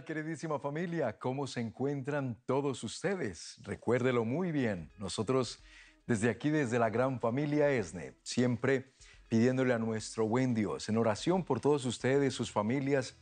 queridísima 0.00 0.58
familia? 0.58 1.18
¿Cómo 1.18 1.46
se 1.46 1.60
encuentran 1.60 2.38
todos 2.46 2.82
ustedes? 2.82 3.58
Recuérdelo 3.62 4.24
muy 4.24 4.50
bien. 4.50 4.90
Nosotros 4.96 5.62
desde 6.06 6.30
aquí, 6.30 6.48
desde 6.48 6.78
la 6.78 6.88
gran 6.88 7.20
familia 7.20 7.70
ESNE, 7.70 8.14
siempre 8.22 8.94
pidiéndole 9.28 9.74
a 9.74 9.78
nuestro 9.78 10.26
buen 10.26 10.54
Dios 10.54 10.88
en 10.88 10.96
oración 10.96 11.44
por 11.44 11.60
todos 11.60 11.84
ustedes, 11.84 12.32
sus 12.32 12.50
familias. 12.50 13.16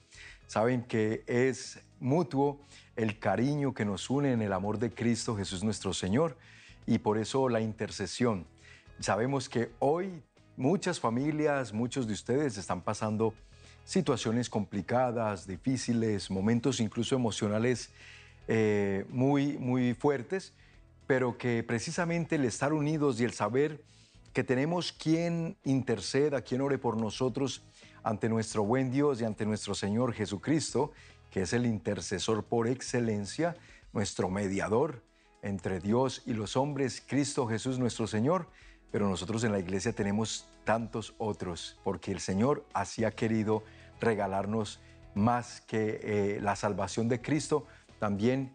Saben 0.47 0.83
que 0.85 1.25
es 1.27 1.81
mutuo 1.99 2.61
el 2.95 3.19
cariño 3.19 3.75
que 3.75 3.85
nos 3.85 4.09
une 4.09 4.33
en 4.33 4.41
el 4.41 4.53
amor 4.53 4.79
de 4.79 4.91
Cristo 4.91 5.37
Jesús 5.37 5.65
nuestro 5.65 5.93
Señor 5.93 6.37
y 6.87 6.99
por 6.99 7.19
eso 7.19 7.49
la 7.49 7.61
intercesión. 7.61 8.47
Sabemos 9.01 9.49
que 9.49 9.73
hoy 9.81 10.23
muchas 10.57 11.01
familias, 11.01 11.73
muchos 11.73 12.07
de 12.07 12.13
ustedes 12.13 12.57
están 12.57 12.81
pasando 12.81 13.35
situaciones 13.91 14.49
complicadas, 14.49 15.49
difíciles, 15.49 16.31
momentos 16.31 16.79
incluso 16.79 17.17
emocionales 17.17 17.91
eh, 18.47 19.05
muy, 19.09 19.59
muy 19.59 19.95
fuertes, 19.95 20.53
pero 21.09 21.37
que 21.37 21.65
precisamente 21.65 22.37
el 22.37 22.45
estar 22.45 22.73
unidos 22.73 23.21
y 23.21 23.25
el 23.25 23.33
saber 23.33 23.83
que 24.33 24.45
tenemos 24.45 24.93
quien 24.93 25.57
interceda, 25.65 26.41
quien 26.43 26.61
ore 26.61 26.79
por 26.79 26.97
nosotros 26.97 27.65
ante 28.05 28.29
nuestro 28.29 28.63
buen 28.63 28.93
Dios 28.93 29.21
y 29.21 29.25
ante 29.25 29.45
nuestro 29.45 29.75
Señor 29.75 30.13
Jesucristo, 30.13 30.93
que 31.29 31.43
es 31.43 31.53
el 31.53 31.67
intercesor 31.67 32.45
por 32.45 32.69
excelencia, 32.69 33.57
nuestro 33.93 34.31
mediador 34.31 35.03
entre 35.43 35.81
Dios 35.81 36.23
y 36.27 36.35
los 36.35 36.57
hombres, 36.57 37.03
Cristo 37.05 37.49
Jesús 37.49 37.81
nuestro 37.81 38.07
Señor, 38.07 38.47
pero 38.93 39.09
nosotros 39.09 39.43
en 39.43 39.51
la 39.51 39.59
iglesia 39.59 39.93
tenemos 39.93 40.47
tantos 40.65 41.15
otros, 41.19 41.77
porque 41.83 42.13
el 42.13 42.21
Señor 42.21 42.65
así 42.73 43.03
ha 43.03 43.11
querido 43.11 43.65
regalarnos 44.01 44.81
más 45.15 45.61
que 45.63 46.01
eh, 46.03 46.41
la 46.41 46.57
salvación 46.57 47.09
de 47.09 47.21
Cristo, 47.21 47.67
también 47.99 48.55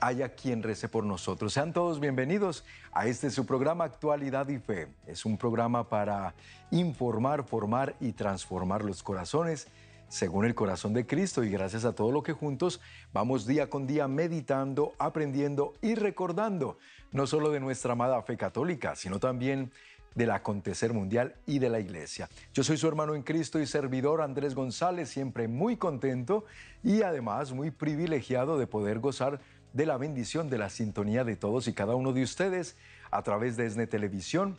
haya 0.00 0.30
quien 0.30 0.62
rece 0.62 0.88
por 0.88 1.04
nosotros. 1.04 1.52
Sean 1.52 1.72
todos 1.72 2.00
bienvenidos 2.00 2.64
a 2.92 3.06
este 3.06 3.30
su 3.30 3.46
programa 3.46 3.84
Actualidad 3.84 4.48
y 4.48 4.58
Fe. 4.58 4.88
Es 5.06 5.24
un 5.24 5.38
programa 5.38 5.88
para 5.88 6.34
informar, 6.70 7.44
formar 7.44 7.96
y 8.00 8.12
transformar 8.12 8.84
los 8.84 9.02
corazones 9.02 9.68
según 10.08 10.44
el 10.44 10.54
corazón 10.54 10.92
de 10.94 11.06
Cristo 11.06 11.42
y 11.42 11.50
gracias 11.50 11.84
a 11.84 11.94
todo 11.94 12.12
lo 12.12 12.22
que 12.22 12.32
juntos 12.32 12.80
vamos 13.12 13.46
día 13.46 13.68
con 13.68 13.86
día 13.86 14.06
meditando, 14.06 14.92
aprendiendo 14.98 15.72
y 15.82 15.94
recordando, 15.94 16.78
no 17.10 17.26
solo 17.26 17.50
de 17.50 17.60
nuestra 17.60 17.92
amada 17.92 18.22
fe 18.22 18.36
católica, 18.36 18.94
sino 18.94 19.18
también 19.18 19.72
del 20.16 20.30
acontecer 20.32 20.92
mundial 20.92 21.36
y 21.46 21.60
de 21.60 21.68
la 21.68 21.78
iglesia. 21.78 22.28
Yo 22.52 22.64
soy 22.64 22.78
su 22.78 22.88
hermano 22.88 23.14
en 23.14 23.22
Cristo 23.22 23.60
y 23.60 23.66
servidor 23.66 24.22
Andrés 24.22 24.54
González, 24.54 25.10
siempre 25.10 25.46
muy 25.46 25.76
contento 25.76 26.46
y 26.82 27.02
además 27.02 27.52
muy 27.52 27.70
privilegiado 27.70 28.58
de 28.58 28.66
poder 28.66 28.98
gozar 28.98 29.40
de 29.74 29.86
la 29.86 29.98
bendición 29.98 30.48
de 30.48 30.58
la 30.58 30.70
sintonía 30.70 31.22
de 31.22 31.36
todos 31.36 31.68
y 31.68 31.74
cada 31.74 31.94
uno 31.94 32.14
de 32.14 32.22
ustedes 32.22 32.76
a 33.10 33.22
través 33.22 33.58
de 33.58 33.66
ESNE 33.66 33.86
Televisión, 33.86 34.58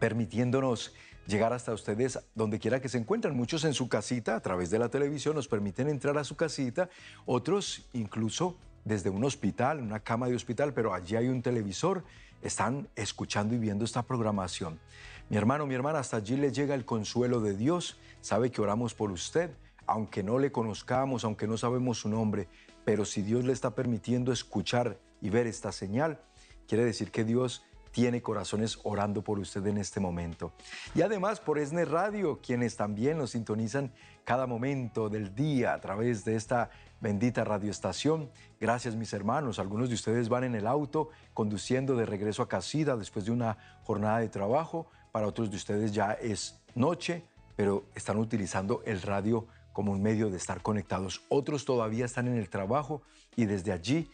permitiéndonos 0.00 0.92
llegar 1.28 1.52
hasta 1.52 1.72
ustedes 1.72 2.18
donde 2.34 2.58
quiera 2.58 2.80
que 2.80 2.88
se 2.88 2.98
encuentren. 2.98 3.36
Muchos 3.36 3.64
en 3.64 3.72
su 3.72 3.88
casita, 3.88 4.34
a 4.34 4.40
través 4.40 4.70
de 4.70 4.80
la 4.80 4.88
televisión, 4.88 5.36
nos 5.36 5.46
permiten 5.46 5.88
entrar 5.88 6.18
a 6.18 6.24
su 6.24 6.36
casita, 6.36 6.88
otros 7.24 7.88
incluso 7.92 8.56
desde 8.84 9.10
un 9.10 9.24
hospital, 9.24 9.80
una 9.80 10.00
cama 10.00 10.28
de 10.28 10.34
hospital, 10.34 10.72
pero 10.72 10.92
allí 10.92 11.16
hay 11.16 11.28
un 11.28 11.42
televisor 11.42 12.04
están 12.42 12.88
escuchando 12.96 13.54
y 13.54 13.58
viendo 13.58 13.84
esta 13.84 14.02
programación. 14.02 14.78
Mi 15.28 15.36
hermano, 15.36 15.66
mi 15.66 15.74
hermana, 15.74 15.98
hasta 15.98 16.18
allí 16.18 16.36
le 16.36 16.52
llega 16.52 16.74
el 16.74 16.84
consuelo 16.84 17.40
de 17.40 17.56
Dios. 17.56 17.98
Sabe 18.20 18.50
que 18.50 18.60
oramos 18.60 18.94
por 18.94 19.10
usted, 19.10 19.50
aunque 19.86 20.22
no 20.22 20.38
le 20.38 20.52
conozcamos, 20.52 21.24
aunque 21.24 21.46
no 21.46 21.56
sabemos 21.56 21.98
su 21.98 22.08
nombre, 22.08 22.48
pero 22.84 23.04
si 23.04 23.22
Dios 23.22 23.44
le 23.44 23.52
está 23.52 23.74
permitiendo 23.74 24.32
escuchar 24.32 24.98
y 25.20 25.30
ver 25.30 25.46
esta 25.46 25.72
señal, 25.72 26.20
quiere 26.68 26.84
decir 26.84 27.10
que 27.10 27.24
Dios 27.24 27.64
tiene 27.96 28.20
corazones 28.20 28.78
orando 28.84 29.22
por 29.22 29.38
usted 29.38 29.66
en 29.66 29.78
este 29.78 30.00
momento. 30.00 30.52
Y 30.94 31.00
además 31.00 31.40
por 31.40 31.58
ESNE 31.58 31.86
Radio, 31.86 32.40
quienes 32.42 32.76
también 32.76 33.16
nos 33.16 33.30
sintonizan 33.30 33.90
cada 34.22 34.46
momento 34.46 35.08
del 35.08 35.34
día 35.34 35.72
a 35.72 35.80
través 35.80 36.24
de 36.24 36.36
esta 36.36 36.68
bendita 37.00 37.44
radioestación. 37.44 38.30
Gracias 38.60 38.96
mis 38.96 39.12
hermanos, 39.12 39.58
algunos 39.58 39.88
de 39.88 39.94
ustedes 39.94 40.28
van 40.28 40.44
en 40.44 40.54
el 40.54 40.66
auto 40.66 41.10
conduciendo 41.34 41.96
de 41.96 42.06
regreso 42.06 42.42
a 42.42 42.48
casita 42.48 42.96
después 42.96 43.24
de 43.24 43.32
una 43.32 43.56
jornada 43.84 44.18
de 44.18 44.28
trabajo, 44.28 44.86
para 45.12 45.26
otros 45.26 45.50
de 45.50 45.56
ustedes 45.56 45.92
ya 45.92 46.12
es 46.12 46.60
noche, 46.74 47.24
pero 47.56 47.86
están 47.94 48.18
utilizando 48.18 48.82
el 48.84 49.00
radio 49.02 49.46
como 49.72 49.92
un 49.92 50.02
medio 50.02 50.30
de 50.30 50.36
estar 50.36 50.62
conectados. 50.62 51.22
Otros 51.28 51.64
todavía 51.64 52.04
están 52.04 52.28
en 52.28 52.36
el 52.36 52.48
trabajo 52.48 53.02
y 53.34 53.46
desde 53.46 53.72
allí 53.72 54.10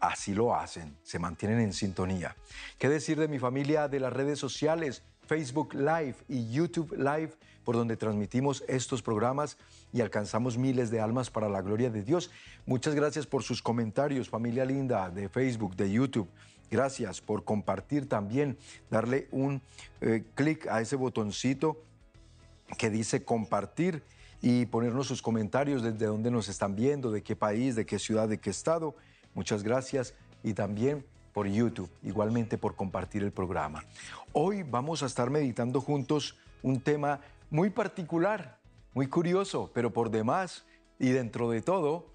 así 0.00 0.34
lo 0.34 0.54
hacen, 0.54 0.96
se 1.02 1.18
mantienen 1.18 1.60
en 1.60 1.72
sintonía. 1.72 2.36
¿Qué 2.78 2.88
decir 2.88 3.18
de 3.18 3.28
mi 3.28 3.38
familia 3.38 3.88
de 3.88 4.00
las 4.00 4.12
redes 4.12 4.38
sociales? 4.38 5.02
Facebook 5.26 5.74
Live 5.74 6.16
y 6.28 6.50
YouTube 6.50 6.92
Live, 6.96 7.32
por 7.64 7.76
donde 7.76 7.96
transmitimos 7.96 8.64
estos 8.68 9.02
programas 9.02 9.56
y 9.92 10.00
alcanzamos 10.00 10.56
miles 10.56 10.90
de 10.90 11.00
almas 11.00 11.30
para 11.30 11.48
la 11.48 11.60
gloria 11.62 11.90
de 11.90 12.02
Dios. 12.02 12.30
Muchas 12.66 12.94
gracias 12.94 13.26
por 13.26 13.42
sus 13.42 13.62
comentarios, 13.62 14.28
familia 14.28 14.64
linda 14.64 15.10
de 15.10 15.28
Facebook, 15.28 15.76
de 15.76 15.90
YouTube. 15.90 16.28
Gracias 16.70 17.20
por 17.20 17.44
compartir 17.44 18.08
también, 18.08 18.56
darle 18.90 19.28
un 19.30 19.60
eh, 20.00 20.24
clic 20.34 20.66
a 20.68 20.80
ese 20.80 20.96
botoncito 20.96 21.82
que 22.78 22.88
dice 22.88 23.24
compartir 23.24 24.02
y 24.40 24.66
ponernos 24.66 25.06
sus 25.06 25.20
comentarios 25.20 25.82
desde 25.82 26.06
dónde 26.06 26.30
nos 26.30 26.48
están 26.48 26.74
viendo, 26.74 27.10
de 27.10 27.22
qué 27.22 27.36
país, 27.36 27.76
de 27.76 27.84
qué 27.84 27.98
ciudad, 27.98 28.28
de 28.28 28.38
qué 28.38 28.50
estado. 28.50 28.96
Muchas 29.34 29.62
gracias 29.62 30.14
y 30.42 30.54
también 30.54 31.04
por 31.32 31.46
YouTube, 31.46 31.90
igualmente 32.02 32.58
por 32.58 32.74
compartir 32.74 33.22
el 33.22 33.32
programa. 33.32 33.84
Hoy 34.32 34.62
vamos 34.62 35.02
a 35.02 35.06
estar 35.06 35.30
meditando 35.30 35.80
juntos 35.80 36.36
un 36.62 36.80
tema 36.80 37.20
muy 37.50 37.70
particular, 37.70 38.58
muy 38.94 39.06
curioso, 39.06 39.70
pero 39.74 39.92
por 39.92 40.10
demás 40.10 40.66
y 40.98 41.10
dentro 41.10 41.50
de 41.50 41.62
todo, 41.62 42.12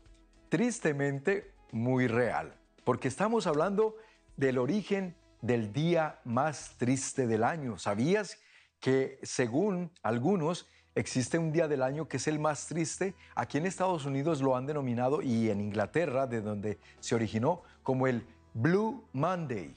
tristemente 0.50 1.52
muy 1.72 2.08
real, 2.08 2.56
porque 2.84 3.08
estamos 3.08 3.48
hablando 3.48 3.96
del 4.36 4.58
origen 4.58 5.16
del 5.42 5.74
día 5.74 6.20
más 6.24 6.76
triste 6.78 7.28
del 7.28 7.44
año. 7.44 7.78
¿Sabías 7.78 8.40
que 8.80 9.20
según 9.24 9.92
algunos 10.04 10.68
existe 10.98 11.38
un 11.38 11.52
día 11.52 11.68
del 11.68 11.84
año 11.84 12.08
que 12.08 12.18
es 12.18 12.28
el 12.28 12.40
más 12.40 12.68
triste. 12.68 13.14
Aquí 13.36 13.58
en 13.58 13.66
Estados 13.66 14.06
Unidos 14.06 14.42
lo 14.42 14.56
han 14.56 14.66
denominado 14.66 15.22
y 15.22 15.50
en 15.50 15.62
Inglaterra, 15.62 16.26
de 16.26 16.42
donde 16.42 16.80
se 17.00 17.16
originó, 17.16 17.62
como 17.84 18.08
el 18.08 18.26
Blue 18.54 19.04
Monday. 19.14 19.76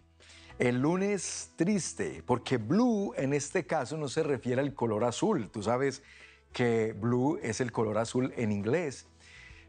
El 0.58 0.80
lunes 0.80 1.52
triste, 1.56 2.22
porque 2.26 2.58
blue 2.58 3.14
en 3.16 3.32
este 3.32 3.64
caso 3.64 3.96
no 3.96 4.08
se 4.08 4.22
refiere 4.22 4.60
al 4.60 4.74
color 4.74 5.04
azul. 5.04 5.50
Tú 5.50 5.62
sabes 5.62 6.02
que 6.52 6.92
blue 6.92 7.38
es 7.42 7.60
el 7.60 7.72
color 7.72 7.98
azul 7.98 8.32
en 8.36 8.52
inglés. 8.52 9.06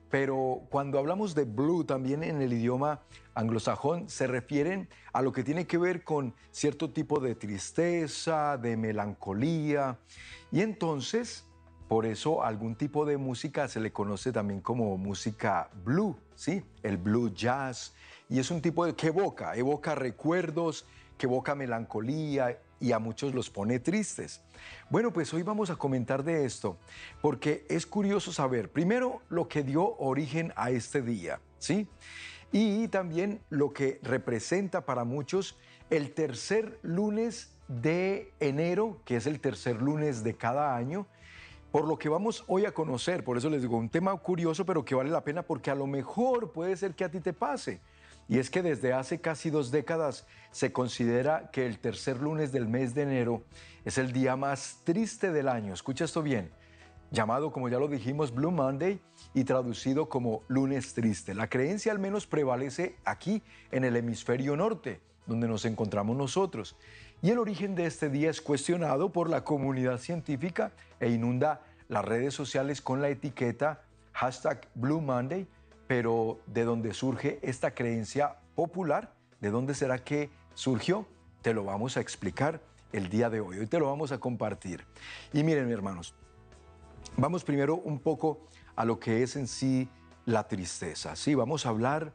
Pero 0.09 0.63
cuando 0.69 0.99
hablamos 0.99 1.35
de 1.35 1.45
blue 1.45 1.85
también 1.85 2.21
en 2.23 2.41
el 2.41 2.51
idioma 2.51 3.01
anglosajón 3.33 4.09
se 4.09 4.27
refieren 4.27 4.89
a 5.13 5.21
lo 5.21 5.31
que 5.31 5.43
tiene 5.43 5.65
que 5.65 5.77
ver 5.77 6.03
con 6.03 6.35
cierto 6.51 6.91
tipo 6.91 7.21
de 7.21 7.33
tristeza, 7.33 8.57
de 8.57 8.75
melancolía. 8.75 9.99
Y 10.51 10.61
entonces, 10.61 11.45
por 11.87 12.05
eso 12.05 12.43
algún 12.43 12.75
tipo 12.75 13.05
de 13.05 13.15
música 13.15 13.69
se 13.69 13.79
le 13.79 13.93
conoce 13.93 14.33
también 14.33 14.59
como 14.59 14.97
música 14.97 15.69
blue, 15.85 16.17
¿sí? 16.35 16.61
El 16.83 16.97
blue 16.97 17.33
jazz. 17.33 17.93
Y 18.27 18.39
es 18.39 18.51
un 18.51 18.61
tipo 18.61 18.85
de 18.85 18.95
que 18.95 19.07
evoca, 19.07 19.55
evoca 19.55 19.95
recuerdos, 19.95 20.85
que 21.17 21.25
evoca 21.25 21.55
melancolía 21.55 22.59
y 22.81 22.91
a 22.91 22.99
muchos 22.99 23.33
los 23.33 23.49
pone 23.49 23.79
tristes. 23.79 24.41
Bueno, 24.89 25.13
pues 25.13 25.33
hoy 25.33 25.43
vamos 25.43 25.69
a 25.69 25.75
comentar 25.75 26.23
de 26.23 26.45
esto, 26.45 26.77
porque 27.21 27.65
es 27.69 27.85
curioso 27.85 28.33
saber, 28.33 28.69
primero, 28.69 29.21
lo 29.29 29.47
que 29.47 29.63
dio 29.63 29.95
origen 29.97 30.51
a 30.55 30.71
este 30.71 31.01
día, 31.01 31.39
¿sí? 31.59 31.87
Y 32.51 32.89
también 32.89 33.39
lo 33.49 33.71
que 33.71 33.99
representa 34.03 34.85
para 34.85 35.05
muchos 35.05 35.57
el 35.89 36.11
tercer 36.11 36.79
lunes 36.81 37.53
de 37.67 38.33
enero, 38.39 38.99
que 39.05 39.15
es 39.15 39.27
el 39.27 39.39
tercer 39.39 39.81
lunes 39.81 40.23
de 40.23 40.35
cada 40.35 40.75
año, 40.75 41.07
por 41.71 41.87
lo 41.87 41.97
que 41.97 42.09
vamos 42.09 42.43
hoy 42.47 42.65
a 42.65 42.73
conocer. 42.73 43.23
Por 43.23 43.37
eso 43.37 43.49
les 43.49 43.61
digo, 43.61 43.77
un 43.77 43.89
tema 43.89 44.15
curioso, 44.17 44.65
pero 44.65 44.83
que 44.83 44.95
vale 44.95 45.09
la 45.09 45.23
pena 45.23 45.43
porque 45.43 45.71
a 45.71 45.75
lo 45.75 45.87
mejor 45.87 46.51
puede 46.51 46.75
ser 46.75 46.95
que 46.95 47.05
a 47.05 47.11
ti 47.11 47.21
te 47.21 47.31
pase. 47.31 47.79
Y 48.27 48.39
es 48.39 48.49
que 48.49 48.61
desde 48.61 48.93
hace 48.93 49.19
casi 49.19 49.49
dos 49.49 49.71
décadas 49.71 50.25
se 50.51 50.71
considera 50.71 51.49
que 51.51 51.65
el 51.65 51.79
tercer 51.79 52.21
lunes 52.21 52.51
del 52.51 52.67
mes 52.67 52.93
de 52.93 53.03
enero 53.03 53.43
es 53.85 53.97
el 53.97 54.13
día 54.13 54.35
más 54.35 54.79
triste 54.83 55.31
del 55.31 55.47
año. 55.47 55.73
Escucha 55.73 56.05
esto 56.05 56.21
bien. 56.21 56.51
Llamado, 57.11 57.51
como 57.51 57.67
ya 57.67 57.77
lo 57.77 57.89
dijimos, 57.89 58.33
Blue 58.33 58.51
Monday 58.51 59.01
y 59.33 59.43
traducido 59.43 60.07
como 60.07 60.43
lunes 60.47 60.93
triste. 60.93 61.33
La 61.33 61.49
creencia 61.49 61.91
al 61.91 61.99
menos 61.99 62.25
prevalece 62.25 62.95
aquí 63.03 63.43
en 63.71 63.83
el 63.83 63.97
hemisferio 63.97 64.55
norte, 64.55 65.01
donde 65.25 65.47
nos 65.47 65.65
encontramos 65.65 66.15
nosotros. 66.15 66.77
Y 67.21 67.29
el 67.31 67.39
origen 67.39 67.75
de 67.75 67.85
este 67.85 68.09
día 68.09 68.29
es 68.29 68.41
cuestionado 68.41 69.11
por 69.11 69.29
la 69.29 69.43
comunidad 69.43 69.97
científica 69.97 70.71
e 71.01 71.09
inunda 71.09 71.61
las 71.89 72.05
redes 72.05 72.33
sociales 72.33 72.81
con 72.81 73.01
la 73.01 73.09
etiqueta 73.09 73.81
hashtag 74.13 74.67
Blue 74.75 75.01
Monday 75.01 75.47
pero 75.91 76.39
¿de 76.47 76.63
dónde 76.63 76.93
surge 76.93 77.37
esta 77.41 77.71
creencia 77.71 78.37
popular? 78.55 79.13
¿De 79.41 79.49
dónde 79.49 79.73
será 79.73 80.01
que 80.01 80.29
surgió? 80.53 81.05
Te 81.41 81.53
lo 81.53 81.65
vamos 81.65 81.97
a 81.97 81.99
explicar 81.99 82.61
el 82.93 83.09
día 83.09 83.29
de 83.29 83.41
hoy. 83.41 83.59
Hoy 83.59 83.67
te 83.67 83.77
lo 83.77 83.87
vamos 83.87 84.13
a 84.13 84.17
compartir. 84.17 84.85
Y 85.33 85.43
miren, 85.43 85.69
hermanos, 85.69 86.15
vamos 87.17 87.43
primero 87.43 87.75
un 87.75 87.99
poco 87.99 88.39
a 88.77 88.85
lo 88.85 89.01
que 89.01 89.21
es 89.21 89.35
en 89.35 89.47
sí 89.47 89.89
la 90.23 90.47
tristeza. 90.47 91.17
Sí, 91.17 91.35
vamos 91.35 91.65
a 91.65 91.69
hablar 91.71 92.13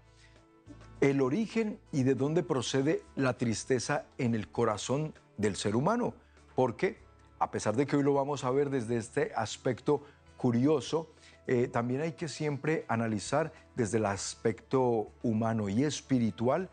el 1.03 1.21
origen 1.21 1.79
y 1.93 2.03
de 2.03 2.15
dónde 2.15 2.43
procede 2.43 3.03
la 3.15 3.37
tristeza 3.37 4.07
en 4.17 4.35
el 4.35 4.49
corazón 4.49 5.13
del 5.37 5.55
ser 5.55 5.77
humano. 5.77 6.15
Porque, 6.55 6.97
a 7.39 7.51
pesar 7.51 7.77
de 7.77 7.87
que 7.87 7.97
hoy 7.97 8.05
lo 8.05 8.15
vamos 8.15 8.43
a 8.43 8.51
ver 8.51 8.71
desde 8.71 8.97
este 8.97 9.33
aspecto 9.37 10.03
curioso, 10.39 11.11
eh, 11.47 11.69
también 11.69 12.01
hay 12.01 12.13
que 12.13 12.29
siempre 12.29 12.85
analizar 12.89 13.53
desde 13.77 13.99
el 13.99 14.07
aspecto 14.07 15.13
humano 15.23 15.69
y 15.69 15.85
espiritual 15.85 16.69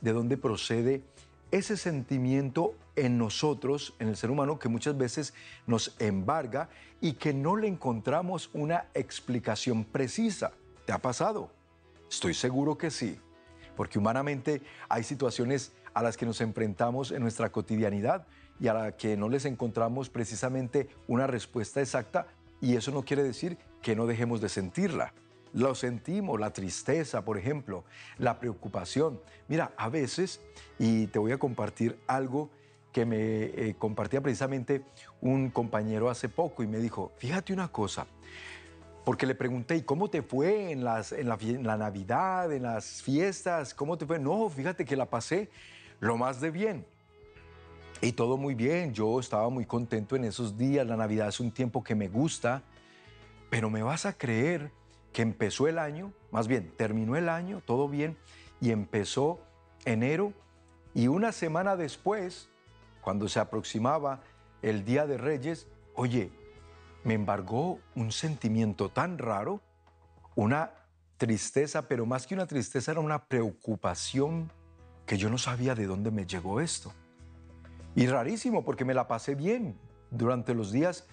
de 0.00 0.12
dónde 0.12 0.36
procede 0.36 1.02
ese 1.50 1.76
sentimiento 1.76 2.74
en 2.96 3.18
nosotros, 3.18 3.94
en 3.98 4.08
el 4.08 4.16
ser 4.16 4.30
humano, 4.30 4.58
que 4.58 4.68
muchas 4.68 4.96
veces 4.98 5.34
nos 5.66 5.94
embarga 6.00 6.68
y 7.00 7.14
que 7.14 7.32
no 7.32 7.56
le 7.56 7.68
encontramos 7.68 8.50
una 8.52 8.86
explicación 8.94 9.84
precisa. 9.84 10.52
¿Te 10.86 10.92
ha 10.92 10.98
pasado? 10.98 11.50
Estoy 12.10 12.34
seguro 12.34 12.76
que 12.76 12.90
sí, 12.90 13.20
porque 13.76 13.98
humanamente 13.98 14.62
hay 14.88 15.04
situaciones 15.04 15.72
a 15.94 16.02
las 16.02 16.16
que 16.16 16.26
nos 16.26 16.40
enfrentamos 16.40 17.10
en 17.10 17.22
nuestra 17.22 17.50
cotidianidad 17.50 18.26
y 18.58 18.68
a 18.68 18.74
las 18.74 18.94
que 18.94 19.16
no 19.16 19.28
les 19.28 19.44
encontramos 19.44 20.08
precisamente 20.08 20.88
una 21.06 21.26
respuesta 21.26 21.80
exacta 21.80 22.26
y 22.60 22.76
eso 22.76 22.90
no 22.90 23.04
quiere 23.04 23.22
decir 23.22 23.58
que 23.82 23.96
no 23.96 24.06
dejemos 24.06 24.40
de 24.40 24.48
sentirla. 24.48 25.12
Lo 25.52 25.74
sentimos, 25.74 26.38
la 26.38 26.52
tristeza, 26.52 27.24
por 27.24 27.38
ejemplo, 27.38 27.84
la 28.18 28.38
preocupación. 28.38 29.20
Mira, 29.48 29.72
a 29.76 29.88
veces, 29.88 30.40
y 30.78 31.06
te 31.06 31.18
voy 31.18 31.32
a 31.32 31.38
compartir 31.38 31.98
algo 32.06 32.50
que 32.92 33.04
me 33.04 33.44
eh, 33.44 33.74
compartía 33.78 34.20
precisamente 34.20 34.82
un 35.20 35.50
compañero 35.50 36.08
hace 36.08 36.28
poco 36.28 36.62
y 36.62 36.66
me 36.66 36.78
dijo, 36.78 37.12
fíjate 37.18 37.52
una 37.52 37.68
cosa, 37.68 38.06
porque 39.04 39.26
le 39.26 39.34
pregunté, 39.34 39.76
¿y 39.76 39.82
cómo 39.82 40.10
te 40.10 40.22
fue 40.22 40.72
en, 40.72 40.82
las, 40.82 41.12
en, 41.12 41.28
la, 41.28 41.38
en 41.40 41.66
la 41.66 41.76
Navidad, 41.76 42.52
en 42.52 42.64
las 42.64 43.02
fiestas? 43.02 43.72
¿Cómo 43.72 43.96
te 43.96 44.04
fue? 44.04 44.18
No, 44.18 44.48
fíjate 44.48 44.84
que 44.84 44.96
la 44.96 45.06
pasé 45.06 45.48
lo 46.00 46.16
más 46.16 46.40
de 46.40 46.50
bien. 46.50 46.86
Y 48.00 48.12
todo 48.12 48.36
muy 48.36 48.54
bien, 48.54 48.92
yo 48.92 49.20
estaba 49.20 49.48
muy 49.48 49.64
contento 49.64 50.16
en 50.16 50.24
esos 50.24 50.58
días, 50.58 50.86
la 50.86 50.96
Navidad 50.96 51.28
es 51.28 51.40
un 51.40 51.50
tiempo 51.50 51.82
que 51.82 51.94
me 51.94 52.08
gusta, 52.08 52.62
pero 53.50 53.70
me 53.70 53.82
vas 53.82 54.06
a 54.06 54.12
creer 54.12 54.72
que 55.12 55.22
empezó 55.22 55.68
el 55.68 55.78
año, 55.78 56.12
más 56.30 56.48
bien 56.48 56.72
terminó 56.76 57.16
el 57.16 57.28
año, 57.28 57.62
todo 57.64 57.88
bien, 57.88 58.16
y 58.60 58.70
empezó 58.70 59.40
enero, 59.84 60.32
y 60.94 61.08
una 61.08 61.32
semana 61.32 61.76
después, 61.76 62.48
cuando 63.02 63.28
se 63.28 63.40
aproximaba 63.40 64.22
el 64.62 64.84
Día 64.84 65.06
de 65.06 65.18
Reyes, 65.18 65.68
oye, 65.94 66.30
me 67.04 67.14
embargó 67.14 67.78
un 67.94 68.12
sentimiento 68.12 68.88
tan 68.88 69.18
raro, 69.18 69.60
una 70.34 70.72
tristeza, 71.16 71.88
pero 71.88 72.04
más 72.04 72.26
que 72.26 72.34
una 72.34 72.46
tristeza 72.46 72.92
era 72.92 73.00
una 73.00 73.26
preocupación 73.26 74.50
que 75.06 75.16
yo 75.16 75.30
no 75.30 75.38
sabía 75.38 75.74
de 75.74 75.86
dónde 75.86 76.10
me 76.10 76.26
llegó 76.26 76.60
esto. 76.60 76.92
Y 77.94 78.06
rarísimo, 78.06 78.64
porque 78.64 78.84
me 78.84 78.92
la 78.92 79.08
pasé 79.08 79.34
bien 79.34 79.78
durante 80.10 80.52
los 80.52 80.72
días 80.72 81.06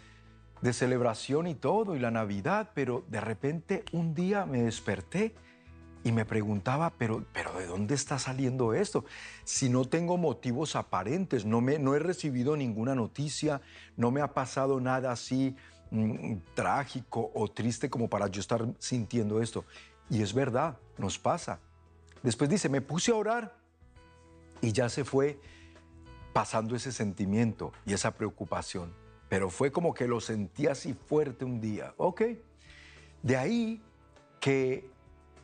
de 0.63 0.71
celebración 0.71 1.45
y 1.47 1.55
todo, 1.55 1.93
y 1.93 1.99
la 1.99 2.09
Navidad, 2.09 2.71
pero 2.73 3.03
de 3.09 3.19
repente 3.19 3.83
un 3.91 4.15
día 4.15 4.45
me 4.45 4.63
desperté 4.63 5.35
y 6.05 6.13
me 6.13 6.23
preguntaba, 6.23 6.93
pero, 6.97 7.25
pero 7.33 7.59
¿de 7.59 7.67
dónde 7.67 7.95
está 7.95 8.17
saliendo 8.17 8.73
esto? 8.73 9.03
Si 9.43 9.69
no 9.69 9.83
tengo 9.83 10.17
motivos 10.17 10.77
aparentes, 10.77 11.43
no, 11.43 11.59
me, 11.59 11.79
no 11.79 11.95
he 11.95 11.99
recibido 11.99 12.55
ninguna 12.55 12.95
noticia, 12.95 13.59
no 13.97 14.09
me 14.09 14.21
ha 14.21 14.33
pasado 14.33 14.79
nada 14.79 15.11
así 15.11 15.53
mm, 15.91 16.35
trágico 16.53 17.29
o 17.33 17.49
triste 17.49 17.89
como 17.89 18.09
para 18.09 18.27
yo 18.27 18.39
estar 18.39 18.65
sintiendo 18.79 19.41
esto. 19.41 19.65
Y 20.09 20.21
es 20.21 20.33
verdad, 20.33 20.77
nos 20.97 21.19
pasa. 21.19 21.59
Después 22.21 22.49
dice, 22.49 22.69
me 22.69 22.79
puse 22.79 23.11
a 23.11 23.15
orar 23.15 23.57
y 24.61 24.71
ya 24.71 24.87
se 24.87 25.03
fue 25.03 25.37
pasando 26.31 26.73
ese 26.73 26.93
sentimiento 26.93 27.73
y 27.85 27.91
esa 27.91 28.11
preocupación 28.11 29.02
pero 29.33 29.49
fue 29.49 29.71
como 29.71 29.95
que 29.95 30.07
lo 30.07 30.21
sentí 30.21 30.67
así 30.67 30.93
fuerte 30.93 31.43
un 31.43 31.59
día. 31.59 31.95
Ok. 31.97 32.21
De 33.23 33.35
ahí 33.35 33.81
que 34.39 34.87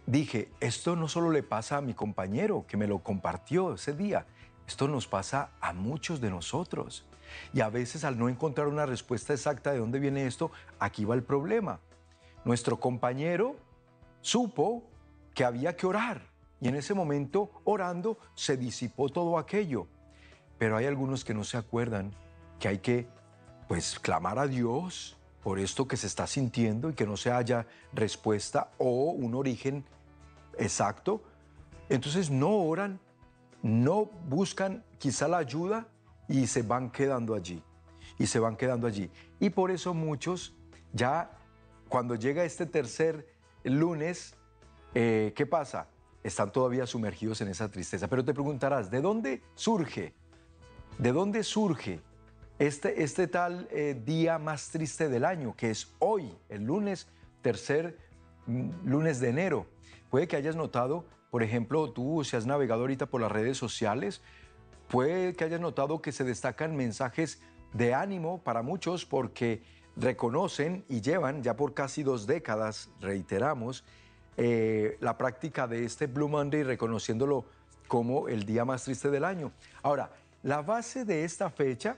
dije, 0.06 0.52
esto 0.60 0.96
no 0.96 1.08
solo 1.08 1.32
le 1.32 1.42
pasa 1.42 1.78
a 1.78 1.82
mi 1.82 1.96
compañero 1.96 2.66
que 2.68 2.78
me 2.78 2.86
lo 2.86 3.00
compartió 3.00 3.74
ese 3.74 3.94
día, 3.94 4.28
esto 4.68 4.88
nos 4.88 5.08
pasa 5.08 5.54
a 5.60 5.74
muchos 5.74 6.22
de 6.22 6.30
nosotros. 6.30 7.04
Y 7.52 7.62
a 7.62 7.70
veces 7.70 8.04
al 8.04 8.20
no 8.20 8.30
encontrar 8.30 8.68
una 8.68 8.86
respuesta 8.86 9.34
exacta 9.34 9.72
de 9.72 9.80
dónde 9.80 9.98
viene 9.98 10.28
esto, 10.28 10.52
aquí 10.78 11.04
va 11.04 11.16
el 11.16 11.24
problema. 11.24 11.80
Nuestro 12.46 12.80
compañero 12.80 13.56
supo 14.22 14.84
que 15.34 15.46
había 15.46 15.76
que 15.76 15.88
orar 15.88 16.28
y 16.62 16.68
en 16.68 16.76
ese 16.76 16.94
momento 16.94 17.50
orando 17.64 18.20
se 18.36 18.56
disipó 18.56 19.10
todo 19.10 19.40
aquello. 19.40 19.88
Pero 20.60 20.78
hay 20.78 20.86
algunos 20.86 21.26
que 21.26 21.34
no 21.34 21.44
se 21.44 21.58
acuerdan 21.58 22.12
que 22.60 22.68
hay 22.68 22.78
que 22.78 23.08
pues 23.70 24.00
clamar 24.00 24.40
a 24.40 24.48
Dios 24.48 25.16
por 25.44 25.60
esto 25.60 25.88
que 25.88 25.96
se 25.96 26.08
está 26.08 26.26
sintiendo 26.26 26.90
y 26.90 26.96
que 26.96 27.06
no 27.06 27.16
se 27.16 27.32
haya 27.32 27.68
respuesta 27.94 28.72
o 28.80 29.12
un 29.12 29.36
origen 29.36 29.86
exacto. 30.58 31.22
Entonces 31.88 32.32
no 32.32 32.50
oran, 32.50 33.00
no 33.62 34.06
buscan 34.28 34.84
quizá 34.98 35.28
la 35.28 35.38
ayuda 35.38 35.88
y 36.28 36.48
se 36.48 36.64
van 36.64 36.90
quedando 36.90 37.36
allí. 37.36 37.62
Y 38.18 38.26
se 38.26 38.40
van 38.40 38.58
quedando 38.58 38.88
allí. 38.88 39.12
Y 39.40 39.52
por 39.52 39.70
eso 39.70 39.94
muchos 39.94 40.56
ya 40.92 41.30
cuando 41.90 42.16
llega 42.16 42.46
este 42.46 42.66
tercer 42.66 43.32
lunes, 43.64 44.34
eh, 44.96 45.32
¿qué 45.36 45.46
pasa? 45.46 45.90
Están 46.24 46.52
todavía 46.52 46.88
sumergidos 46.88 47.40
en 47.42 47.50
esa 47.50 47.70
tristeza. 47.70 48.08
Pero 48.08 48.26
te 48.26 48.34
preguntarás, 48.34 48.90
¿de 48.90 49.00
dónde 49.00 49.44
surge? 49.54 50.16
¿De 50.98 51.12
dónde 51.12 51.44
surge 51.44 52.02
este, 52.60 53.04
este 53.04 53.28
tal 53.28 53.68
eh, 53.72 54.00
día 54.06 54.38
más 54.38 54.70
triste 54.70 55.08
del 55.08 55.24
año, 55.24 55.56
que 55.56 55.72
es 55.72 55.94
hoy, 56.00 56.38
el 56.50 56.64
lunes, 56.64 57.08
tercer 57.42 57.98
mm, 58.46 58.70
lunes 58.84 59.22
de 59.22 59.30
enero. 59.30 59.66
Puede 60.10 60.28
que 60.28 60.36
hayas 60.36 60.58
notado, 60.58 61.06
por 61.32 61.42
ejemplo, 61.42 61.92
tú 61.92 62.24
si 62.26 62.36
has 62.36 62.46
navegado 62.46 62.82
ahorita 62.82 63.06
por 63.06 63.22
las 63.22 63.32
redes 63.32 63.58
sociales, 63.58 64.22
puede 64.90 65.34
que 65.34 65.46
hayas 65.46 65.62
notado 65.62 66.02
que 66.02 66.12
se 66.12 66.26
destacan 66.26 66.76
mensajes 66.76 67.42
de 67.74 67.94
ánimo 67.94 68.44
para 68.44 68.62
muchos 68.62 69.06
porque 69.06 69.64
reconocen 69.96 70.84
y 70.90 71.00
llevan 71.00 71.44
ya 71.44 71.56
por 71.56 71.74
casi 71.74 72.04
dos 72.04 72.28
décadas, 72.28 72.90
reiteramos, 73.00 73.86
eh, 74.36 74.98
la 75.00 75.18
práctica 75.18 75.68
de 75.68 75.86
este 75.86 76.08
Blue 76.08 76.28
Monday 76.28 76.64
reconociéndolo 76.64 77.46
como 77.88 78.28
el 78.28 78.46
día 78.46 78.66
más 78.66 78.84
triste 78.84 79.10
del 79.10 79.24
año. 79.24 79.52
Ahora, 79.82 80.12
la 80.44 80.62
base 80.62 81.06
de 81.06 81.24
esta 81.24 81.50
fecha 81.50 81.98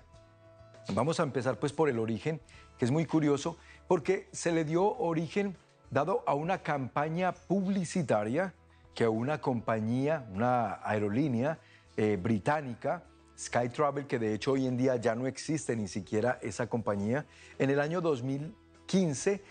Vamos 0.90 1.20
a 1.20 1.24
empezar 1.24 1.60
pues 1.60 1.72
por 1.72 1.90
el 1.90 2.00
origen, 2.00 2.42
que 2.78 2.86
es 2.86 2.92
muy 2.92 3.06
curioso, 3.06 3.58
porque 3.88 4.28
se 4.32 4.52
le 4.52 4.66
dio 4.66 4.98
origen 4.98 5.56
dado 5.90 6.24
a 6.26 6.34
una 6.34 6.60
campaña 6.60 7.34
publicitaria 7.34 8.54
que 8.96 9.08
una 9.08 9.40
compañía, 9.40 10.28
una 10.34 10.80
aerolínea 10.84 11.60
eh, 11.98 12.18
británica, 12.22 13.04
Sky 13.38 13.70
Travel, 13.70 14.06
que 14.06 14.20
de 14.20 14.34
hecho 14.34 14.54
hoy 14.54 14.68
en 14.68 14.78
día 14.78 14.96
ya 14.98 15.16
no 15.16 15.28
existe 15.28 15.76
ni 15.76 15.88
siquiera 15.88 16.40
esa 16.42 16.68
compañía, 16.68 17.26
en 17.58 17.70
el 17.70 17.80
año 17.80 18.02
2015 18.02 19.42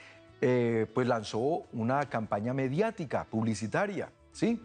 eh, 0.42 0.86
pues 0.94 1.06
lanzó 1.06 1.64
una 1.72 2.08
campaña 2.08 2.52
mediática, 2.52 3.24
publicitaria, 3.24 4.10
¿sí? 4.32 4.62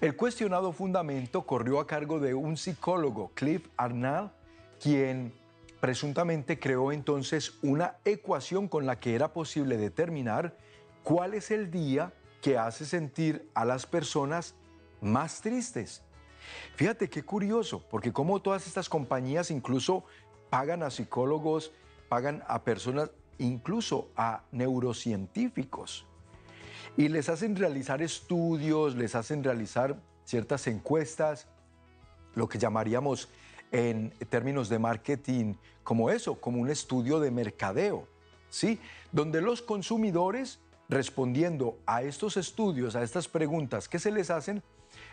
El 0.00 0.16
cuestionado 0.16 0.72
fundamento 0.72 1.42
corrió 1.42 1.78
a 1.78 1.86
cargo 1.86 2.20
de 2.20 2.32
un 2.32 2.56
psicólogo, 2.56 3.32
Cliff 3.34 3.66
Arnall, 3.76 4.30
quien 4.80 5.32
Presuntamente 5.80 6.58
creó 6.58 6.92
entonces 6.92 7.54
una 7.62 7.96
ecuación 8.04 8.68
con 8.68 8.84
la 8.84 9.00
que 9.00 9.14
era 9.14 9.32
posible 9.32 9.78
determinar 9.78 10.56
cuál 11.02 11.34
es 11.34 11.50
el 11.50 11.70
día 11.70 12.12
que 12.42 12.58
hace 12.58 12.84
sentir 12.84 13.48
a 13.54 13.64
las 13.64 13.86
personas 13.86 14.54
más 15.00 15.40
tristes. 15.40 16.02
Fíjate 16.76 17.08
qué 17.08 17.22
curioso, 17.22 17.82
porque 17.90 18.12
como 18.12 18.40
todas 18.40 18.66
estas 18.66 18.88
compañías 18.88 19.50
incluso 19.50 20.04
pagan 20.50 20.82
a 20.82 20.90
psicólogos, 20.90 21.72
pagan 22.08 22.42
a 22.46 22.62
personas, 22.62 23.10
incluso 23.38 24.10
a 24.16 24.42
neurocientíficos, 24.52 26.06
y 26.96 27.08
les 27.08 27.28
hacen 27.28 27.56
realizar 27.56 28.02
estudios, 28.02 28.96
les 28.96 29.14
hacen 29.14 29.44
realizar 29.44 29.96
ciertas 30.24 30.66
encuestas, 30.66 31.46
lo 32.34 32.48
que 32.48 32.58
llamaríamos 32.58 33.28
en 33.72 34.10
términos 34.28 34.68
de 34.68 34.78
marketing 34.78 35.54
como 35.82 36.10
eso, 36.10 36.40
como 36.40 36.60
un 36.60 36.68
estudio 36.68 37.20
de 37.20 37.30
mercadeo, 37.30 38.08
¿sí? 38.48 38.80
Donde 39.12 39.40
los 39.40 39.62
consumidores 39.62 40.60
respondiendo 40.88 41.78
a 41.86 42.02
estos 42.02 42.36
estudios, 42.36 42.96
a 42.96 43.02
estas 43.02 43.28
preguntas 43.28 43.88
que 43.88 44.00
se 44.00 44.10
les 44.10 44.28
hacen, 44.28 44.62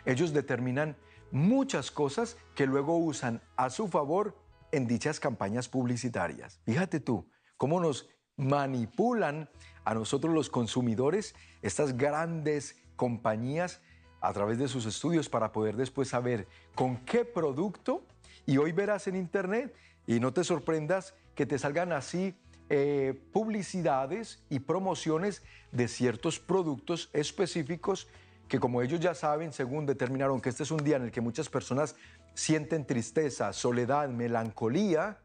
ellos 0.04 0.32
determinan 0.32 0.96
muchas 1.30 1.90
cosas 1.90 2.36
que 2.54 2.66
luego 2.66 2.98
usan 2.98 3.40
a 3.56 3.70
su 3.70 3.86
favor 3.86 4.36
en 4.72 4.86
dichas 4.86 5.20
campañas 5.20 5.68
publicitarias. 5.68 6.60
Fíjate 6.64 6.98
tú, 7.00 7.28
cómo 7.56 7.80
nos 7.80 8.08
manipulan 8.36 9.48
a 9.84 9.94
nosotros 9.94 10.34
los 10.34 10.50
consumidores 10.50 11.34
estas 11.62 11.96
grandes 11.96 12.76
compañías 12.96 13.80
a 14.20 14.32
través 14.32 14.58
de 14.58 14.68
sus 14.68 14.84
estudios 14.84 15.28
para 15.28 15.52
poder 15.52 15.76
después 15.76 16.08
saber 16.08 16.48
con 16.74 16.98
qué 17.04 17.24
producto, 17.24 18.04
y 18.48 18.56
hoy 18.56 18.72
verás 18.72 19.06
en 19.06 19.14
internet, 19.14 19.74
y 20.06 20.20
no 20.20 20.32
te 20.32 20.42
sorprendas 20.42 21.14
que 21.34 21.44
te 21.44 21.58
salgan 21.58 21.92
así 21.92 22.34
eh, 22.70 23.20
publicidades 23.30 24.42
y 24.48 24.60
promociones 24.60 25.42
de 25.70 25.86
ciertos 25.86 26.40
productos 26.40 27.10
específicos 27.12 28.08
que 28.48 28.58
como 28.58 28.80
ellos 28.80 29.00
ya 29.00 29.14
saben, 29.14 29.52
según 29.52 29.84
determinaron 29.84 30.40
que 30.40 30.48
este 30.48 30.62
es 30.62 30.70
un 30.70 30.82
día 30.82 30.96
en 30.96 31.02
el 31.02 31.10
que 31.10 31.20
muchas 31.20 31.50
personas 31.50 31.94
sienten 32.32 32.86
tristeza, 32.86 33.52
soledad, 33.52 34.08
melancolía, 34.08 35.18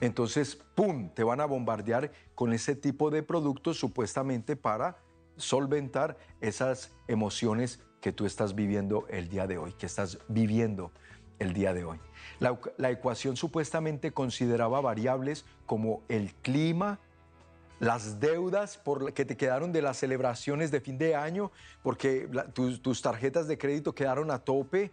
entonces, 0.00 0.54
¡pum!, 0.76 1.10
te 1.12 1.24
van 1.24 1.40
a 1.40 1.46
bombardear 1.46 2.12
con 2.36 2.52
ese 2.52 2.76
tipo 2.76 3.10
de 3.10 3.24
productos 3.24 3.78
supuestamente 3.80 4.54
para 4.54 4.98
solventar 5.36 6.18
esas 6.40 6.92
emociones 7.08 7.80
que 8.00 8.12
tú 8.12 8.26
estás 8.26 8.54
viviendo 8.54 9.08
el 9.08 9.28
día 9.28 9.48
de 9.48 9.58
hoy, 9.58 9.72
que 9.72 9.86
estás 9.86 10.18
viviendo 10.28 10.92
el 11.38 11.52
día 11.52 11.72
de 11.72 11.84
hoy. 11.84 11.98
La, 12.40 12.90
ecuación 12.90 13.36
supuestamente 13.36 14.12
consideraba 14.12 14.80
variables 14.80 15.44
como 15.66 16.02
el 16.08 16.34
clima, 16.34 16.98
las 17.80 18.20
deudas 18.20 18.76
por 18.76 19.12
que 19.12 19.24
te 19.24 19.36
quedaron 19.36 19.72
de 19.72 19.82
las 19.82 19.98
celebraciones 19.98 20.70
de 20.70 20.80
fin 20.80 20.98
de 20.98 21.14
año, 21.14 21.50
porque 21.82 22.28
tus, 22.52 23.02
tarjetas 23.02 23.46
de 23.46 23.58
crédito 23.58 23.94
quedaron 23.94 24.30
a 24.30 24.38
tope, 24.38 24.90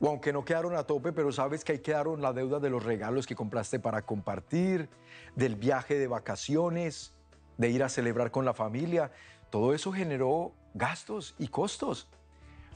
o 0.00 0.08
aunque 0.08 0.32
no 0.32 0.44
quedaron 0.44 0.76
a 0.76 0.84
tope, 0.84 1.12
pero 1.12 1.32
sabes 1.32 1.64
que 1.64 1.72
ahí 1.72 1.78
quedaron 1.78 2.20
la 2.20 2.32
deuda 2.32 2.60
de 2.60 2.70
los 2.70 2.84
regalos 2.84 3.26
que 3.26 3.34
compraste 3.34 3.78
para 3.78 4.02
compartir, 4.02 4.88
del 5.34 5.56
viaje 5.56 5.98
de 5.98 6.06
vacaciones, 6.06 7.14
de 7.56 7.70
ir 7.70 7.82
a 7.82 7.88
celebrar 7.88 8.30
con 8.30 8.44
la 8.44 8.54
familia. 8.54 9.10
Todo 9.50 9.72
eso 9.72 9.92
generó 9.92 10.52
gastos 10.74 11.34
y 11.38 11.48
costos. 11.48 12.08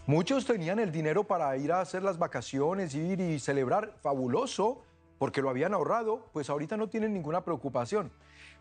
Muchos 0.06 0.46
tenían 0.46 0.78
el 0.78 0.90
dinero 0.90 1.24
para 1.24 1.56
ir 1.56 1.72
a 1.72 1.80
hacer 1.80 2.02
las 2.02 2.18
vacaciones, 2.18 2.94
ir 2.94 3.20
y 3.20 3.38
celebrar, 3.38 3.94
fabuloso, 4.00 4.82
porque 5.18 5.42
lo 5.42 5.50
habían 5.50 5.74
ahorrado, 5.74 6.26
pues 6.32 6.48
ahorita 6.48 6.76
no 6.76 6.88
tienen 6.88 7.12
ninguna 7.12 7.44
preocupación. 7.44 8.10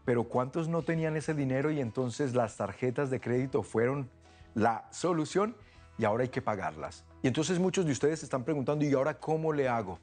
Pero 0.03 0.25
¿cuántos 0.25 0.67
no 0.67 0.84
tenían 0.84 1.15
ese 1.15 1.34
dinero 1.34 1.72
y 1.72 1.79
entonces 1.79 2.36
las 2.36 2.58
tarjetas 2.58 3.10
de 3.10 3.22
crédito 3.22 3.63
fueron 3.63 4.10
la 4.53 4.86
solución 4.91 5.55
y 5.98 6.05
ahora 6.05 6.24
hay 6.24 6.29
que 6.29 6.41
pagarlas? 6.41 7.05
Y 7.24 7.27
entonces 7.27 7.60
muchos 7.60 7.86
de 7.86 7.93
ustedes 7.93 8.19
se 8.19 8.25
están 8.25 8.43
preguntando, 8.43 8.84
¿y 8.84 8.93
ahora 8.93 9.17
cómo 9.17 9.53
le 9.53 9.69
hago? 9.69 10.00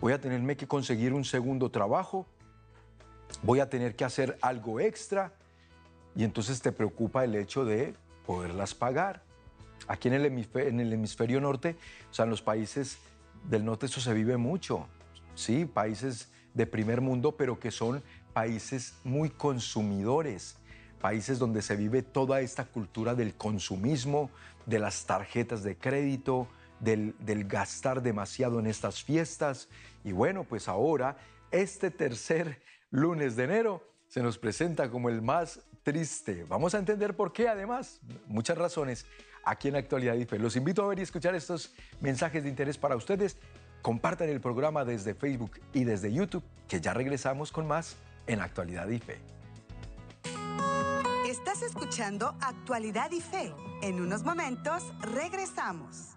Voy 0.00 0.12
a 0.12 0.20
tenerme 0.20 0.56
que 0.56 0.68
conseguir 0.68 1.14
un 1.14 1.24
segundo 1.24 1.70
trabajo, 1.70 2.26
voy 3.42 3.60
a 3.60 3.70
tener 3.70 3.96
que 3.96 4.04
hacer 4.04 4.38
algo 4.42 4.80
extra 4.80 5.32
y 6.14 6.24
entonces 6.24 6.60
te 6.60 6.70
preocupa 6.70 7.24
el 7.24 7.34
hecho 7.34 7.64
de 7.64 7.94
poderlas 8.26 8.74
pagar. 8.74 9.22
Aquí 9.86 10.08
en 10.08 10.14
el, 10.14 10.26
hemisferio, 10.26 10.68
en 10.68 10.80
el 10.80 10.92
hemisferio 10.92 11.40
norte, 11.40 11.76
o 12.10 12.14
sea, 12.14 12.24
en 12.24 12.30
los 12.30 12.42
países 12.42 12.98
del 13.44 13.64
norte 13.64 13.86
eso 13.86 14.00
se 14.00 14.14
vive 14.14 14.36
mucho, 14.36 14.86
¿sí? 15.34 15.64
Países 15.66 16.32
de 16.54 16.66
primer 16.66 17.00
mundo, 17.00 17.36
pero 17.36 17.58
que 17.58 17.70
son 17.70 18.02
países 18.32 18.94
muy 19.04 19.30
consumidores, 19.30 20.56
países 21.00 21.38
donde 21.38 21.62
se 21.62 21.76
vive 21.76 22.02
toda 22.02 22.40
esta 22.40 22.64
cultura 22.64 23.14
del 23.14 23.34
consumismo, 23.34 24.30
de 24.66 24.78
las 24.78 25.04
tarjetas 25.04 25.62
de 25.62 25.76
crédito, 25.76 26.48
del, 26.80 27.14
del, 27.20 27.44
gastar 27.44 28.02
demasiado 28.02 28.58
en 28.58 28.66
estas 28.66 29.02
fiestas. 29.02 29.68
Y 30.02 30.12
bueno, 30.12 30.44
pues 30.44 30.68
ahora, 30.68 31.18
este 31.50 31.90
tercer 31.90 32.62
lunes 32.90 33.36
de 33.36 33.44
enero 33.44 33.82
se 34.08 34.22
nos 34.22 34.38
presenta 34.38 34.90
como 34.90 35.08
el 35.08 35.22
más 35.22 35.60
triste. 35.82 36.44
Vamos 36.44 36.74
a 36.74 36.78
entender 36.78 37.14
por 37.14 37.32
qué, 37.32 37.48
además, 37.48 38.00
muchas 38.26 38.56
razones 38.56 39.06
aquí 39.44 39.68
en 39.68 39.76
Actualidad 39.76 40.14
y 40.14 40.24
Fe. 40.24 40.38
Los 40.38 40.56
invito 40.56 40.82
a 40.82 40.88
ver 40.88 40.98
y 40.98 41.02
escuchar 41.02 41.34
estos 41.34 41.74
mensajes 42.00 42.42
de 42.42 42.48
interés 42.48 42.78
para 42.78 42.96
ustedes. 42.96 43.36
Compartan 43.82 44.28
el 44.28 44.40
programa 44.40 44.84
desde 44.84 45.14
Facebook 45.14 45.60
y 45.72 45.84
desde 45.84 46.12
YouTube, 46.12 46.42
que 46.68 46.80
ya 46.80 46.94
regresamos 46.94 47.52
con 47.52 47.66
más 47.66 47.96
en 48.26 48.40
Actualidad 48.40 48.88
y 48.88 48.98
Fe. 48.98 49.18
Estás 51.28 51.62
escuchando 51.62 52.34
Actualidad 52.40 53.10
y 53.10 53.20
Fe. 53.20 53.52
En 53.82 54.00
unos 54.00 54.22
momentos 54.22 54.82
regresamos. 55.00 56.14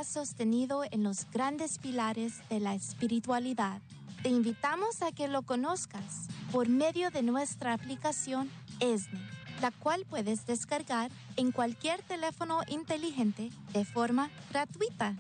Sostenido 0.04 0.82
en 0.90 1.02
los 1.02 1.30
grandes 1.30 1.78
pilares 1.78 2.34
de 2.48 2.60
la 2.60 2.74
espiritualidad. 2.74 3.80
Te 4.22 4.28
invitamos 4.28 5.02
a 5.02 5.12
que 5.12 5.28
lo 5.28 5.42
conozcas 5.42 6.28
por 6.52 6.68
medio 6.68 7.10
de 7.10 7.22
nuestra 7.22 7.72
aplicación 7.72 8.50
ESNE, 8.80 9.20
la 9.60 9.70
cual 9.70 10.04
puedes 10.08 10.46
descargar 10.46 11.10
en 11.36 11.52
cualquier 11.52 12.02
teléfono 12.02 12.60
inteligente 12.68 13.50
de 13.72 13.84
forma 13.84 14.30
gratuita. 14.50 15.14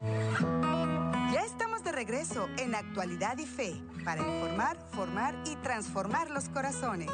Ya 0.00 1.44
estamos 1.44 1.82
de 1.84 1.92
regreso 1.92 2.48
en 2.58 2.74
Actualidad 2.74 3.38
y 3.38 3.46
Fe 3.46 3.74
para 4.04 4.22
informar, 4.22 4.78
formar 4.92 5.34
y 5.46 5.56
transformar 5.56 6.30
los 6.30 6.48
corazones. 6.48 7.10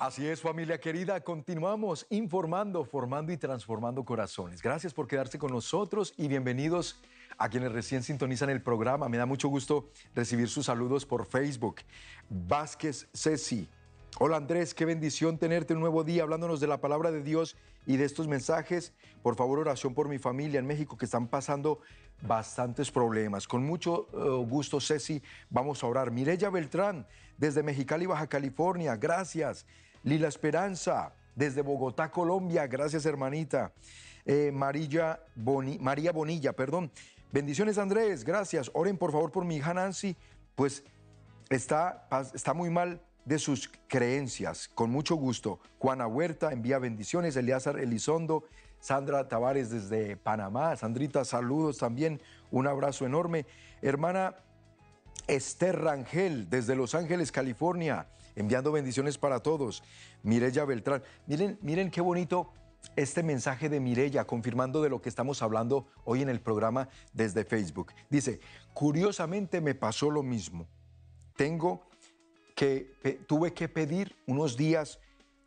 Así 0.00 0.26
es, 0.26 0.40
familia 0.40 0.80
querida, 0.80 1.20
continuamos 1.20 2.06
informando, 2.08 2.86
formando 2.86 3.32
y 3.32 3.36
transformando 3.36 4.02
corazones. 4.02 4.62
Gracias 4.62 4.94
por 4.94 5.06
quedarse 5.06 5.38
con 5.38 5.52
nosotros 5.52 6.14
y 6.16 6.26
bienvenidos 6.26 6.98
a 7.36 7.50
quienes 7.50 7.70
recién 7.70 8.02
sintonizan 8.02 8.48
el 8.48 8.62
programa. 8.62 9.10
Me 9.10 9.18
da 9.18 9.26
mucho 9.26 9.48
gusto 9.48 9.90
recibir 10.14 10.48
sus 10.48 10.64
saludos 10.64 11.04
por 11.04 11.26
Facebook. 11.26 11.82
Vázquez 12.30 13.08
Ceci, 13.12 13.68
Hola 14.18 14.38
Andrés, 14.38 14.74
qué 14.74 14.86
bendición 14.86 15.38
tenerte 15.38 15.74
un 15.74 15.80
nuevo 15.80 16.02
día 16.02 16.22
hablándonos 16.22 16.60
de 16.60 16.66
la 16.66 16.80
palabra 16.80 17.10
de 17.10 17.22
Dios 17.22 17.56
y 17.86 17.98
de 17.98 18.04
estos 18.06 18.26
mensajes. 18.26 18.94
Por 19.22 19.36
favor, 19.36 19.58
oración 19.58 19.94
por 19.94 20.08
mi 20.08 20.18
familia 20.18 20.60
en 20.60 20.66
México 20.66 20.96
que 20.96 21.04
están 21.04 21.28
pasando 21.28 21.80
bastantes 22.22 22.90
problemas. 22.90 23.46
Con 23.46 23.64
mucho 23.64 24.08
eh, 24.12 24.46
gusto, 24.48 24.80
Ceci, 24.80 25.22
vamos 25.50 25.84
a 25.84 25.86
orar. 25.86 26.10
Mirella 26.10 26.48
Beltrán, 26.48 27.06
desde 27.36 27.62
Mexicali, 27.62 28.06
Baja 28.06 28.26
California, 28.26 28.96
gracias. 28.96 29.66
Lila 30.02 30.28
Esperanza, 30.28 31.12
desde 31.34 31.62
Bogotá, 31.62 32.10
Colombia, 32.10 32.66
gracias 32.66 33.06
hermanita. 33.06 33.72
Eh, 34.24 34.52
María 34.52 35.18
Bonilla, 35.34 36.52
perdón. 36.52 36.90
Bendiciones 37.32 37.78
Andrés, 37.78 38.24
gracias. 38.24 38.70
Oren 38.74 38.98
por 38.98 39.12
favor 39.12 39.30
por 39.30 39.44
mi 39.44 39.56
hija 39.56 39.72
Nancy, 39.72 40.16
pues 40.54 40.84
está, 41.48 42.08
está 42.34 42.54
muy 42.54 42.70
mal 42.70 43.00
de 43.24 43.38
sus 43.38 43.70
creencias. 43.88 44.68
Con 44.68 44.90
mucho 44.90 45.14
gusto. 45.14 45.60
Juana 45.78 46.06
Huerta 46.06 46.52
envía 46.52 46.78
bendiciones. 46.78 47.36
Eliazar 47.36 47.78
Elizondo. 47.78 48.44
Sandra 48.80 49.28
Tavares 49.28 49.70
desde 49.70 50.16
Panamá. 50.16 50.74
Sandrita, 50.76 51.24
saludos 51.24 51.78
también. 51.78 52.20
Un 52.50 52.66
abrazo 52.66 53.06
enorme. 53.06 53.46
Hermana 53.82 54.36
Esther 55.26 55.78
Rangel 55.78 56.48
desde 56.48 56.74
Los 56.74 56.94
Ángeles, 56.94 57.30
California. 57.30 58.06
Enviando 58.36 58.72
bendiciones 58.72 59.18
para 59.18 59.40
todos. 59.40 59.82
Mirella 60.22 60.64
Beltrán. 60.64 61.02
Miren, 61.26 61.58
miren 61.62 61.90
qué 61.90 62.00
bonito 62.00 62.52
este 62.96 63.22
mensaje 63.22 63.68
de 63.68 63.80
Mirella, 63.80 64.26
confirmando 64.26 64.82
de 64.82 64.88
lo 64.88 65.00
que 65.00 65.08
estamos 65.08 65.42
hablando 65.42 65.86
hoy 66.04 66.22
en 66.22 66.28
el 66.28 66.40
programa 66.40 66.88
desde 67.12 67.44
Facebook. 67.44 67.92
Dice, 68.08 68.40
curiosamente 68.72 69.60
me 69.60 69.74
pasó 69.74 70.10
lo 70.10 70.22
mismo. 70.22 70.66
Tengo 71.36 71.88
que 72.54 73.20
tuve 73.26 73.52
que 73.54 73.68
pedir 73.68 74.16
unos 74.26 74.56
días 74.56 74.98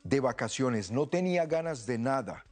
de 0.04 0.20
vacaciones. 0.20 0.92
No 0.92 1.08
tenía 1.08 1.46
ganas 1.46 1.86
de 1.86 1.98
nada. 1.98 2.46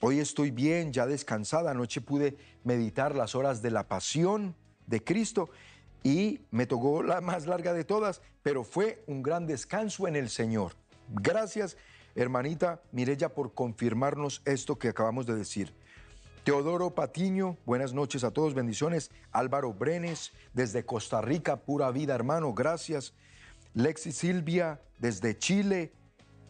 Hoy 0.00 0.20
estoy 0.20 0.50
bien, 0.50 0.92
ya 0.92 1.06
descansada. 1.06 1.70
Anoche 1.70 2.00
pude 2.00 2.36
meditar 2.62 3.14
las 3.14 3.34
horas 3.34 3.62
de 3.62 3.70
la 3.70 3.88
pasión 3.88 4.54
de 4.86 5.02
Cristo 5.02 5.50
y 6.04 6.42
me 6.50 6.66
tocó 6.66 7.02
la 7.02 7.20
más 7.20 7.46
larga 7.46 7.72
de 7.72 7.82
todas, 7.82 8.20
pero 8.42 8.62
fue 8.62 9.02
un 9.08 9.22
gran 9.22 9.46
descanso 9.46 10.06
en 10.06 10.14
el 10.14 10.28
Señor. 10.28 10.76
Gracias, 11.08 11.76
hermanita 12.14 12.82
Mirella, 12.92 13.30
por 13.30 13.54
confirmarnos 13.54 14.42
esto 14.44 14.78
que 14.78 14.88
acabamos 14.88 15.26
de 15.26 15.34
decir. 15.34 15.74
Teodoro 16.44 16.94
Patiño, 16.94 17.56
buenas 17.64 17.94
noches 17.94 18.22
a 18.22 18.30
todos, 18.30 18.52
bendiciones. 18.52 19.10
Álvaro 19.32 19.72
Brenes, 19.72 20.32
desde 20.52 20.84
Costa 20.84 21.22
Rica, 21.22 21.56
pura 21.56 21.90
vida, 21.90 22.14
hermano, 22.14 22.52
gracias. 22.52 23.14
Lexi 23.72 24.12
Silvia 24.12 24.82
desde 24.98 25.38
Chile, 25.38 25.94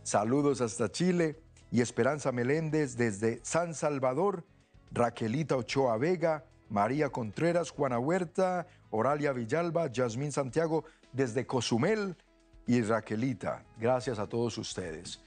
saludos 0.02 0.60
hasta 0.60 0.90
Chile. 0.90 1.40
Y 1.70 1.80
Esperanza 1.80 2.32
Meléndez 2.32 2.96
desde 2.96 3.40
San 3.44 3.74
Salvador, 3.74 4.44
Raquelita 4.92 5.56
Ochoa 5.56 5.96
Vega, 5.96 6.44
María 6.68 7.10
Contreras, 7.10 7.70
Juana 7.70 7.98
Huerta, 7.98 8.66
Oralia 8.90 9.32
Villalba, 9.32 9.90
Yasmín 9.90 10.32
Santiago 10.32 10.84
desde 11.12 11.46
Cozumel 11.46 12.16
y 12.66 12.82
Raquelita. 12.82 13.64
Gracias 13.78 14.18
a 14.18 14.28
todos 14.28 14.56
ustedes. 14.58 15.20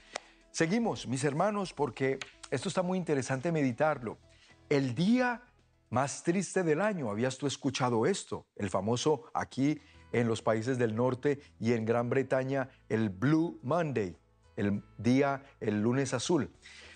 Seguimos, 0.50 1.06
mis 1.06 1.24
hermanos, 1.24 1.72
porque 1.72 2.18
esto 2.50 2.68
está 2.68 2.82
muy 2.82 2.98
interesante 2.98 3.52
meditarlo. 3.52 4.18
El 4.68 4.94
día 4.94 5.42
más 5.90 6.22
triste 6.22 6.62
del 6.62 6.80
año, 6.80 7.10
¿habías 7.10 7.38
tú 7.38 7.46
escuchado 7.46 8.06
esto? 8.06 8.46
El 8.56 8.70
famoso 8.70 9.24
aquí 9.32 9.80
en 10.12 10.28
los 10.28 10.42
países 10.42 10.78
del 10.78 10.94
norte 10.94 11.40
y 11.60 11.72
en 11.72 11.84
Gran 11.84 12.10
Bretaña 12.10 12.68
el 12.88 13.10
Blue 13.10 13.58
Monday, 13.62 14.16
el 14.56 14.82
día, 14.98 15.44
el 15.60 15.80
lunes 15.80 16.14
azul. 16.14 16.50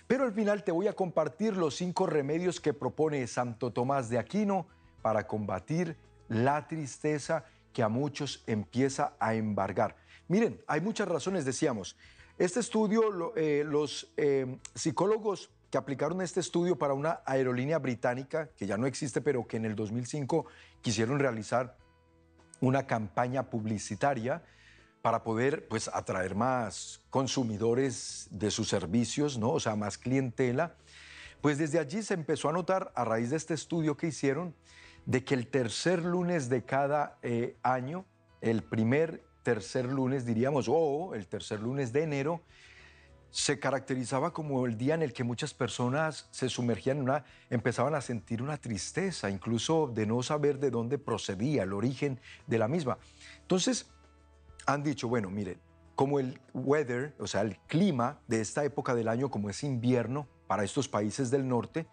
Pero 0.07 0.25
al 0.25 0.33
final 0.33 0.63
te 0.63 0.71
voy 0.71 0.87
a 0.87 0.93
compartir 0.93 1.55
los 1.55 1.75
cinco 1.75 2.05
remedios 2.05 2.59
que 2.59 2.73
propone 2.73 3.25
Santo 3.27 3.71
Tomás 3.71 4.09
de 4.09 4.19
Aquino 4.19 4.67
para 5.01 5.27
combatir 5.27 5.97
la 6.27 6.67
tristeza 6.67 7.45
que 7.71 7.83
a 7.83 7.89
muchos 7.89 8.43
empieza 8.47 9.13
a 9.19 9.35
embargar. 9.35 9.95
Miren, 10.27 10.61
hay 10.67 10.81
muchas 10.81 11.07
razones, 11.07 11.45
decíamos. 11.45 11.97
Este 12.37 12.59
estudio, 12.59 13.35
eh, 13.35 13.63
los 13.65 14.11
eh, 14.17 14.57
psicólogos 14.73 15.51
que 15.69 15.77
aplicaron 15.77 16.21
este 16.21 16.39
estudio 16.39 16.77
para 16.77 16.93
una 16.93 17.21
aerolínea 17.25 17.79
británica, 17.79 18.49
que 18.55 18.67
ya 18.67 18.77
no 18.77 18.85
existe, 18.85 19.21
pero 19.21 19.47
que 19.47 19.57
en 19.57 19.65
el 19.65 19.75
2005 19.75 20.45
quisieron 20.81 21.19
realizar 21.19 21.77
una 22.61 22.85
campaña 22.85 23.49
publicitaria 23.49 24.43
para 25.03 25.21
poder 25.21 25.67
pues, 25.67 25.89
atraer 25.89 26.33
más 26.33 27.01
consumidores 27.09 28.29
de 28.31 28.49
sus 28.49 28.69
servicios, 28.69 29.37
¿no? 29.37 29.51
o 29.51 29.59
sea, 29.59 29.75
más 29.75 29.97
clientela. 29.97 30.77
Pues 31.41 31.57
desde 31.57 31.77
allí 31.77 32.01
se 32.01 32.13
empezó 32.13 32.47
a 32.47 32.53
notar, 32.53 32.93
a 32.95 33.03
raíz 33.03 33.29
de 33.29 33.35
este 33.35 33.53
estudio 33.53 33.97
que 33.97 34.07
hicieron, 34.07 34.55
de 35.05 35.25
que 35.25 35.33
el 35.33 35.47
tercer 35.47 36.05
lunes 36.05 36.47
de 36.47 36.63
cada 36.63 37.17
eh, 37.21 37.57
año, 37.63 38.05
el 38.39 38.63
primer 38.63 39.21
tercer 39.43 39.91
lunes, 39.91 40.25
diríamos, 40.25 40.67
o 40.69 41.13
el 41.15 41.27
tercer 41.27 41.59
lunes 41.59 41.91
de 41.91 42.03
enero, 42.03 42.41
se 43.29 43.59
caracterizaba 43.59 44.31
como 44.31 44.65
el 44.65 44.77
día 44.77 44.95
en 44.95 45.01
el 45.01 45.11
que 45.11 45.25
muchas 45.25 45.53
personas 45.53 46.29
se 46.31 46.47
sumergían 46.47 46.99
en 46.99 47.03
una, 47.03 47.25
empezaban 47.49 47.93
a 47.93 47.99
sentir 47.99 48.41
una 48.41 48.55
tristeza, 48.55 49.29
incluso 49.29 49.91
de 49.93 50.05
no 50.05 50.23
saber 50.23 50.59
de 50.59 50.71
dónde 50.71 50.97
procedía 50.97 51.63
el 51.63 51.73
origen 51.73 52.21
de 52.47 52.57
la 52.57 52.69
misma. 52.69 52.99
Entonces, 53.41 53.87
han 54.65 54.83
dicho, 54.83 55.07
bueno, 55.07 55.29
miren, 55.29 55.59
como 55.95 56.19
el 56.19 56.39
weather, 56.53 57.13
o 57.19 57.27
sea, 57.27 57.41
el 57.41 57.57
clima 57.67 58.19
de 58.27 58.41
esta 58.41 58.63
época 58.63 58.95
del 58.95 59.07
año, 59.07 59.29
como 59.29 59.49
es 59.49 59.63
invierno 59.63 60.27
para 60.47 60.63
estos 60.63 60.87
países 60.87 61.29
del 61.31 61.47
norte, 61.47 61.87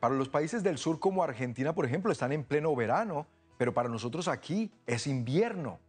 para 0.00 0.14
los 0.14 0.28
países 0.28 0.62
del 0.62 0.78
sur 0.78 0.98
como 0.98 1.22
Argentina, 1.22 1.74
por 1.74 1.86
ejemplo, 1.86 2.12
están 2.12 2.32
en 2.32 2.44
pleno 2.44 2.74
verano, 2.74 3.26
pero 3.58 3.72
para 3.72 3.88
nosotros 3.88 4.28
aquí 4.28 4.70
es 4.86 5.06
invierno. 5.06 5.80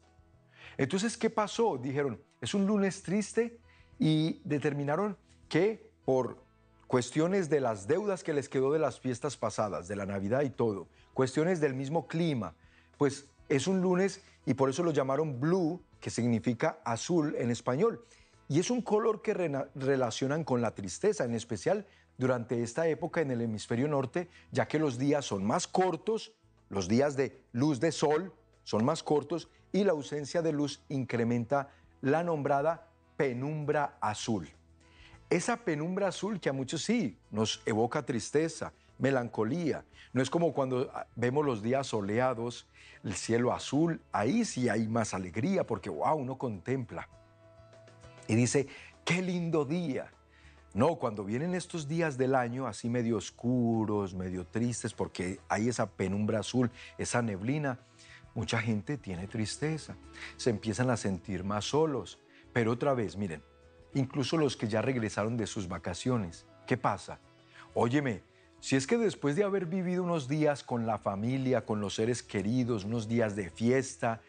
Entonces, 0.78 1.18
¿qué 1.18 1.30
pasó? 1.30 1.78
Dijeron, 1.78 2.22
es 2.40 2.54
un 2.54 2.66
lunes 2.66 3.04
triste 3.04 3.60
y 4.00 4.42
determinaron 4.44 5.18
que 5.50 5.92
por 6.06 6.44
cuestiones 6.88 7.50
de 7.50 7.60
las 7.60 7.88
deudas 7.88 8.24
que 8.24 8.34
les 8.34 8.48
quedó 8.48 8.72
de 8.72 8.80
las 8.80 9.00
fiestas 9.00 9.36
pasadas, 9.36 9.88
de 9.88 9.96
la 9.96 10.06
Navidad 10.06 10.44
y 10.44 10.50
todo, 10.50 10.88
cuestiones 11.14 11.60
del 11.60 11.74
mismo 11.74 12.08
clima, 12.08 12.56
pues 12.98 13.30
es 13.50 13.68
un 13.68 13.82
lunes 13.82 14.24
y 14.46 14.54
por 14.54 14.70
eso 14.70 14.84
lo 14.84 14.92
llamaron 14.92 15.40
blue, 15.40 15.82
que 16.00 16.10
significa 16.10 16.80
azul 16.84 17.36
en 17.38 17.52
español. 17.52 18.06
Y 18.50 18.60
es 18.60 18.70
un 18.72 18.82
color 18.82 19.22
que 19.22 19.34
relacionan 19.34 20.44
con 20.44 20.62
la 20.62 20.74
tristeza, 20.74 21.26
en 21.26 21.36
especial 21.36 21.86
durante 22.18 22.64
esta 22.64 22.88
época 22.88 23.22
en 23.22 23.32
el 23.32 23.42
hemisferio 23.42 23.88
norte, 23.88 24.30
ya 24.52 24.68
que 24.68 24.80
los 24.80 24.98
días 24.98 25.26
son 25.26 25.46
más 25.46 25.68
cortos, 25.68 26.34
los 26.70 26.88
días 26.88 27.16
de 27.16 27.42
luz 27.52 27.80
de 27.80 27.92
sol 27.92 28.34
son 28.64 28.84
más 28.84 29.04
cortos 29.04 29.50
y 29.72 29.84
la 29.84 29.92
ausencia 29.92 30.42
de 30.42 30.52
luz 30.52 30.82
incrementa 30.90 31.70
la 32.02 32.24
nombrada 32.24 32.88
penumbra 33.16 33.98
azul. 34.02 34.50
Esa 35.30 35.58
penumbra 35.58 36.08
azul 36.08 36.40
que 36.40 36.50
a 36.50 36.54
muchos 36.54 36.84
sí 36.84 37.18
nos 37.32 37.62
evoca 37.66 38.06
tristeza, 38.06 38.72
melancolía. 38.98 39.86
No 40.14 40.22
es 40.22 40.30
como 40.30 40.54
cuando 40.54 40.90
ah, 40.94 41.08
vemos 41.16 41.46
los 41.46 41.62
días 41.62 41.88
soleados, 41.88 42.68
el 43.04 43.14
cielo 43.14 43.54
azul, 43.54 44.02
ahí 44.12 44.46
sí 44.46 44.70
hay 44.70 44.88
más 44.88 45.14
alegría 45.14 45.66
porque, 45.66 45.90
wow, 45.90 46.16
uno 46.16 46.38
contempla. 46.38 47.08
Y 48.28 48.36
dice, 48.36 48.68
qué 49.06 49.22
lindo 49.22 49.66
día. 49.66 50.12
No, 50.74 50.98
cuando 50.98 51.24
vienen 51.24 51.56
estos 51.56 51.88
días 51.88 52.18
del 52.18 52.36
año 52.36 52.68
así 52.68 52.90
medio 52.90 53.18
oscuros, 53.18 54.14
medio 54.14 54.46
tristes, 54.46 54.94
porque 54.94 55.40
hay 55.50 55.70
esa 55.70 55.90
penumbra 55.90 56.40
azul, 56.40 56.70
esa 56.98 57.22
neblina, 57.22 57.80
mucha 58.36 58.62
gente 58.62 58.98
tiene 58.98 59.28
tristeza, 59.28 59.96
se 60.36 60.52
empiezan 60.52 60.92
a 60.92 60.98
sentir 60.98 61.44
más 61.44 61.66
solos, 61.66 62.20
pero 62.54 62.74
otra 62.74 62.94
vez, 62.94 63.18
miren, 63.18 63.42
incluso 63.96 64.38
los 64.38 64.56
que 64.56 64.68
ya 64.68 64.82
regresaron 64.82 65.38
de 65.38 65.48
sus 65.48 65.68
vacaciones, 65.68 66.46
¿qué 66.68 66.78
pasa? 66.78 67.20
Óyeme, 67.74 68.22
si 68.60 68.76
es 68.76 68.88
que 68.88 68.98
después 68.98 69.36
de 69.36 69.44
haber 69.44 69.66
vivido 69.66 70.04
unos 70.04 70.28
días 70.28 70.64
con 70.64 70.88
la 70.88 70.98
familia, 70.98 71.66
con 71.66 71.80
los 71.80 71.96
seres 71.96 72.24
queridos, 72.24 72.86
unos 72.86 73.08
días 73.08 73.36
de 73.36 73.50
fiesta, 73.50 74.22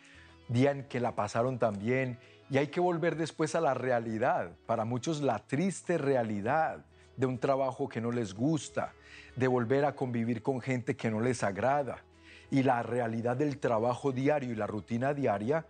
día 0.49 0.71
en 0.71 0.85
que 0.85 1.01
la 1.01 1.15
pasaron 1.15 1.59
tan 1.59 1.79
bien, 1.79 2.19
y 2.51 2.59
hay 2.59 2.69
que 2.69 2.81
volver 2.81 3.17
después 3.17 3.55
a 3.55 3.61
la 3.61 3.75
realidad, 3.75 4.53
para 4.67 4.85
muchos 4.85 5.21
la 5.21 5.39
triste 5.41 5.99
realidad 5.99 6.85
de 7.17 7.27
un 7.27 7.39
trabajo 7.39 7.89
que 7.89 8.01
no 8.01 8.13
les 8.13 8.35
gusta, 8.35 8.93
de 9.37 9.49
volver 9.49 9.85
a 9.85 9.95
convivir 9.95 10.43
con 10.43 10.61
gente 10.61 10.97
que 10.97 11.11
no 11.11 11.21
les 11.21 11.43
agrada, 11.43 12.05
y 12.51 12.63
la 12.63 12.83
realidad 12.83 13.37
del 13.37 13.59
trabajo 13.59 14.13
diario 14.13 14.53
y 14.53 14.57
la 14.57 14.67
rutina 14.67 15.15
diaria, 15.15 15.67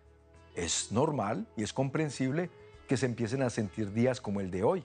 es 0.54 0.90
normal 0.90 1.46
y 1.56 1.62
es 1.62 1.72
comprensible 1.72 2.50
que 2.88 2.96
se 2.96 3.06
empiecen 3.06 3.42
a 3.42 3.50
sentir 3.50 3.92
días 3.92 4.20
como 4.20 4.40
el 4.40 4.50
de 4.50 4.64
hoy, 4.64 4.84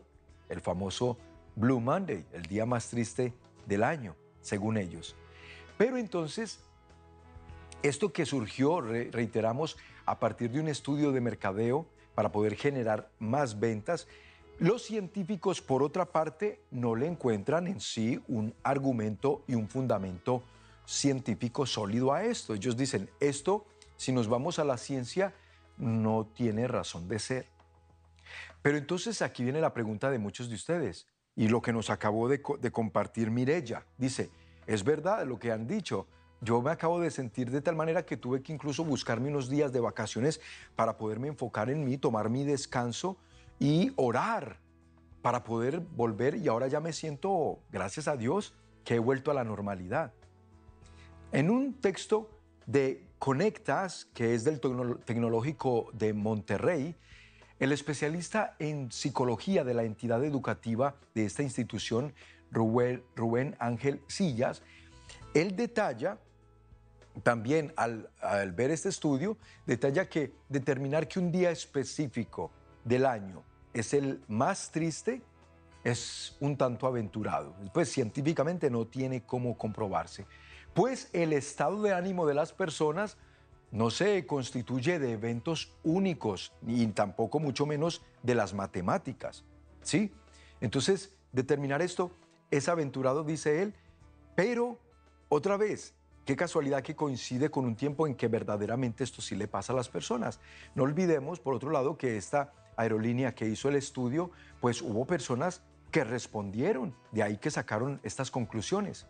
el 0.49 0.61
famoso 0.61 1.17
Blue 1.55 1.79
Monday, 1.79 2.25
el 2.33 2.43
día 2.43 2.65
más 2.65 2.89
triste 2.89 3.33
del 3.65 3.83
año, 3.83 4.15
según 4.41 4.77
ellos. 4.77 5.15
Pero 5.77 5.97
entonces, 5.97 6.59
esto 7.81 8.13
que 8.13 8.25
surgió, 8.25 8.81
reiteramos, 8.81 9.77
a 10.05 10.19
partir 10.19 10.51
de 10.51 10.59
un 10.59 10.67
estudio 10.67 11.11
de 11.11 11.21
mercadeo 11.21 11.85
para 12.15 12.31
poder 12.31 12.55
generar 12.55 13.09
más 13.19 13.59
ventas. 13.59 14.07
Los 14.59 14.83
científicos, 14.83 15.61
por 15.61 15.81
otra 15.81 16.05
parte, 16.05 16.61
no 16.71 16.95
le 16.95 17.07
encuentran 17.07 17.67
en 17.67 17.79
sí 17.79 18.21
un 18.27 18.53
argumento 18.63 19.43
y 19.47 19.55
un 19.55 19.67
fundamento 19.67 20.43
científico 20.85 21.65
sólido 21.65 22.13
a 22.13 22.23
esto. 22.23 22.53
Ellos 22.53 22.77
dicen, 22.77 23.09
esto, 23.19 23.65
si 23.97 24.11
nos 24.11 24.27
vamos 24.27 24.59
a 24.59 24.63
la 24.63 24.77
ciencia, 24.77 25.33
no 25.77 26.27
tiene 26.35 26.67
razón 26.67 27.07
de 27.07 27.19
ser. 27.19 27.47
Pero 28.61 28.77
entonces 28.77 29.21
aquí 29.21 29.43
viene 29.43 29.59
la 29.59 29.73
pregunta 29.73 30.11
de 30.11 30.19
muchos 30.19 30.49
de 30.49 30.55
ustedes 30.55 31.07
y 31.35 31.47
lo 31.47 31.61
que 31.61 31.73
nos 31.73 31.89
acabó 31.89 32.27
de, 32.27 32.41
compartir 32.41 33.31
Mirella. 33.31 33.85
Dice, 33.97 34.29
es 34.67 34.83
verdad 34.83 35.25
lo 35.25 35.39
que 35.39 35.51
han 35.51 35.67
dicho. 35.67 36.07
Yo 36.41 36.61
me 36.61 36.71
acabo 36.71 36.99
de 36.99 37.09
sentir 37.09 37.49
de 37.49 37.61
tal 37.61 37.75
manera 37.75 38.05
que 38.05 38.17
tuve 38.17 38.41
que 38.41 38.53
incluso 38.53 38.83
buscarme 38.83 39.29
unos 39.29 39.49
días 39.49 39.71
de 39.71 39.79
vacaciones 39.79 40.41
para 40.75 40.97
poderme 40.97 41.29
enfocar 41.29 41.69
en 41.69 41.85
mí, 41.85 41.97
tomar 41.97 42.29
mi 42.29 42.43
descanso 42.43 43.17
y 43.59 43.93
orar 43.95 44.57
para 45.21 45.43
poder 45.43 45.79
volver 45.79 46.35
y 46.35 46.49
ahora 46.49 46.67
ya 46.67 46.81
me 46.81 46.91
siento, 46.91 47.59
gracias 47.71 48.09
a 48.09 48.17
Dios, 48.17 48.53
que 48.83 48.95
he 48.95 48.99
vuelto 48.99 49.31
a 49.31 49.33
la 49.33 49.45
normalidad. 49.45 50.11
En 51.31 51.49
un 51.49 51.73
texto 51.73 52.29
de 52.65 53.07
Conectas, 53.19 54.05
que 54.13 54.35
es 54.35 54.43
del 54.43 54.59
Tecnológico 55.05 55.89
de 55.93 56.13
Monterrey, 56.13 56.93
el 57.63 57.71
especialista 57.71 58.55
en 58.59 58.91
psicología 58.91 59.63
de 59.63 59.73
la 59.73 59.83
entidad 59.83 60.23
educativa 60.23 60.95
de 61.15 61.25
esta 61.25 61.43
institución, 61.43 62.13
Rubén, 62.51 63.55
Ángel 63.59 64.01
Sillas, 64.07 64.61
él 65.33 65.55
detalla, 65.55 66.17
también 67.23 67.73
al, 67.75 68.09
al 68.21 68.51
ver 68.51 68.71
este 68.71 68.89
estudio, 68.89 69.37
detalla 69.65 70.09
que 70.09 70.33
determinar 70.49 71.07
que 71.07 71.19
un 71.19 71.31
día 71.31 71.51
específico 71.51 72.51
del 72.83 73.05
año 73.05 73.43
es 73.73 73.93
el 73.93 74.21
más 74.27 74.71
triste 74.71 75.21
es 75.83 76.37
un 76.39 76.57
tanto 76.57 76.87
aventurado. 76.87 77.55
Pues 77.73 77.91
científicamente 77.91 78.69
no 78.69 78.87
tiene 78.87 79.23
cómo 79.23 79.57
comprobarse 79.57 80.25
pues 80.73 81.09
el 81.13 81.33
estado 81.33 81.81
de 81.81 81.93
ánimo 81.93 82.25
de 82.25 82.33
las 82.33 82.51
personas 82.51 83.17
no 83.73 83.89
se 83.89 84.27
constituye 84.27 84.99
de 84.99 85.13
eventos 85.13 85.75
únicos, 85.83 86.53
ni 86.61 86.85
tampoco 86.87 87.39
mucho 87.39 87.65
menos 87.65 88.03
de 88.21 88.35
las 88.35 88.53
matemáticas. 88.53 89.43
¿Sí? 89.81 90.13
Entonces, 90.61 91.15
determinar 91.31 91.81
esto 91.81 92.11
es 92.51 92.69
aventurado, 92.69 93.23
dice 93.23 93.63
él, 93.63 93.73
pero 94.35 94.77
otra 95.27 95.57
vez, 95.57 95.95
qué 96.23 96.35
casualidad 96.35 96.83
que 96.83 96.95
coincide 96.95 97.49
con 97.49 97.65
un 97.65 97.75
tiempo 97.75 98.05
en 98.05 98.13
que 98.13 98.27
verdaderamente 98.27 99.03
esto 99.03 99.23
sí 99.23 99.35
le 99.35 99.47
pasa 99.47 99.73
a 99.73 99.75
las 99.75 99.89
personas. 99.89 100.39
No 100.75 100.83
olvidemos, 100.83 101.39
por 101.39 101.55
otro 101.55 101.71
lado, 101.71 101.97
que 101.97 102.15
esta 102.15 102.53
aerolínea 102.77 103.33
que 103.33 103.47
hizo 103.47 103.69
el 103.69 103.75
estudio, 103.75 104.29
pues 104.61 104.83
hubo 104.83 105.05
personas 105.05 105.63
que 105.89 106.03
respondieron, 106.03 106.95
de 107.11 107.23
ahí 107.23 107.37
que 107.37 107.49
sacaron 107.49 107.99
estas 108.03 108.29
conclusiones. 108.29 109.07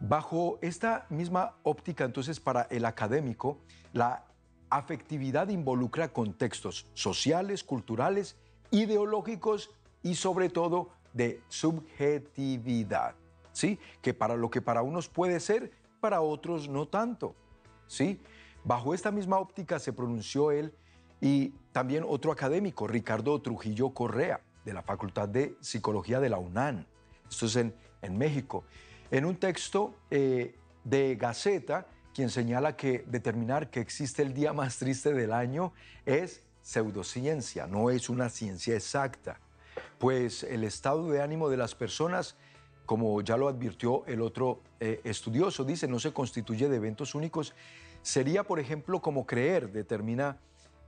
Bajo 0.00 0.58
esta 0.60 1.06
misma 1.08 1.54
óptica, 1.62 2.04
entonces, 2.04 2.38
para 2.38 2.62
el 2.70 2.84
académico, 2.84 3.58
la 3.92 4.26
afectividad 4.68 5.48
involucra 5.48 6.12
contextos 6.12 6.86
sociales, 6.92 7.64
culturales, 7.64 8.36
ideológicos 8.70 9.70
y 10.02 10.16
sobre 10.16 10.50
todo 10.50 10.90
de 11.14 11.40
subjetividad, 11.48 13.14
¿sí? 13.52 13.78
Que 14.02 14.12
para 14.12 14.36
lo 14.36 14.50
que 14.50 14.60
para 14.60 14.82
unos 14.82 15.08
puede 15.08 15.40
ser, 15.40 15.72
para 16.00 16.20
otros 16.20 16.68
no 16.68 16.86
tanto, 16.86 17.34
¿sí? 17.86 18.20
Bajo 18.64 18.92
esta 18.92 19.10
misma 19.10 19.38
óptica 19.38 19.78
se 19.78 19.94
pronunció 19.94 20.50
él 20.50 20.74
y 21.20 21.50
también 21.72 22.04
otro 22.06 22.32
académico, 22.32 22.86
Ricardo 22.86 23.40
Trujillo 23.40 23.90
Correa, 23.90 24.40
de 24.64 24.74
la 24.74 24.82
Facultad 24.82 25.28
de 25.28 25.56
Psicología 25.60 26.20
de 26.20 26.28
la 26.28 26.38
UNAM, 26.38 26.84
esto 27.30 27.46
es 27.46 27.56
en, 27.56 27.74
en 28.02 28.18
México 28.18 28.64
en 29.10 29.24
un 29.24 29.36
texto 29.36 29.94
eh, 30.10 30.54
de 30.84 31.16
Gaceta, 31.16 31.86
quien 32.14 32.30
señala 32.30 32.76
que 32.76 33.04
determinar 33.06 33.70
que 33.70 33.80
existe 33.80 34.22
el 34.22 34.32
día 34.32 34.52
más 34.52 34.78
triste 34.78 35.12
del 35.12 35.32
año 35.32 35.72
es 36.06 36.42
pseudociencia, 36.62 37.66
no 37.66 37.90
es 37.90 38.08
una 38.08 38.28
ciencia 38.28 38.74
exacta, 38.74 39.38
pues 39.98 40.42
el 40.42 40.64
estado 40.64 41.10
de 41.10 41.22
ánimo 41.22 41.48
de 41.48 41.56
las 41.56 41.74
personas, 41.74 42.36
como 42.86 43.20
ya 43.20 43.36
lo 43.36 43.48
advirtió 43.48 44.04
el 44.06 44.20
otro 44.20 44.62
eh, 44.80 45.00
estudioso, 45.04 45.64
dice, 45.64 45.86
no 45.86 45.98
se 45.98 46.12
constituye 46.12 46.68
de 46.68 46.76
eventos 46.76 47.14
únicos, 47.14 47.54
sería, 48.02 48.44
por 48.44 48.58
ejemplo, 48.58 49.00
como 49.00 49.26
creer, 49.26 49.70
determina 49.70 50.38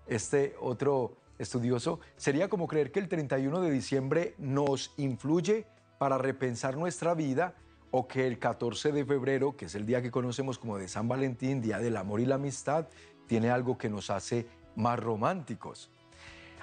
este 0.07 0.57
otro 0.61 1.17
estudioso, 1.39 2.01
sería 2.17 2.49
como 2.49 2.67
creer 2.67 2.91
que 2.91 3.01
el 3.01 3.09
31 3.09 3.61
de 3.61 3.71
diciembre 3.71 4.35
nos 4.39 4.93
influye 4.97 5.67
para 5.99 6.19
repensar 6.19 6.77
nuestra 6.77 7.15
vida, 7.15 7.55
o 7.91 8.07
que 8.07 8.27
el 8.27 8.39
14 8.39 8.93
de 8.93 9.05
febrero, 9.05 9.57
que 9.57 9.67
es 9.67 9.75
el 9.75 9.87
día 9.87 10.03
que 10.03 10.11
conocemos 10.11 10.59
como 10.59 10.79
de 10.79 10.89
San 10.89 11.09
Valentín, 11.09 11.61
Día 11.61 11.79
del 11.79 11.97
Amor 11.97 12.21
y 12.21 12.27
la 12.27 12.35
Amistad, 12.35 12.87
tiene 13.27 13.51
algo 13.51 13.79
que 13.79 13.89
nos 13.89 14.11
hace 14.11 14.47
más 14.77 14.99
románticos. 14.99 15.91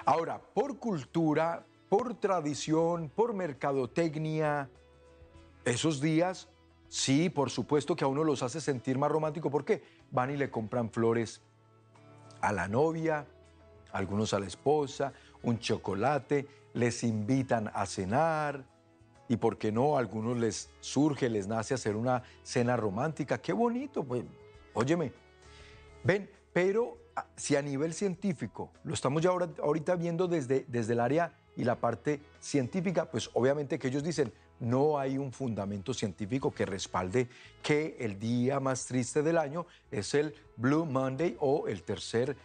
Ahora, 0.04 0.40
por 0.40 0.78
cultura, 0.78 1.66
por 1.88 2.14
tradición, 2.14 3.10
por 3.14 3.34
mercadotecnia, 3.34 4.68
esos 5.64 6.00
días, 6.00 6.48
sí, 6.88 7.28
por 7.28 7.50
supuesto 7.50 7.96
que 7.96 8.04
a 8.04 8.08
uno 8.08 8.22
los 8.22 8.42
hace 8.42 8.60
sentir 8.60 8.98
más 8.98 9.10
romántico. 9.10 9.50
¿Por 9.50 9.64
qué? 9.64 9.82
Van 10.12 10.30
y 10.30 10.36
le 10.36 10.50
compran 10.50 10.90
flores 10.90 11.42
a 12.40 12.52
la 12.52 12.68
novia, 12.68 13.26
algunos 13.92 14.32
a 14.32 14.38
la 14.38 14.46
esposa, 14.46 15.12
un 15.42 15.58
chocolate, 15.58 16.46
les 16.74 17.02
invitan 17.02 17.70
a 17.74 17.86
cenar, 17.86 18.64
y 19.28 19.36
por 19.36 19.58
qué 19.58 19.72
no, 19.72 19.96
a 19.96 20.00
algunos 20.00 20.36
les 20.36 20.70
surge, 20.80 21.28
les 21.28 21.46
nace 21.46 21.74
hacer 21.74 21.96
una 21.96 22.22
cena 22.42 22.76
romántica. 22.76 23.38
Qué 23.38 23.52
bonito, 23.52 24.04
pues, 24.04 24.24
óyeme. 24.74 25.12
Ven, 26.04 26.30
pero 26.52 26.96
ah, 27.16 27.26
si 27.36 27.56
a 27.56 27.62
nivel 27.62 27.92
científico, 27.92 28.70
lo 28.84 28.94
estamos 28.94 29.22
ya 29.22 29.30
ahorita 29.30 29.96
viendo 29.96 30.28
desde, 30.28 30.64
desde 30.68 30.92
el 30.92 31.00
área 31.00 31.32
y 31.56 31.64
la 31.64 31.76
parte 31.76 32.20
científica, 32.38 33.10
pues 33.10 33.30
obviamente 33.34 33.78
que 33.78 33.88
ellos 33.88 34.04
dicen, 34.04 34.32
no 34.60 34.98
hay 34.98 35.18
un 35.18 35.32
fundamento 35.32 35.92
científico 35.92 36.50
que 36.50 36.64
respalde 36.64 37.28
que 37.62 37.96
el 38.00 38.18
día 38.18 38.60
más 38.60 38.86
triste 38.86 39.22
del 39.22 39.38
año 39.38 39.66
es 39.90 40.14
el 40.14 40.34
Blue 40.56 40.86
Monday 40.86 41.36
o 41.40 41.68
el 41.68 41.82
tercer 41.82 42.36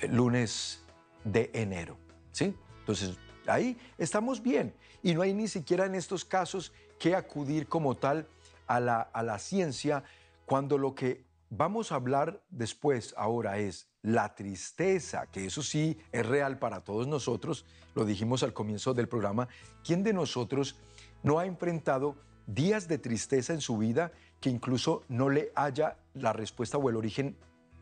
eh, 0.00 0.08
lunes 0.08 0.84
de 1.24 1.50
enero. 1.52 1.96
¿Sí? 2.32 2.54
Entonces, 2.80 3.18
Ahí 3.46 3.78
estamos 3.98 4.42
bien 4.42 4.74
y 5.02 5.14
no 5.14 5.22
hay 5.22 5.32
ni 5.32 5.48
siquiera 5.48 5.86
en 5.86 5.94
estos 5.94 6.24
casos 6.24 6.72
que 6.98 7.14
acudir 7.14 7.66
como 7.66 7.96
tal 7.96 8.26
a 8.66 8.80
la, 8.80 9.00
a 9.00 9.22
la 9.22 9.38
ciencia 9.38 10.04
cuando 10.46 10.78
lo 10.78 10.94
que 10.94 11.24
vamos 11.50 11.90
a 11.90 11.96
hablar 11.96 12.42
después 12.50 13.14
ahora 13.16 13.58
es 13.58 13.88
la 14.02 14.34
tristeza, 14.34 15.26
que 15.26 15.46
eso 15.46 15.62
sí 15.62 15.98
es 16.12 16.24
real 16.24 16.58
para 16.58 16.80
todos 16.82 17.06
nosotros, 17.06 17.66
lo 17.94 18.04
dijimos 18.04 18.42
al 18.42 18.52
comienzo 18.52 18.94
del 18.94 19.08
programa, 19.08 19.48
¿quién 19.84 20.02
de 20.02 20.12
nosotros 20.12 20.76
no 21.22 21.38
ha 21.38 21.46
enfrentado 21.46 22.16
días 22.46 22.88
de 22.88 22.98
tristeza 22.98 23.52
en 23.52 23.60
su 23.60 23.76
vida 23.76 24.12
que 24.40 24.50
incluso 24.50 25.02
no 25.08 25.28
le 25.28 25.52
haya 25.54 25.98
la 26.14 26.32
respuesta 26.32 26.78
o 26.78 26.88
el 26.88 26.96
origen 26.96 27.36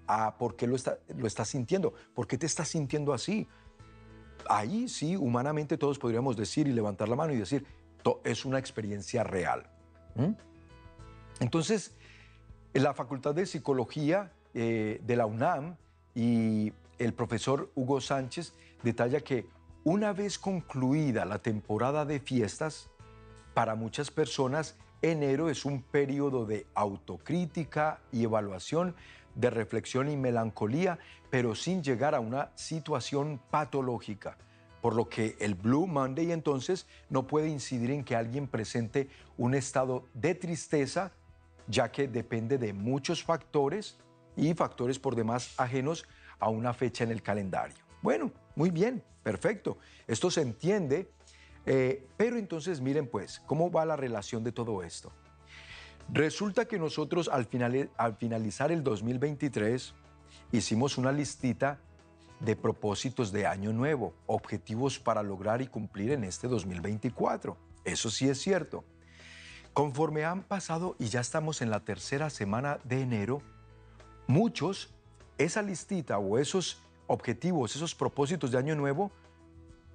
a 0.07 0.39
por 0.39 0.57
qué 0.57 0.67
lo 0.67 0.75
está, 0.75 0.99
lo 1.17 1.27
está 1.27 1.45
sintiendo? 1.45 1.93
¿Por 2.15 2.27
qué 2.27 2.37
te 2.39 2.47
estás 2.47 2.69
sintiendo 2.69 3.13
así? 3.13 3.47
Ahí 4.49 4.89
sí, 4.89 5.17
humanamente 5.17 5.77
todos 5.77 5.99
podríamos 5.99 6.37
decir 6.37 6.69
y 6.69 6.73
levantar 6.73 7.09
la 7.09 7.17
mano 7.17 7.33
y 7.33 7.37
decir, 7.37 7.67
es 8.25 8.45
una 8.45 8.59
experiencia 8.59 9.25
real. 9.25 9.67
Entonces, 11.41 11.95
en 12.75 12.83
la 12.83 12.95
Facultad 12.95 13.35
de 13.35 13.47
Psicología 13.47 14.33
eh, 14.55 15.01
de 15.05 15.17
la 15.17 15.27
UNAM 15.27 15.77
y 16.15 16.73
el 16.99 17.13
profesor 17.13 17.71
Hugo 17.75 18.01
Sánchez 18.01 18.55
detalla 18.83 19.21
que 19.21 19.47
una 19.85 20.13
vez 20.13 20.39
concluida 20.39 21.25
la 21.25 21.39
temporada 21.39 22.05
de 22.05 22.21
fiestas, 22.21 22.91
para 23.55 23.75
muchas 23.75 24.11
personas 24.11 24.77
enero 25.03 25.49
es 25.49 25.65
un 25.65 25.83
periodo 25.83 26.45
de 26.45 26.67
autocrítica 26.75 28.01
y 28.13 28.25
evaluación 28.25 28.95
de 29.39 29.51
reflexión 29.51 30.11
y 30.11 30.17
melancolía, 30.17 30.99
pero 31.31 31.55
sin 31.55 31.83
llegar 31.83 32.15
a 32.17 32.21
una 32.21 32.51
situación 32.57 33.41
patológica. 33.51 34.37
Por 34.83 34.97
lo 34.97 35.09
que 35.09 35.37
el 35.39 35.55
Blue 35.55 35.87
Monday 35.87 36.33
entonces 36.33 36.87
no 37.09 37.27
puede 37.27 37.49
incidir 37.49 37.93
en 37.93 38.05
que 38.05 38.17
alguien 38.17 38.49
presente 38.49 39.09
un 39.37 39.55
estado 39.55 40.05
de 40.13 40.35
tristeza, 40.35 41.13
ya 41.69 41.93
que 41.93 42.09
depende 42.09 42.59
de 42.59 42.73
muchos 42.73 43.23
factores 43.23 43.97
y 44.37 44.55
factores 44.55 44.99
por 44.99 45.15
demás 45.15 45.55
ajenos 45.57 46.05
a 46.41 46.49
una 46.49 46.75
fecha 46.75 47.05
en 47.05 47.13
el 47.13 47.23
calendario. 47.23 47.77
Bueno, 48.03 48.33
muy 48.57 48.71
bien, 48.71 49.05
perfecto. 49.23 49.79
Esto 50.09 50.33
se 50.33 50.43
entiende, 50.43 51.11
eh, 51.65 52.05
pero 52.17 52.39
entonces 52.39 52.81
miren 52.81 53.07
pues, 53.07 53.41
¿cómo 53.47 53.71
va 53.71 53.85
la 53.85 53.97
relación 53.97 54.43
de 54.43 54.51
todo 54.51 54.83
esto? 54.83 55.13
Resulta 56.11 56.65
que 56.65 56.79
nosotros 56.79 57.29
al, 57.29 57.45
final, 57.45 57.91
al 57.97 58.17
finalizar 58.17 58.73
el 58.73 58.83
2023 58.83 59.95
hicimos 60.53 60.97
una 60.97 61.13
listita 61.13 61.79
de 62.41 62.57
propósitos 62.57 63.31
de 63.33 63.47
año 63.47 63.73
nuevo, 63.73 64.15
objetivos 64.27 64.99
para 64.99 65.23
lograr 65.23 65.61
y 65.61 65.67
cumplir 65.67 66.13
en 66.13 66.25
este 66.25 66.49
2024. 66.49 67.57
Eso 67.85 68.11
sí 68.11 68.29
es 68.29 68.41
cierto. 68.41 68.85
Conforme 69.75 70.25
han 70.25 70.43
pasado 70.43 70.97
y 70.99 71.09
ya 71.09 71.21
estamos 71.21 71.61
en 71.63 71.71
la 71.71 71.81
tercera 71.81 72.31
semana 72.31 72.79
de 72.85 73.03
enero, 73.03 73.43
muchos, 74.27 74.95
esa 75.37 75.63
listita 75.63 76.19
o 76.19 76.39
esos 76.39 76.81
objetivos, 77.07 77.77
esos 77.77 77.95
propósitos 77.95 78.51
de 78.51 78.59
año 78.59 78.75
nuevo, 78.77 79.11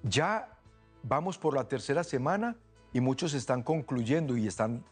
ya 0.02 0.58
vamos 1.02 1.38
por 1.38 1.54
la 1.54 1.68
tercera 1.68 2.04
semana 2.04 2.56
y 2.92 3.00
muchos 3.00 3.34
están 3.34 3.62
concluyendo 3.62 4.36
y 4.36 4.46
están 4.46 4.84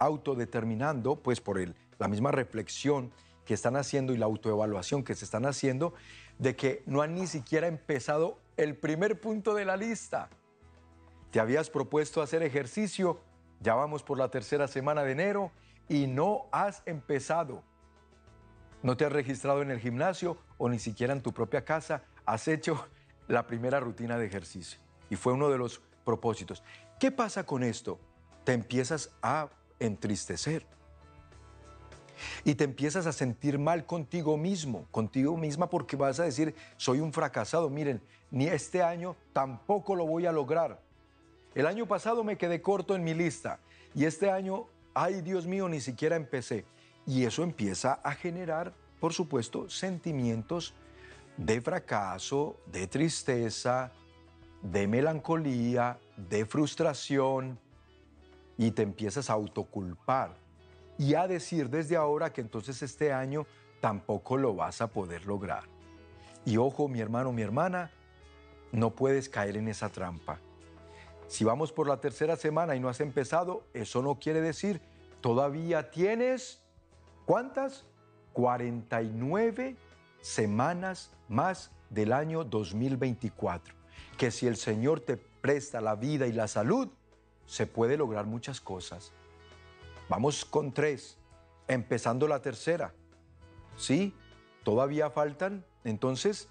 autodeterminando, 0.00 1.16
pues 1.16 1.40
por 1.40 1.58
el, 1.58 1.76
la 1.98 2.08
misma 2.08 2.32
reflexión 2.32 3.12
que 3.44 3.54
están 3.54 3.76
haciendo 3.76 4.12
y 4.12 4.16
la 4.16 4.26
autoevaluación 4.26 5.04
que 5.04 5.14
se 5.14 5.24
están 5.24 5.46
haciendo, 5.46 5.94
de 6.38 6.56
que 6.56 6.82
no 6.86 7.02
han 7.02 7.14
ni 7.14 7.26
siquiera 7.26 7.68
empezado 7.68 8.38
el 8.56 8.76
primer 8.76 9.20
punto 9.20 9.54
de 9.54 9.64
la 9.64 9.76
lista. 9.76 10.28
Te 11.30 11.38
habías 11.38 11.70
propuesto 11.70 12.22
hacer 12.22 12.42
ejercicio, 12.42 13.20
ya 13.60 13.74
vamos 13.74 14.02
por 14.02 14.18
la 14.18 14.30
tercera 14.30 14.66
semana 14.66 15.04
de 15.04 15.12
enero 15.12 15.52
y 15.88 16.06
no 16.06 16.46
has 16.50 16.82
empezado. 16.86 17.62
No 18.82 18.96
te 18.96 19.04
has 19.04 19.12
registrado 19.12 19.62
en 19.62 19.70
el 19.70 19.78
gimnasio 19.78 20.38
o 20.56 20.68
ni 20.68 20.78
siquiera 20.78 21.12
en 21.12 21.20
tu 21.20 21.32
propia 21.32 21.64
casa, 21.64 22.02
has 22.24 22.48
hecho 22.48 22.86
la 23.28 23.46
primera 23.46 23.78
rutina 23.80 24.18
de 24.18 24.26
ejercicio. 24.26 24.80
Y 25.10 25.16
fue 25.16 25.32
uno 25.32 25.50
de 25.50 25.58
los 25.58 25.82
propósitos. 26.04 26.62
¿Qué 26.98 27.10
pasa 27.10 27.44
con 27.44 27.62
esto? 27.62 28.00
Te 28.44 28.52
empiezas 28.52 29.10
a 29.22 29.50
entristecer. 29.80 30.64
Y 32.44 32.54
te 32.54 32.64
empiezas 32.64 33.06
a 33.06 33.12
sentir 33.12 33.58
mal 33.58 33.86
contigo 33.86 34.36
mismo, 34.36 34.86
contigo 34.90 35.36
misma, 35.36 35.68
porque 35.68 35.96
vas 35.96 36.20
a 36.20 36.24
decir, 36.24 36.54
soy 36.76 37.00
un 37.00 37.12
fracasado. 37.12 37.70
Miren, 37.70 38.00
ni 38.30 38.46
este 38.46 38.82
año 38.82 39.16
tampoco 39.32 39.96
lo 39.96 40.06
voy 40.06 40.26
a 40.26 40.32
lograr. 40.32 40.80
El 41.54 41.66
año 41.66 41.86
pasado 41.86 42.22
me 42.22 42.36
quedé 42.36 42.62
corto 42.62 42.94
en 42.94 43.02
mi 43.02 43.14
lista 43.14 43.58
y 43.94 44.04
este 44.04 44.30
año, 44.30 44.66
ay 44.94 45.20
Dios 45.20 45.46
mío, 45.46 45.68
ni 45.68 45.80
siquiera 45.80 46.16
empecé. 46.16 46.64
Y 47.06 47.24
eso 47.24 47.42
empieza 47.42 47.94
a 48.04 48.12
generar, 48.12 48.72
por 49.00 49.12
supuesto, 49.12 49.68
sentimientos 49.68 50.74
de 51.36 51.60
fracaso, 51.60 52.56
de 52.66 52.86
tristeza, 52.86 53.90
de 54.62 54.86
melancolía, 54.86 55.98
de 56.16 56.44
frustración, 56.44 57.58
y 58.60 58.72
te 58.72 58.82
empiezas 58.82 59.30
a 59.30 59.32
autoculpar 59.32 60.36
y 60.98 61.14
a 61.14 61.26
decir 61.26 61.70
desde 61.70 61.96
ahora 61.96 62.30
que 62.30 62.42
entonces 62.42 62.82
este 62.82 63.10
año 63.10 63.46
tampoco 63.80 64.36
lo 64.36 64.54
vas 64.54 64.82
a 64.82 64.88
poder 64.88 65.24
lograr. 65.24 65.64
Y 66.44 66.58
ojo, 66.58 66.86
mi 66.86 67.00
hermano, 67.00 67.32
mi 67.32 67.40
hermana, 67.40 67.90
no 68.70 68.90
puedes 68.90 69.30
caer 69.30 69.56
en 69.56 69.68
esa 69.68 69.88
trampa. 69.88 70.40
Si 71.26 71.42
vamos 71.42 71.72
por 71.72 71.88
la 71.88 72.02
tercera 72.02 72.36
semana 72.36 72.76
y 72.76 72.80
no 72.80 72.90
has 72.90 73.00
empezado, 73.00 73.64
eso 73.72 74.02
no 74.02 74.18
quiere 74.18 74.42
decir 74.42 74.82
todavía 75.22 75.90
tienes, 75.90 76.60
¿cuántas? 77.24 77.86
49 78.34 79.74
semanas 80.20 81.12
más 81.28 81.70
del 81.88 82.12
año 82.12 82.44
2024. 82.44 83.74
Que 84.18 84.30
si 84.30 84.46
el 84.46 84.56
Señor 84.56 85.00
te 85.00 85.16
presta 85.16 85.80
la 85.80 85.96
vida 85.96 86.26
y 86.26 86.32
la 86.34 86.46
salud, 86.46 86.90
se 87.50 87.66
puede 87.66 87.96
lograr 87.96 88.26
muchas 88.26 88.60
cosas. 88.60 89.12
Vamos 90.08 90.44
con 90.44 90.72
tres, 90.72 91.18
empezando 91.66 92.28
la 92.28 92.40
tercera. 92.40 92.94
¿Sí? 93.76 94.14
Todavía 94.62 95.10
faltan 95.10 95.66
entonces 95.82 96.48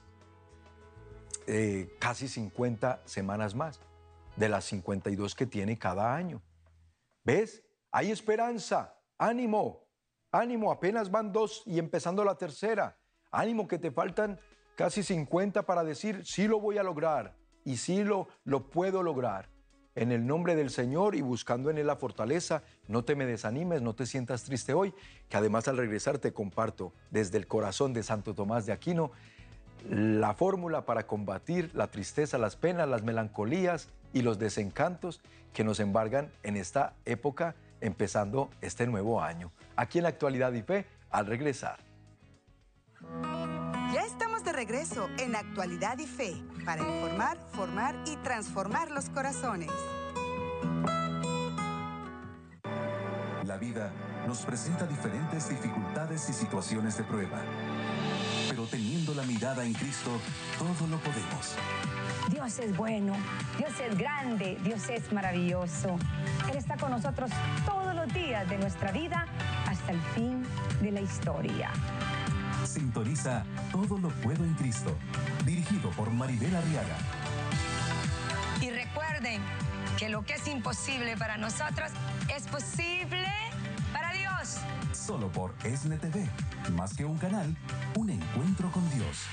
eh, 1.47 1.95
casi 1.99 2.27
50 2.27 3.01
semanas 3.05 3.55
más 3.55 3.79
de 4.35 4.49
las 4.49 4.65
52 4.65 5.35
que 5.35 5.45
tiene 5.45 5.79
cada 5.79 6.13
año. 6.13 6.41
¿Ves? 7.23 7.63
Hay 7.91 8.11
esperanza. 8.11 8.93
Ánimo. 9.17 9.87
Ánimo. 10.33 10.69
Apenas 10.69 11.09
van 11.09 11.31
dos 11.31 11.63
y 11.65 11.79
empezando 11.79 12.25
la 12.25 12.35
tercera. 12.35 12.99
Ánimo 13.31 13.69
que 13.69 13.79
te 13.79 13.91
faltan 13.91 14.37
casi 14.75 15.01
50 15.01 15.65
para 15.65 15.85
decir, 15.85 16.25
sí 16.25 16.45
lo 16.45 16.59
voy 16.59 16.77
a 16.77 16.83
lograr 16.83 17.37
y 17.63 17.77
sí 17.77 18.03
lo, 18.03 18.27
lo 18.43 18.69
puedo 18.69 19.01
lograr. 19.01 19.49
En 19.99 20.13
el 20.13 20.25
nombre 20.25 20.55
del 20.55 20.69
Señor 20.69 21.13
y 21.13 21.19
buscando 21.19 21.69
en 21.69 21.77
Él 21.77 21.87
la 21.87 21.97
fortaleza, 21.97 22.63
no 22.87 23.03
te 23.03 23.17
me 23.17 23.25
desanimes, 23.25 23.81
no 23.81 23.95
te 23.95 24.05
sientas 24.05 24.45
triste 24.45 24.73
hoy, 24.73 24.93
que 25.27 25.35
además 25.35 25.67
al 25.67 25.75
regresar 25.75 26.19
te 26.19 26.31
comparto 26.31 26.93
desde 27.11 27.37
el 27.37 27.47
corazón 27.47 27.91
de 27.91 28.01
Santo 28.01 28.33
Tomás 28.33 28.65
de 28.65 28.71
Aquino 28.71 29.11
la 29.89 30.33
fórmula 30.33 30.85
para 30.85 31.05
combatir 31.05 31.71
la 31.73 31.87
tristeza, 31.87 32.37
las 32.37 32.55
penas, 32.55 32.87
las 32.87 33.03
melancolías 33.03 33.89
y 34.13 34.21
los 34.21 34.39
desencantos 34.39 35.19
que 35.51 35.65
nos 35.65 35.81
embargan 35.81 36.31
en 36.43 36.55
esta 36.55 36.93
época, 37.03 37.55
empezando 37.81 38.51
este 38.61 38.87
nuevo 38.87 39.21
año. 39.21 39.51
Aquí 39.75 39.97
en 39.97 40.03
la 40.03 40.09
actualidad 40.11 40.53
y 40.53 40.61
fe, 40.61 40.85
al 41.09 41.25
regresar. 41.25 41.88
Regreso 44.69 45.09
en 45.17 45.35
Actualidad 45.35 45.97
y 45.97 46.05
Fe 46.05 46.35
para 46.63 46.83
informar, 46.83 47.39
formar 47.53 47.95
y 48.05 48.17
transformar 48.17 48.91
los 48.91 49.09
corazones. 49.09 49.71
La 53.45 53.57
vida 53.57 53.91
nos 54.27 54.45
presenta 54.45 54.85
diferentes 54.85 55.49
dificultades 55.49 56.29
y 56.29 56.33
situaciones 56.33 56.95
de 56.97 57.03
prueba. 57.03 57.41
Pero 58.47 58.67
teniendo 58.67 59.15
la 59.15 59.23
mirada 59.23 59.65
en 59.65 59.73
Cristo, 59.73 60.11
todo 60.59 60.85
lo 60.85 60.99
podemos. 60.99 61.55
Dios 62.29 62.59
es 62.59 62.77
bueno, 62.77 63.15
Dios 63.57 63.71
es 63.79 63.97
grande, 63.97 64.59
Dios 64.63 64.87
es 64.89 65.11
maravilloso. 65.11 65.97
Él 66.47 66.57
está 66.57 66.77
con 66.77 66.91
nosotros 66.91 67.31
todos 67.65 67.95
los 67.95 68.13
días 68.13 68.47
de 68.47 68.59
nuestra 68.59 68.91
vida 68.91 69.25
hasta 69.65 69.93
el 69.93 70.01
fin 70.13 70.43
de 70.79 70.91
la 70.91 71.01
historia. 71.01 71.71
Sintoniza 72.79 73.43
Todo 73.73 73.97
lo 73.97 74.07
puedo 74.07 74.45
en 74.45 74.53
Cristo, 74.53 74.97
dirigido 75.45 75.89
por 75.91 76.09
Maribel 76.11 76.55
Arriaga. 76.55 76.95
Y 78.61 78.69
recuerden 78.69 79.41
que 79.97 80.07
lo 80.07 80.23
que 80.23 80.35
es 80.35 80.47
imposible 80.47 81.17
para 81.17 81.35
nosotros 81.35 81.91
es 82.33 82.47
posible 82.47 83.27
para 83.91 84.13
Dios. 84.13 84.59
Solo 84.93 85.27
por 85.29 85.53
ESNE 85.65 85.97
TV, 85.97 86.25
más 86.73 86.95
que 86.95 87.03
un 87.03 87.17
canal, 87.17 87.53
un 87.95 88.11
encuentro 88.11 88.71
con 88.71 88.89
Dios. 88.91 89.25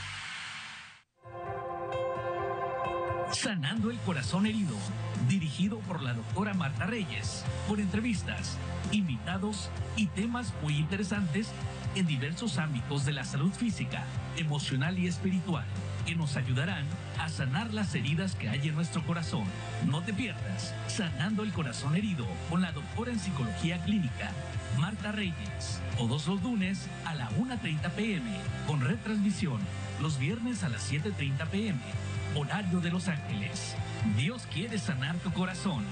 Sanando 3.43 3.91
el 3.91 3.99
corazón 3.99 4.47
herido, 4.47 4.75
dirigido 5.29 5.79
por 5.81 6.03
la 6.03 6.15
doctora 6.15 6.55
Marta 6.55 6.87
Reyes, 6.87 7.45
por 7.69 7.81
entrevistas, 7.81 8.57
invitados 8.93 9.69
y 9.95 10.07
temas 10.07 10.55
muy 10.63 10.79
interesantes 10.79 11.51
en 11.95 12.07
diversos 12.07 12.57
ámbitos 12.57 13.05
de 13.05 13.13
la 13.13 13.25
salud 13.25 13.53
física, 13.53 14.05
emocional 14.39 14.99
y 14.99 15.07
espiritual, 15.07 15.67
que 16.07 16.17
nos 16.17 16.39
ayudarán 16.39 16.87
a 17.21 17.29
sanar 17.29 17.75
las 17.75 17.95
heridas 17.95 18.35
que 18.35 18.49
hay 18.49 18.69
en 18.69 18.75
nuestro 18.75 19.05
corazón. 19.05 19.45
No 19.85 20.01
te 20.01 20.15
pierdas, 20.15 20.75
Sanando 20.89 21.43
el 21.43 21.53
corazón 21.53 21.95
herido 21.95 22.27
con 22.49 22.63
la 22.63 22.73
doctora 22.73 23.13
en 23.13 23.19
psicología 23.19 23.77
clínica, 23.85 24.31
Marta 24.79 25.13
Reyes, 25.13 25.83
todos 25.99 26.27
los 26.27 26.43
lunes 26.43 26.89
a 27.05 27.15
la 27.15 27.29
1.30 27.33 27.91
pm, 27.91 28.31
con 28.67 28.81
retransmisión 28.81 29.61
los 30.01 30.19
viernes 30.19 30.65
a 30.65 30.71
las 30.71 30.91
7.30 30.91 31.47
pm, 31.49 31.81
horario 32.35 32.81
de 32.81 32.91
Los 32.91 33.09
Ángeles. 33.09 33.75
Dios 34.17 34.47
quiere 34.53 34.79
sanar 34.79 35.17
tu 35.17 35.33
corazón. 35.33 35.85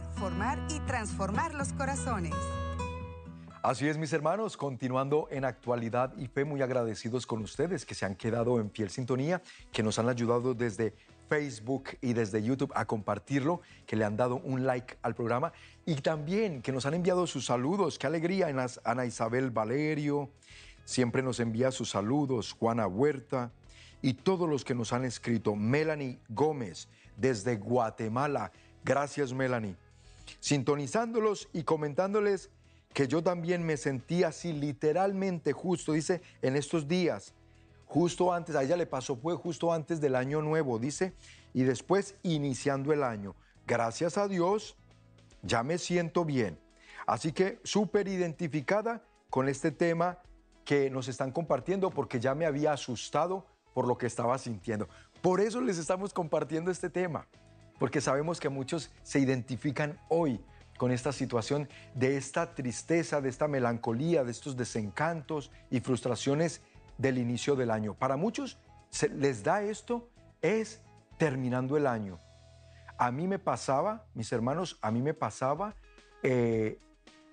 Formar 0.00 0.58
y 0.70 0.80
transformar 0.80 1.54
los 1.54 1.72
corazones. 1.72 2.34
Así 3.62 3.86
es, 3.86 3.96
mis 3.96 4.12
hermanos, 4.12 4.56
continuando 4.56 5.28
en 5.30 5.44
actualidad 5.44 6.12
y 6.16 6.26
fe, 6.26 6.44
muy 6.44 6.62
agradecidos 6.62 7.26
con 7.26 7.42
ustedes 7.42 7.86
que 7.86 7.94
se 7.94 8.04
han 8.04 8.16
quedado 8.16 8.58
en 8.58 8.72
fiel 8.72 8.90
sintonía, 8.90 9.40
que 9.70 9.84
nos 9.84 10.00
han 10.00 10.08
ayudado 10.08 10.54
desde 10.54 10.94
Facebook 11.28 11.90
y 12.00 12.12
desde 12.12 12.42
YouTube 12.42 12.72
a 12.74 12.86
compartirlo, 12.86 13.60
que 13.86 13.94
le 13.94 14.04
han 14.04 14.16
dado 14.16 14.36
un 14.36 14.66
like 14.66 14.96
al 15.02 15.14
programa 15.14 15.52
y 15.86 15.94
también 15.94 16.60
que 16.60 16.72
nos 16.72 16.86
han 16.86 16.94
enviado 16.94 17.26
sus 17.28 17.46
saludos. 17.46 18.00
Qué 18.00 18.08
alegría, 18.08 18.48
Ana 18.84 19.06
Isabel 19.06 19.50
Valerio, 19.50 20.28
siempre 20.84 21.22
nos 21.22 21.38
envía 21.38 21.70
sus 21.70 21.90
saludos, 21.90 22.52
Juana 22.52 22.88
Huerta 22.88 23.52
y 24.02 24.14
todos 24.14 24.48
los 24.48 24.64
que 24.64 24.74
nos 24.74 24.92
han 24.92 25.04
escrito. 25.04 25.54
Melanie 25.54 26.18
Gómez, 26.28 26.88
desde 27.16 27.56
Guatemala. 27.56 28.50
Gracias, 28.84 29.32
Melanie. 29.32 29.76
Sintonizándolos 30.42 31.48
y 31.52 31.62
comentándoles 31.62 32.50
que 32.92 33.08
yo 33.08 33.22
también 33.22 33.64
me 33.64 33.78
sentí 33.78 34.24
así 34.24 34.52
literalmente 34.52 35.52
justo, 35.52 35.92
dice, 35.92 36.20
en 36.42 36.56
estos 36.56 36.86
días 36.88 37.32
justo 37.92 38.32
antes, 38.32 38.56
a 38.56 38.62
ella 38.62 38.76
le 38.76 38.86
pasó, 38.86 39.16
fue 39.16 39.36
justo 39.36 39.70
antes 39.70 40.00
del 40.00 40.16
año 40.16 40.40
nuevo, 40.40 40.78
dice, 40.78 41.12
y 41.52 41.62
después 41.64 42.14
iniciando 42.22 42.90
el 42.94 43.02
año. 43.02 43.36
Gracias 43.66 44.16
a 44.16 44.28
Dios, 44.28 44.76
ya 45.42 45.62
me 45.62 45.76
siento 45.76 46.24
bien. 46.24 46.58
Así 47.06 47.32
que 47.32 47.60
súper 47.64 48.08
identificada 48.08 49.04
con 49.28 49.46
este 49.46 49.72
tema 49.72 50.20
que 50.64 50.88
nos 50.88 51.06
están 51.06 51.32
compartiendo 51.32 51.90
porque 51.90 52.18
ya 52.18 52.34
me 52.34 52.46
había 52.46 52.72
asustado 52.72 53.46
por 53.74 53.86
lo 53.86 53.98
que 53.98 54.06
estaba 54.06 54.38
sintiendo. 54.38 54.88
Por 55.20 55.42
eso 55.42 55.60
les 55.60 55.76
estamos 55.76 56.14
compartiendo 56.14 56.70
este 56.70 56.88
tema, 56.88 57.28
porque 57.78 58.00
sabemos 58.00 58.40
que 58.40 58.48
muchos 58.48 58.90
se 59.02 59.20
identifican 59.20 59.98
hoy 60.08 60.40
con 60.78 60.90
esta 60.90 61.12
situación 61.12 61.68
de 61.94 62.16
esta 62.16 62.54
tristeza, 62.54 63.20
de 63.20 63.28
esta 63.28 63.48
melancolía, 63.48 64.24
de 64.24 64.32
estos 64.32 64.56
desencantos 64.56 65.50
y 65.70 65.80
frustraciones 65.80 66.60
del 66.98 67.18
inicio 67.18 67.56
del 67.56 67.70
año. 67.70 67.94
Para 67.94 68.16
muchos 68.16 68.58
se 68.90 69.08
les 69.08 69.42
da 69.42 69.62
esto 69.62 70.08
es 70.40 70.80
terminando 71.18 71.76
el 71.76 71.86
año. 71.86 72.18
A 72.98 73.10
mí 73.10 73.26
me 73.26 73.38
pasaba, 73.38 74.06
mis 74.14 74.32
hermanos, 74.32 74.78
a 74.82 74.90
mí 74.90 75.00
me 75.02 75.14
pasaba 75.14 75.74
eh, 76.22 76.78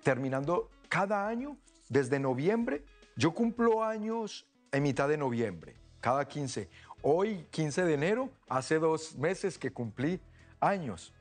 terminando 0.02 0.70
cada 0.88 1.28
año, 1.28 1.56
desde 1.88 2.18
noviembre, 2.18 2.84
yo 3.16 3.32
cumplo 3.34 3.84
años 3.84 4.46
en 4.72 4.82
mitad 4.82 5.08
de 5.08 5.16
noviembre, 5.16 5.76
cada 6.00 6.26
15. 6.26 6.68
Hoy, 7.02 7.46
15 7.50 7.84
de 7.84 7.94
enero, 7.94 8.30
hace 8.48 8.78
dos 8.78 9.16
meses 9.16 9.58
que 9.58 9.72
cumplí 9.72 10.20
años. 10.60 11.12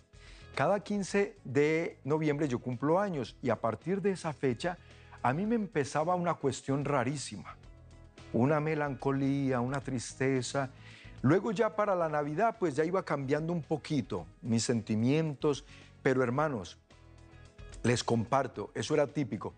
Cada 0.56 0.82
15 0.82 1.38
de 1.44 2.00
noviembre 2.04 2.48
yo 2.48 2.60
cumplo 2.60 3.00
años 3.00 3.36
y 3.42 3.50
a 3.50 3.56
partir 3.56 4.02
de 4.02 4.12
esa 4.12 4.34
fecha 4.34 4.78
a 5.22 5.34
mí 5.34 5.46
me 5.46 5.56
empezaba 5.56 6.16
una 6.16 6.34
cuestión 6.34 6.86
rarísima 6.86 7.56
una 8.34 8.60
melancolía, 8.60 9.60
una 9.60 9.82
tristeza. 9.82 10.70
Luego 11.22 11.52
ya 11.52 11.76
para 11.76 11.96
la 11.96 12.10
Navidad 12.10 12.58
pues 12.60 12.76
ya 12.76 12.86
iba 12.86 13.04
cambiando 13.04 13.54
un 13.54 13.62
poquito 13.62 14.26
mis 14.42 14.64
sentimientos, 14.64 15.66
pero 16.02 16.24
hermanos, 16.24 16.78
les 17.84 18.04
comparto, 18.04 18.72
eso 18.74 18.94
era 18.94 19.08
típico. 19.08 19.54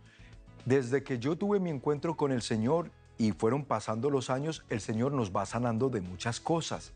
Desde 0.65 1.03
que 1.03 1.19
yo 1.19 1.35
tuve 1.37 1.59
mi 1.59 1.69
encuentro 1.69 2.15
con 2.15 2.31
el 2.31 2.41
Señor 2.41 2.91
y 3.17 3.31
fueron 3.31 3.65
pasando 3.65 4.09
los 4.09 4.29
años, 4.29 4.63
el 4.69 4.81
Señor 4.81 5.11
nos 5.11 5.31
va 5.31 5.45
sanando 5.45 5.89
de 5.89 6.01
muchas 6.01 6.39
cosas. 6.39 6.93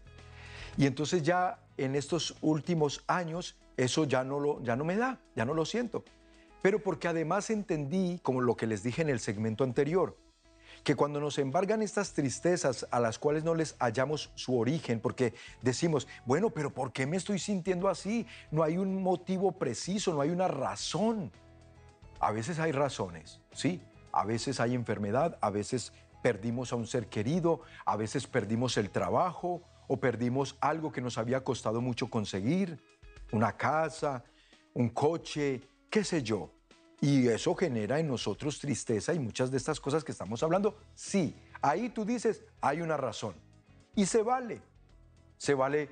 Y 0.78 0.86
entonces 0.86 1.24
ya 1.24 1.60
en 1.78 1.96
estos 1.96 2.36
últimos 2.42 3.04
años 3.08 3.58
eso 3.78 4.06
ya 4.06 4.24
no, 4.24 4.62
ya 4.64 4.76
no 4.76 4.86
me 4.86 4.96
da, 4.96 5.20
ya 5.36 5.46
no 5.46 5.54
lo 5.54 5.66
siento. 5.66 6.04
Pero 6.62 6.80
porque 6.80 7.08
además 7.08 7.50
entendí, 7.50 8.20
como 8.24 8.42
lo 8.42 8.56
que 8.56 8.68
les 8.68 8.84
dije 8.84 9.02
en 9.02 9.10
el 9.10 9.20
segmento 9.20 9.64
anterior, 9.64 10.18
que 10.84 10.96
cuando 10.96 11.20
nos 11.20 11.38
embargan 11.40 11.82
estas 11.82 12.14
tristezas 12.14 12.88
a 12.92 13.00
las 13.00 13.18
cuales 13.20 13.44
no 13.44 13.56
les 13.56 13.76
hallamos 13.80 14.32
su 14.36 14.58
origen, 14.58 15.00
porque 15.00 15.34
decimos, 15.62 16.08
bueno, 16.26 16.50
pero 16.50 16.74
¿por 16.74 16.92
qué 16.92 17.06
me 17.06 17.18
estoy 17.18 17.40
sintiendo 17.40 17.88
así? 17.88 18.26
No 18.52 18.64
hay 18.64 18.78
un 18.78 19.02
motivo 19.02 19.54
preciso, 19.54 20.14
no 20.14 20.22
hay 20.22 20.30
una 20.30 20.48
razón. 20.48 21.32
A 22.20 22.32
veces 22.32 22.60
hay 22.60 22.72
razones, 22.72 23.42
sí, 23.52 23.82
a 24.12 24.26
veces 24.26 24.60
hay 24.60 24.76
enfermedad, 24.76 25.38
a 25.42 25.50
veces 25.50 25.92
perdimos 26.22 26.72
a 26.72 26.76
un 26.76 26.88
ser 26.88 27.08
querido, 27.08 27.62
a 27.86 27.96
veces 27.96 28.28
perdimos 28.28 28.78
el 28.78 28.90
trabajo 28.90 29.62
o 29.88 29.98
perdimos 29.98 30.58
algo 30.62 30.92
que 30.92 31.02
nos 31.02 31.18
había 31.18 31.44
costado 31.44 31.82
mucho 31.82 32.10
conseguir, 32.10 32.80
una 33.32 33.56
casa, 33.56 34.24
un 34.74 34.90
coche, 34.90 35.62
qué 35.90 36.04
sé 36.04 36.24
yo. 36.24 36.52
Y 37.02 37.28
eso 37.28 37.54
genera 37.56 38.00
en 38.00 38.08
nosotros 38.08 38.60
tristeza 38.60 39.14
y 39.14 39.20
muchas 39.20 39.52
de 39.52 39.58
estas 39.58 39.80
cosas 39.80 40.04
que 40.04 40.12
estamos 40.12 40.42
hablando. 40.44 40.78
Sí, 40.96 41.36
ahí 41.62 41.90
tú 41.90 42.06
dices, 42.06 42.44
hay 42.62 42.82
una 42.82 42.98
razón. 42.98 43.36
Y 43.96 44.06
se 44.06 44.22
vale. 44.22 44.62
Se 45.38 45.54
vale 45.54 45.90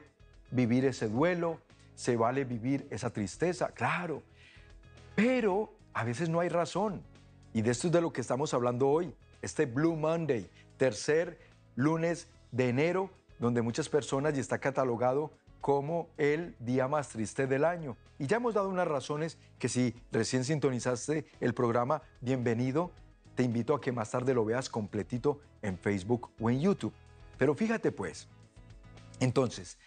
vivir 0.51 0.85
ese 0.85 1.07
duelo, 1.09 1.59
se 1.95 2.15
vale 2.15 2.45
vivir 2.45 2.87
esa 2.89 3.09
tristeza, 3.09 3.69
claro. 3.69 4.23
Pero 5.15 5.73
a 5.93 6.03
veces 6.03 6.29
no 6.29 6.39
hay 6.39 6.49
razón. 6.49 7.01
Y 7.53 7.61
de 7.61 7.71
esto 7.71 7.87
es 7.87 7.93
de 7.93 8.01
lo 8.01 8.11
que 8.11 8.21
estamos 8.21 8.53
hablando 8.53 8.89
hoy. 8.89 9.13
Este 9.41 9.65
Blue 9.65 9.95
Monday, 9.95 10.49
tercer 10.77 11.39
lunes 11.75 12.27
de 12.51 12.69
enero, 12.69 13.11
donde 13.43 13.61
muchas 13.61 13.89
personas, 13.89 14.37
y 14.37 14.39
está 14.39 14.57
catalogado 14.57 15.31
como 15.59 16.07
el 16.17 16.55
día 16.59 16.87
más 16.87 17.09
triste 17.09 17.45
del 17.45 17.65
año. 17.65 17.97
Y 18.17 18.25
ya 18.27 18.37
hemos 18.37 18.53
dado 18.53 18.69
unas 18.69 18.87
razones 18.87 19.37
que 19.59 19.67
si 19.67 19.93
recién 20.13 20.45
sintonizaste 20.45 21.25
el 21.41 21.53
programa, 21.53 22.01
bienvenido. 22.21 22.91
Te 23.35 23.43
invito 23.43 23.75
a 23.75 23.81
que 23.81 23.91
más 23.91 24.11
tarde 24.11 24.33
lo 24.33 24.45
veas 24.45 24.69
completito 24.69 25.41
en 25.61 25.77
Facebook 25.77 26.29
o 26.39 26.49
en 26.49 26.61
YouTube. 26.61 26.93
Pero 27.37 27.53
fíjate 27.53 27.91
pues, 27.91 28.29
entonces, 29.19 29.77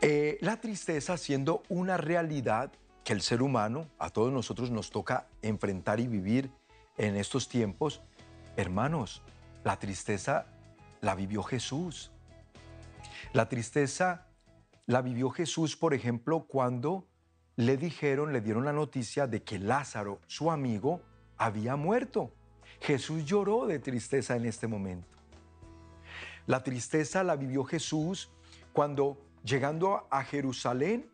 eh, 0.00 0.38
la 0.40 0.60
tristeza 0.62 1.18
siendo 1.18 1.62
una 1.68 1.98
realidad 1.98 2.72
que 3.04 3.12
el 3.12 3.20
ser 3.20 3.42
humano, 3.42 3.86
a 3.98 4.08
todos 4.08 4.32
nosotros 4.32 4.70
nos 4.70 4.90
toca 4.90 5.26
enfrentar 5.42 6.00
y 6.00 6.06
vivir 6.06 6.50
en 6.96 7.16
estos 7.16 7.50
tiempos, 7.50 8.00
hermanos, 8.56 9.20
la 9.62 9.78
tristeza 9.78 10.46
la 11.02 11.14
vivió 11.14 11.42
Jesús. 11.42 12.10
La 13.32 13.48
tristeza 13.48 14.26
la 14.86 15.02
vivió 15.02 15.30
Jesús, 15.30 15.76
por 15.76 15.94
ejemplo, 15.94 16.46
cuando 16.48 17.06
le 17.54 17.76
dijeron, 17.76 18.32
le 18.32 18.40
dieron 18.40 18.64
la 18.64 18.72
noticia 18.72 19.28
de 19.28 19.44
que 19.44 19.60
Lázaro, 19.60 20.20
su 20.26 20.50
amigo, 20.50 21.00
había 21.36 21.76
muerto. 21.76 22.32
Jesús 22.80 23.24
lloró 23.24 23.66
de 23.66 23.78
tristeza 23.78 24.34
en 24.34 24.46
este 24.46 24.66
momento. 24.66 25.16
La 26.46 26.64
tristeza 26.64 27.22
la 27.22 27.36
vivió 27.36 27.62
Jesús 27.62 28.32
cuando, 28.72 29.16
llegando 29.44 30.08
a 30.10 30.24
Jerusalén, 30.24 31.08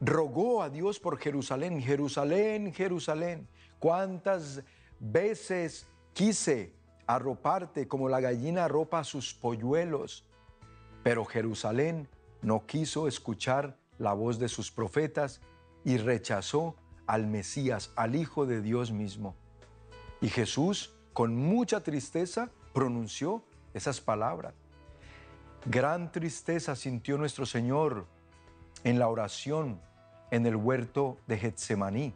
rogó 0.00 0.62
a 0.62 0.70
Dios 0.70 1.00
por 1.00 1.18
Jerusalén. 1.18 1.82
Jerusalén, 1.82 2.72
Jerusalén, 2.72 3.48
cuántas 3.80 4.62
veces 5.00 5.88
quise 6.12 6.72
arroparte 7.08 7.88
como 7.88 8.08
la 8.08 8.20
gallina 8.20 8.66
arropa 8.66 9.00
a 9.00 9.04
sus 9.04 9.34
polluelos, 9.34 10.24
pero 11.02 11.24
Jerusalén 11.24 12.08
no 12.42 12.66
quiso 12.66 13.08
escuchar 13.08 13.76
la 13.98 14.12
voz 14.12 14.38
de 14.38 14.48
sus 14.48 14.70
profetas 14.70 15.40
y 15.84 15.96
rechazó 15.96 16.76
al 17.06 17.26
Mesías, 17.26 17.92
al 17.96 18.16
Hijo 18.16 18.46
de 18.46 18.60
Dios 18.60 18.92
mismo. 18.92 19.34
Y 20.20 20.28
Jesús, 20.28 20.94
con 21.12 21.36
mucha 21.36 21.82
tristeza, 21.82 22.50
pronunció 22.72 23.42
esas 23.74 24.00
palabras. 24.00 24.54
Gran 25.66 26.10
tristeza 26.12 26.76
sintió 26.76 27.18
nuestro 27.18 27.46
Señor 27.46 28.06
en 28.84 28.98
la 28.98 29.08
oración 29.08 29.80
en 30.30 30.46
el 30.46 30.56
huerto 30.56 31.18
de 31.26 31.38
Getsemaní. 31.38 32.14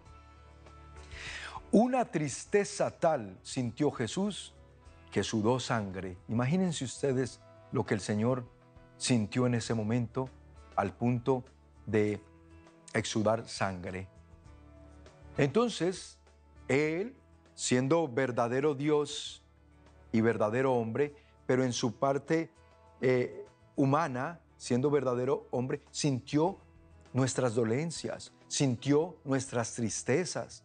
Una 1.73 2.05
tristeza 2.05 2.91
tal 2.91 3.37
sintió 3.43 3.91
Jesús 3.91 4.55
que 5.11 5.25
sudó 5.25 5.59
sangre. 5.59 6.17
Imagínense 6.29 6.85
ustedes 6.85 7.41
lo 7.73 7.85
que 7.85 7.95
el 7.95 8.01
Señor 8.01 8.45
sintió 9.05 9.47
en 9.47 9.55
ese 9.55 9.75
momento 9.75 10.31
al 10.77 10.95
punto 10.95 11.45
de 11.85 12.23
exudar 12.95 13.47
sangre. 13.47 14.09
Entonces, 15.37 16.19
él, 16.69 17.15
siendo 17.55 18.09
verdadero 18.09 18.75
Dios 18.75 19.45
y 20.11 20.23
verdadero 20.23 20.73
hombre, 20.73 21.15
pero 21.45 21.65
en 21.65 21.75
su 21.75 21.97
parte 21.97 22.51
eh, 23.03 23.45
humana, 23.77 24.41
siendo 24.57 24.91
verdadero 24.91 25.49
hombre, 25.51 25.83
sintió 25.91 26.57
nuestras 27.13 27.55
dolencias, 27.55 28.33
sintió 28.49 29.19
nuestras 29.25 29.75
tristezas. 29.75 30.65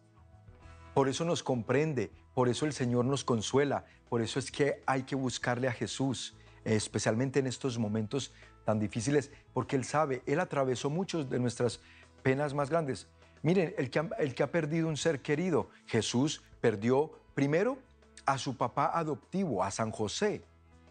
Por 0.94 1.10
eso 1.10 1.26
nos 1.26 1.42
comprende, 1.42 2.10
por 2.32 2.48
eso 2.48 2.64
el 2.64 2.72
Señor 2.72 3.04
nos 3.04 3.22
consuela, 3.22 3.84
por 4.08 4.22
eso 4.22 4.38
es 4.38 4.50
que 4.50 4.82
hay 4.86 5.02
que 5.02 5.14
buscarle 5.14 5.68
a 5.68 5.72
Jesús 5.72 6.34
especialmente 6.64 7.38
en 7.38 7.46
estos 7.46 7.78
momentos 7.78 8.32
tan 8.64 8.78
difíciles, 8.78 9.30
porque 9.52 9.76
Él 9.76 9.84
sabe, 9.84 10.22
Él 10.26 10.40
atravesó 10.40 10.90
muchas 10.90 11.28
de 11.30 11.38
nuestras 11.38 11.80
penas 12.22 12.54
más 12.54 12.70
grandes. 12.70 13.08
Miren, 13.42 13.74
el 13.78 13.90
que, 13.90 13.98
ha, 13.98 14.08
el 14.18 14.34
que 14.34 14.42
ha 14.42 14.50
perdido 14.52 14.88
un 14.88 14.96
ser 14.96 15.22
querido, 15.22 15.70
Jesús 15.86 16.42
perdió 16.60 17.12
primero 17.34 17.78
a 18.26 18.38
su 18.38 18.56
papá 18.56 18.90
adoptivo, 18.94 19.64
a 19.64 19.70
San 19.70 19.90
José. 19.90 20.44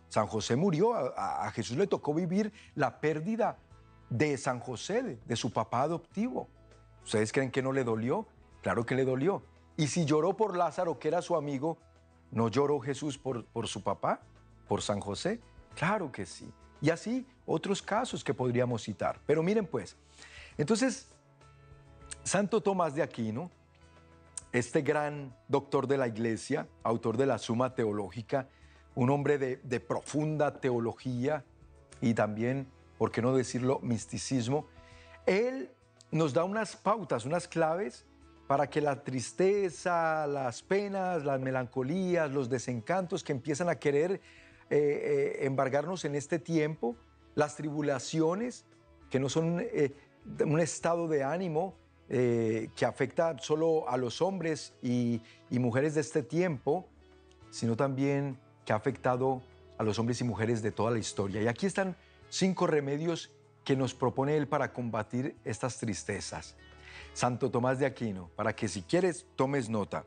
San 0.07 0.25
José 0.25 0.55
murió, 0.55 0.95
a, 0.95 1.51
Jesús 1.51 1.77
le 1.77 1.85
tocó 1.85 2.13
vivir 2.13 2.51
la 2.73 2.99
pérdida 2.99 3.57
de 4.09 4.37
San 4.37 4.59
José, 4.59 5.03
de, 5.03 5.19
de 5.23 5.35
su 5.35 5.51
papá 5.53 5.83
adoptivo. 5.83 6.49
¿Ustedes 7.03 7.31
creen 7.31 7.51
que 7.51 7.61
no 7.61 7.71
le 7.71 7.83
dolió? 7.83 8.27
Claro 8.63 8.85
que 8.85 8.95
le 8.95 9.05
dolió. 9.05 9.43
Y 9.77 9.87
si 9.87 10.05
lloró 10.05 10.35
por 10.35 10.57
Lázaro, 10.57 10.99
que 10.99 11.07
era 11.07 11.21
su 11.21 11.35
amigo, 11.35 11.77
¿no 12.31 12.49
lloró 12.49 12.79
Jesús 12.79 13.17
por, 13.17 13.45
por 13.45 13.67
su 13.67 13.83
papá, 13.83 14.21
por 14.67 14.81
San 14.81 14.99
José? 14.99 15.39
Claro 15.79 16.11
que 16.11 16.25
sí. 16.25 16.51
Y 16.81 16.89
así 16.89 17.25
otros 17.45 17.81
casos 17.81 18.21
que 18.21 18.33
podríamos 18.33 18.83
citar. 18.83 19.17
Pero 19.25 19.41
miren 19.41 19.65
pues, 19.65 19.95
entonces, 20.57 21.07
Santo 22.21 22.59
Tomás 22.59 22.95
de 22.95 23.01
Aquino, 23.01 23.49
este 24.51 24.81
gran 24.81 25.33
doctor 25.47 25.87
de 25.87 25.97
la 25.97 26.09
iglesia, 26.09 26.67
autor 26.83 27.15
de 27.15 27.27
la 27.27 27.37
Suma 27.37 27.75
Teológica, 27.75 28.49
un 28.93 29.09
hombre 29.09 29.37
de, 29.37 29.79
profunda 29.79 30.59
teología 30.59 31.45
y 32.01 32.13
también, 32.13 32.67
por 32.97 33.09
qué 33.11 33.21
no 33.21 33.33
decirlo, 33.33 33.79
misticismo, 33.81 34.67
él 35.25 35.71
nos 36.11 36.33
da 36.33 36.43
unas 36.43 36.75
pautas, 36.75 37.23
unas 37.23 37.47
claves 37.47 38.05
para 38.47 38.69
que 38.69 38.81
la 38.81 39.01
tristeza, 39.01 40.27
las 40.27 40.61
penas, 40.61 41.23
las 41.23 41.39
melancolías, 41.39 42.29
los 42.31 42.49
desencantos 42.49 43.23
que 43.23 43.31
empiezan 43.31 43.69
a 43.69 43.75
querer 43.75 44.19
eh, 44.69 45.37
eh, 45.41 45.45
embargarnos 45.45 46.05
en 46.05 46.15
este 46.15 46.39
tiempo, 46.39 46.95
las 47.35 47.55
tribulaciones, 47.55 48.65
que 49.09 49.19
no 49.19 49.29
son 49.29 49.59
eh, 49.61 49.93
un 50.45 50.59
estado 50.59 51.07
de 51.07 51.23
ánimo 51.23 51.75
que 52.09 52.85
afecta 52.87 53.37
solo 53.37 53.87
a 53.87 53.95
los 53.95 54.19
hombres 54.19 54.73
y, 54.81 55.21
y 55.51 55.59
mujeres 55.59 55.93
de 55.93 56.01
este 56.01 56.23
tiempo, 56.23 56.87
sino 57.51 57.75
también 57.75 58.39
que 58.65 58.73
ha 58.73 58.77
afectado 58.77 59.43
a 59.77 59.83
los 59.83 59.99
hombres 59.99 60.19
y 60.19 60.23
mujeres 60.23 60.63
de 60.63 60.71
toda 60.71 60.89
la 60.89 60.97
historia. 60.97 61.39
Y 61.39 61.47
aquí 61.47 61.67
están 61.67 61.95
cinco 62.29 62.65
remedios 62.65 63.31
que 63.63 63.75
nos 63.75 63.93
propone 63.93 64.35
Él 64.37 64.47
para 64.47 64.73
combatir 64.73 65.35
estas 65.45 65.77
tristezas. 65.77 66.55
Santo 67.13 67.51
Tomás 67.51 67.77
de 67.77 67.85
Aquino, 67.85 68.31
para 68.35 68.55
que 68.55 68.67
si 68.67 68.81
quieres 68.81 69.27
tomes 69.35 69.69
nota. 69.69 70.05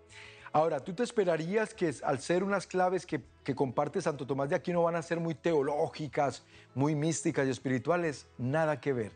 Ahora, 0.54 0.80
¿tú 0.80 0.92
te 0.92 1.02
esperarías 1.02 1.72
que 1.72 1.94
al 2.04 2.20
ser 2.20 2.44
unas 2.44 2.66
claves 2.66 3.06
que, 3.06 3.22
que 3.42 3.54
comparte 3.54 4.02
Santo 4.02 4.26
Tomás 4.26 4.50
de 4.50 4.56
Aquino 4.56 4.82
van 4.82 4.96
a 4.96 5.02
ser 5.02 5.18
muy 5.18 5.34
teológicas, 5.34 6.44
muy 6.74 6.94
místicas 6.94 7.46
y 7.46 7.50
espirituales? 7.50 8.26
Nada 8.36 8.78
que 8.78 8.92
ver. 8.92 9.12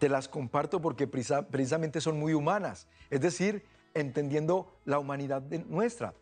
Te 0.00 0.08
las 0.08 0.28
comparto 0.28 0.80
porque 0.80 1.06
precisamente 1.06 2.00
son 2.00 2.18
muy 2.18 2.34
humanas, 2.34 2.88
es 3.10 3.20
decir, 3.20 3.64
entendiendo 3.94 4.76
la 4.84 4.98
humanidad 4.98 5.42
nuestra. 5.68 6.14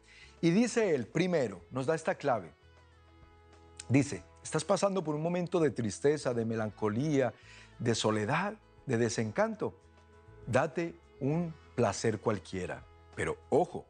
Y 0.43 0.51
dice 0.51 0.95
él, 0.95 1.07
primero, 1.07 1.63
nos 1.71 1.87
da 1.87 1.95
esta 1.95 2.15
clave. 2.15 2.53
Dice, 3.89 4.23
estás 4.43 4.65
pasando 4.65 5.03
por 5.03 5.15
un 5.15 5.23
momento 5.23 5.59
de 5.61 5.71
tristeza, 5.71 6.35
de 6.35 6.45
melancolía, 6.45 7.33
de 7.79 7.95
soledad, 7.95 8.55
de 8.85 8.99
desencanto. 8.99 9.75
Date 10.47 10.95
un 11.21 11.55
placer 11.75 12.21
cualquiera. 12.21 12.85
Pero 13.17 13.39
ojo, 13.49 13.87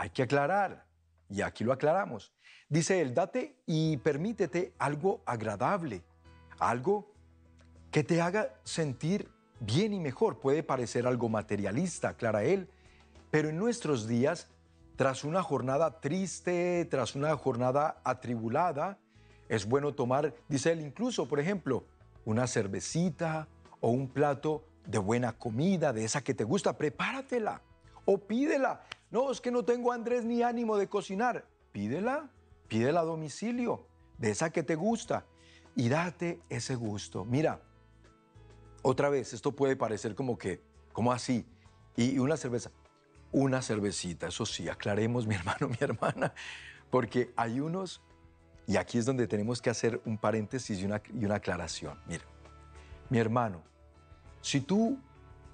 hay 0.00 0.08
que 0.08 0.22
aclarar, 0.22 0.86
y 1.28 1.42
aquí 1.42 1.62
lo 1.62 1.74
aclaramos. 1.74 2.32
Dice 2.70 3.02
él, 3.02 3.12
date 3.12 3.60
y 3.66 3.98
permítete 3.98 4.72
algo 4.78 5.20
agradable, 5.26 6.02
algo 6.58 7.12
que 7.90 8.02
te 8.02 8.22
haga 8.22 8.54
sentir 8.64 9.28
bien 9.60 9.92
y 9.92 10.00
mejor. 10.00 10.40
Puede 10.40 10.62
parecer 10.62 11.06
algo 11.06 11.28
materialista, 11.28 12.08
aclara 12.08 12.44
él, 12.44 12.70
pero 13.30 13.50
en 13.50 13.58
nuestros 13.58 14.08
días, 14.08 14.48
tras 14.96 15.22
una 15.22 15.42
jornada 15.42 16.00
triste, 16.00 16.86
tras 16.86 17.14
una 17.14 17.36
jornada 17.36 18.00
atribulada, 18.02 18.98
es 19.50 19.66
bueno 19.66 19.92
tomar, 19.92 20.32
dice 20.48 20.72
él 20.72 20.80
incluso, 20.80 21.28
por 21.28 21.40
ejemplo, 21.40 21.84
una 22.24 22.46
cervecita 22.46 23.48
o 23.80 23.90
un 23.90 24.08
plato 24.08 24.64
de 24.86 24.96
buena 24.96 25.34
comida, 25.34 25.92
de 25.92 26.04
esa 26.06 26.22
que 26.22 26.32
te 26.32 26.44
gusta, 26.44 26.78
prepáratela 26.78 27.60
o 28.06 28.16
pídela. 28.16 28.86
No, 29.10 29.30
es 29.30 29.40
que 29.40 29.50
no 29.50 29.64
tengo 29.64 29.92
Andrés 29.92 30.24
ni 30.24 30.42
ánimo 30.42 30.76
de 30.76 30.88
cocinar. 30.88 31.46
Pídela, 31.72 32.30
pídela 32.68 33.00
a 33.00 33.04
domicilio, 33.04 33.86
de 34.18 34.30
esa 34.30 34.50
que 34.50 34.62
te 34.62 34.76
gusta 34.76 35.26
y 35.74 35.88
date 35.88 36.40
ese 36.48 36.74
gusto. 36.74 37.24
Mira, 37.24 37.60
otra 38.82 39.08
vez, 39.08 39.32
esto 39.32 39.52
puede 39.52 39.76
parecer 39.76 40.14
como 40.14 40.38
que, 40.38 40.60
como 40.92 41.12
así, 41.12 41.46
y, 41.96 42.18
una 42.18 42.36
cerveza, 42.36 42.70
una 43.32 43.62
cervecita, 43.62 44.28
eso 44.28 44.46
sí, 44.46 44.68
aclaremos 44.68 45.26
mi 45.28 45.34
hermano, 45.34 45.68
mi 45.68 45.76
hermana, 45.80 46.32
porque 46.90 47.32
hay 47.36 47.60
unos, 47.60 48.02
y 48.66 48.76
aquí 48.76 48.98
es 48.98 49.06
donde 49.06 49.26
tenemos 49.26 49.60
que 49.60 49.70
hacer 49.70 50.00
un 50.04 50.18
paréntesis 50.18 50.78
y 50.80 50.84
una, 50.84 51.02
y 51.12 51.24
una 51.24 51.36
aclaración. 51.36 51.98
Mira, 52.06 52.24
mi 53.08 53.18
hermano, 53.18 53.62
si 54.40 54.60
tú 54.60 54.98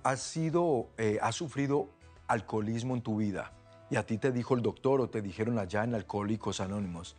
has 0.03 0.21
sido, 0.21 0.89
eh, 0.99 1.19
has 1.21 1.35
sufrido 1.35 1.89
alcoholismo 2.29 2.95
en 2.95 3.03
tu 3.03 3.17
vida 3.17 3.53
y 3.91 3.97
a 3.97 4.05
ti 4.05 4.19
te 4.19 4.33
dijo 4.33 4.55
el 4.55 4.63
doctor 4.63 5.01
o 5.01 5.09
te 5.09 5.23
dijeron 5.23 5.59
allá 5.59 5.85
en 5.85 5.95
Alcohólicos 5.95 6.61
Anónimos, 6.61 7.17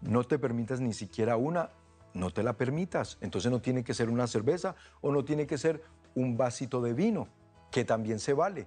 no 0.00 0.24
te 0.24 0.38
permitas 0.38 0.80
ni 0.80 0.92
siquiera 0.92 1.36
una, 1.36 1.70
no 2.14 2.30
te 2.30 2.42
la 2.42 2.54
permitas. 2.54 3.18
Entonces 3.20 3.50
no 3.50 3.60
tiene 3.60 3.84
que 3.84 3.94
ser 3.94 4.10
una 4.10 4.26
cerveza 4.26 4.74
o 5.00 5.12
no 5.12 5.24
tiene 5.24 5.46
que 5.46 5.58
ser 5.58 5.82
un 6.14 6.36
vasito 6.36 6.80
de 6.80 6.92
vino, 6.92 7.28
que 7.70 7.84
también 7.84 8.18
se 8.18 8.32
vale. 8.32 8.66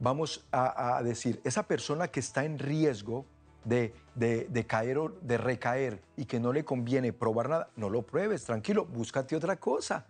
Vamos 0.00 0.46
a, 0.52 1.00
decir, 1.02 1.40
esa 1.44 1.64
persona 1.64 2.08
que 2.08 2.20
está 2.20 2.44
en 2.44 2.58
riesgo 2.58 3.26
de, 3.64 3.92
de, 4.14 4.46
de 4.48 4.66
caer 4.66 4.98
o 4.98 5.08
de 5.20 5.38
recaer 5.38 6.00
y 6.16 6.24
que 6.24 6.38
no 6.38 6.52
le 6.52 6.64
conviene 6.64 7.12
probar 7.12 7.48
nada, 7.48 7.70
no 7.76 7.90
lo 7.90 8.02
pruebes, 8.02 8.44
tranquilo, 8.44 8.84
búscate 8.84 9.34
otra 9.34 9.56
cosa. 9.56 10.06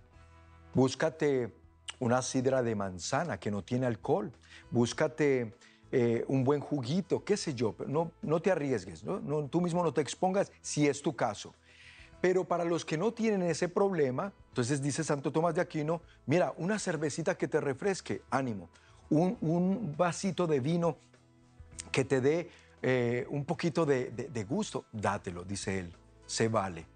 Búscate 0.74 1.55
una 2.01 2.23
sidra 2.23 2.63
de 2.63 2.75
manzana 2.75 3.39
que 3.39 3.51
no 3.51 3.63
tiene 3.63 3.87
alcohol. 3.87 4.33
Búscate 4.71 5.55
eh, 5.91 6.25
un 6.29 6.45
buen 6.45 6.61
juguito, 6.61 7.25
qué 7.25 7.37
sé 7.37 7.55
yo. 7.55 7.73
pero 7.73 7.91
No, 7.91 8.13
no 8.23 8.41
te 8.41 8.51
arriesgues, 8.51 9.03
tú 9.51 9.61
mismo 9.61 9.83
no 9.83 9.93
te 9.93 10.01
expongas 10.01 10.53
si 10.61 10.87
es 10.87 11.03
tu 11.03 11.15
caso. 11.17 11.55
Pero 12.21 12.45
para 12.45 12.65
los 12.65 12.85
que 12.85 12.99
no 12.99 13.13
tienen 13.13 13.43
ese 13.43 13.69
problema, 13.69 14.33
entonces 14.49 14.83
dice 14.83 15.05
Santo 15.05 15.31
Tomás 15.31 15.55
de 15.55 15.61
Aquino, 15.61 16.03
mira, 16.27 16.53
una 16.57 16.79
cervecita 16.79 17.37
que 17.37 17.47
te 17.47 17.61
refresque, 17.61 18.23
ánimo. 18.31 18.69
Un, 19.09 19.39
un 19.41 19.95
vasito 19.97 20.47
de 20.47 20.59
vino 20.61 20.99
que 21.93 22.05
te 22.05 22.21
dé 22.21 22.51
eh, 22.83 23.27
un 23.31 23.45
poquito 23.45 23.87
de, 23.87 24.11
de- 24.11 24.29
de 24.29 24.45
gusto, 24.45 24.85
dátelo, 24.93 25.45
dice 25.45 25.79
él, 25.79 25.93
se 26.27 26.49
vale. 26.49 26.87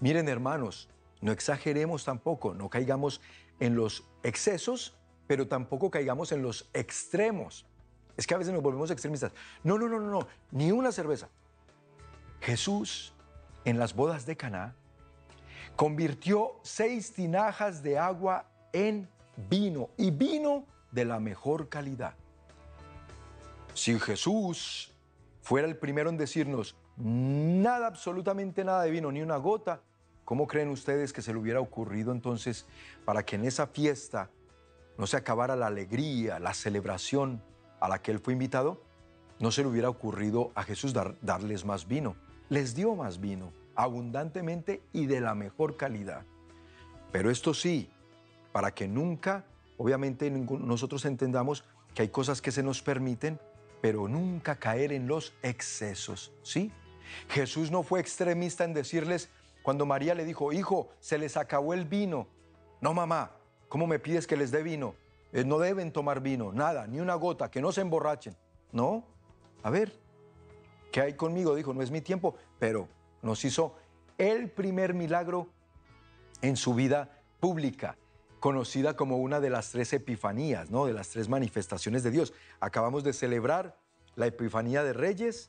Miren 0.00 0.28
hermanos, 0.28 0.88
no 1.20 1.32
exageremos 1.32 2.04
tampoco, 2.04 2.52
no 2.52 2.68
caigamos 2.68 3.20
en 3.60 3.74
los 3.74 4.04
excesos, 4.22 4.96
pero 5.26 5.48
tampoco 5.48 5.90
caigamos 5.90 6.32
en 6.32 6.42
los 6.42 6.68
extremos. 6.72 7.66
Es 8.16 8.26
que 8.26 8.34
a 8.34 8.38
veces 8.38 8.52
nos 8.52 8.62
volvemos 8.62 8.90
extremistas. 8.90 9.32
No, 9.62 9.78
no, 9.78 9.88
no, 9.88 9.98
no, 10.00 10.10
no, 10.10 10.28
ni 10.50 10.70
una 10.70 10.92
cerveza. 10.92 11.28
Jesús, 12.40 13.14
en 13.64 13.78
las 13.78 13.94
bodas 13.94 14.26
de 14.26 14.36
Caná, 14.36 14.74
convirtió 15.76 16.60
seis 16.62 17.12
tinajas 17.12 17.82
de 17.82 17.98
agua 17.98 18.46
en 18.72 19.08
vino 19.48 19.90
y 19.96 20.10
vino 20.10 20.66
de 20.92 21.04
la 21.04 21.18
mejor 21.18 21.68
calidad. 21.68 22.14
Si 23.74 23.98
Jesús 23.98 24.92
fuera 25.42 25.66
el 25.66 25.76
primero 25.76 26.10
en 26.10 26.16
decirnos 26.16 26.76
nada, 26.96 27.88
absolutamente 27.88 28.64
nada 28.64 28.82
de 28.82 28.90
vino, 28.90 29.10
ni 29.10 29.20
una 29.20 29.36
gota, 29.36 29.80
¿cómo 30.24 30.46
creen 30.46 30.68
ustedes 30.68 31.12
que 31.12 31.22
se 31.22 31.32
le 31.32 31.38
hubiera 31.38 31.60
ocurrido 31.60 32.12
entonces 32.12 32.66
para 33.04 33.24
que 33.24 33.36
en 33.36 33.44
esa 33.44 33.66
fiesta 33.66 34.30
no 34.98 35.06
se 35.06 35.16
acabara 35.16 35.56
la 35.56 35.66
alegría, 35.66 36.38
la 36.38 36.54
celebración 36.54 37.42
a 37.80 37.88
la 37.88 38.00
que 38.00 38.10
él 38.10 38.18
fue 38.20 38.32
invitado? 38.32 38.82
No 39.40 39.50
se 39.50 39.62
le 39.62 39.68
hubiera 39.68 39.88
ocurrido 39.88 40.52
a 40.54 40.62
Jesús 40.62 40.92
dar- 40.92 41.16
darles 41.20 41.64
más 41.64 41.88
vino. 41.88 42.16
Les 42.48 42.74
dio 42.74 42.94
más 42.94 43.20
vino, 43.20 43.52
abundantemente 43.74 44.82
y 44.92 45.06
de 45.06 45.20
la 45.20 45.34
mejor 45.34 45.76
calidad. 45.76 46.24
Pero 47.10 47.30
esto 47.30 47.54
sí, 47.54 47.90
para 48.52 48.72
que 48.72 48.86
nunca, 48.86 49.44
obviamente 49.78 50.30
nosotros 50.30 51.04
entendamos 51.04 51.64
que 51.94 52.02
hay 52.02 52.08
cosas 52.08 52.40
que 52.40 52.52
se 52.52 52.62
nos 52.62 52.82
permiten, 52.82 53.40
pero 53.80 54.08
nunca 54.08 54.56
caer 54.56 54.92
en 54.92 55.06
los 55.06 55.34
excesos, 55.42 56.32
¿sí? 56.42 56.72
Jesús 57.28 57.70
no 57.70 57.82
fue 57.82 58.00
extremista 58.00 58.64
en 58.64 58.74
decirles, 58.74 59.28
cuando 59.64 59.86
María 59.86 60.14
le 60.14 60.26
dijo, 60.26 60.52
hijo, 60.52 60.90
se 61.00 61.16
les 61.16 61.38
acabó 61.38 61.72
el 61.72 61.86
vino. 61.86 62.28
No, 62.82 62.92
mamá, 62.92 63.30
¿cómo 63.70 63.86
me 63.86 63.98
pides 63.98 64.26
que 64.26 64.36
les 64.36 64.50
dé 64.50 64.62
vino? 64.62 64.94
Eh, 65.32 65.42
no 65.42 65.58
deben 65.58 65.90
tomar 65.90 66.20
vino, 66.20 66.52
nada, 66.52 66.86
ni 66.86 67.00
una 67.00 67.14
gota, 67.14 67.50
que 67.50 67.62
no 67.62 67.72
se 67.72 67.80
emborrachen. 67.80 68.36
No, 68.72 69.06
a 69.62 69.70
ver, 69.70 69.98
¿qué 70.92 71.00
hay 71.00 71.14
conmigo? 71.14 71.54
Dijo, 71.54 71.72
no 71.72 71.80
es 71.80 71.90
mi 71.90 72.02
tiempo, 72.02 72.34
pero 72.58 72.88
nos 73.22 73.42
hizo 73.46 73.74
el 74.18 74.50
primer 74.50 74.92
milagro 74.92 75.48
en 76.42 76.58
su 76.58 76.74
vida 76.74 77.22
pública, 77.40 77.96
conocida 78.40 78.96
como 78.96 79.16
una 79.16 79.40
de 79.40 79.48
las 79.48 79.70
tres 79.70 79.94
epifanías, 79.94 80.70
¿no? 80.70 80.84
de 80.84 80.92
las 80.92 81.08
tres 81.08 81.30
manifestaciones 81.30 82.02
de 82.02 82.10
Dios. 82.10 82.34
Acabamos 82.60 83.02
de 83.02 83.14
celebrar 83.14 83.78
la 84.14 84.26
Epifanía 84.26 84.84
de 84.84 84.92
Reyes, 84.92 85.48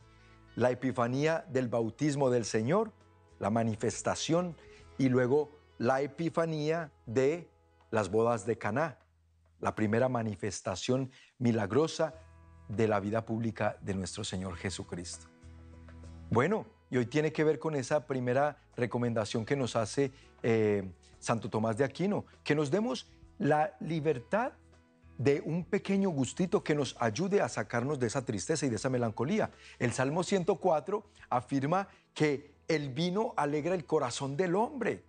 la 0.55 0.72
Epifanía 0.72 1.43
del 1.49 1.68
bautismo 1.68 2.30
del 2.30 2.45
Señor, 2.45 2.93
la 3.39 3.49
manifestación 3.49 4.55
y 4.97 5.09
luego 5.09 5.51
la 5.77 6.01
Epifanía 6.01 6.91
de 7.05 7.49
las 7.91 8.09
bodas 8.09 8.45
de 8.45 8.57
Caná, 8.57 8.99
la 9.59 9.75
primera 9.75 10.09
manifestación 10.09 11.11
milagrosa 11.38 12.13
de 12.67 12.88
la 12.88 12.99
vida 12.99 13.25
pública 13.25 13.77
de 13.81 13.93
nuestro 13.93 14.23
Señor 14.23 14.55
Jesucristo. 14.55 15.27
Bueno, 16.29 16.65
y 16.89 16.97
hoy 16.97 17.05
tiene 17.05 17.31
que 17.31 17.43
ver 17.43 17.59
con 17.59 17.75
esa 17.75 18.07
primera 18.07 18.57
recomendación 18.75 19.45
que 19.45 19.55
nos 19.55 19.75
hace 19.75 20.11
eh, 20.43 20.91
Santo 21.19 21.49
Tomás 21.49 21.77
de 21.77 21.83
Aquino, 21.83 22.25
que 22.43 22.55
nos 22.55 22.71
demos 22.71 23.07
la 23.38 23.75
libertad 23.79 24.53
de 25.17 25.41
un 25.45 25.63
pequeño 25.63 26.09
gustito 26.09 26.63
que 26.63 26.75
nos 26.75 26.95
ayude 26.99 27.41
a 27.41 27.49
sacarnos 27.49 27.99
de 27.99 28.07
esa 28.07 28.25
tristeza 28.25 28.65
y 28.65 28.69
de 28.69 28.75
esa 28.75 28.89
melancolía. 28.89 29.51
El 29.79 29.93
Salmo 29.93 30.23
104 30.23 31.05
afirma 31.29 31.88
que 32.13 32.55
el 32.68 32.89
vino 32.89 33.34
alegra 33.38 33.76
el 33.76 33.86
corazón 33.86 34.38
del 34.38 34.55
hombre. 34.55 35.03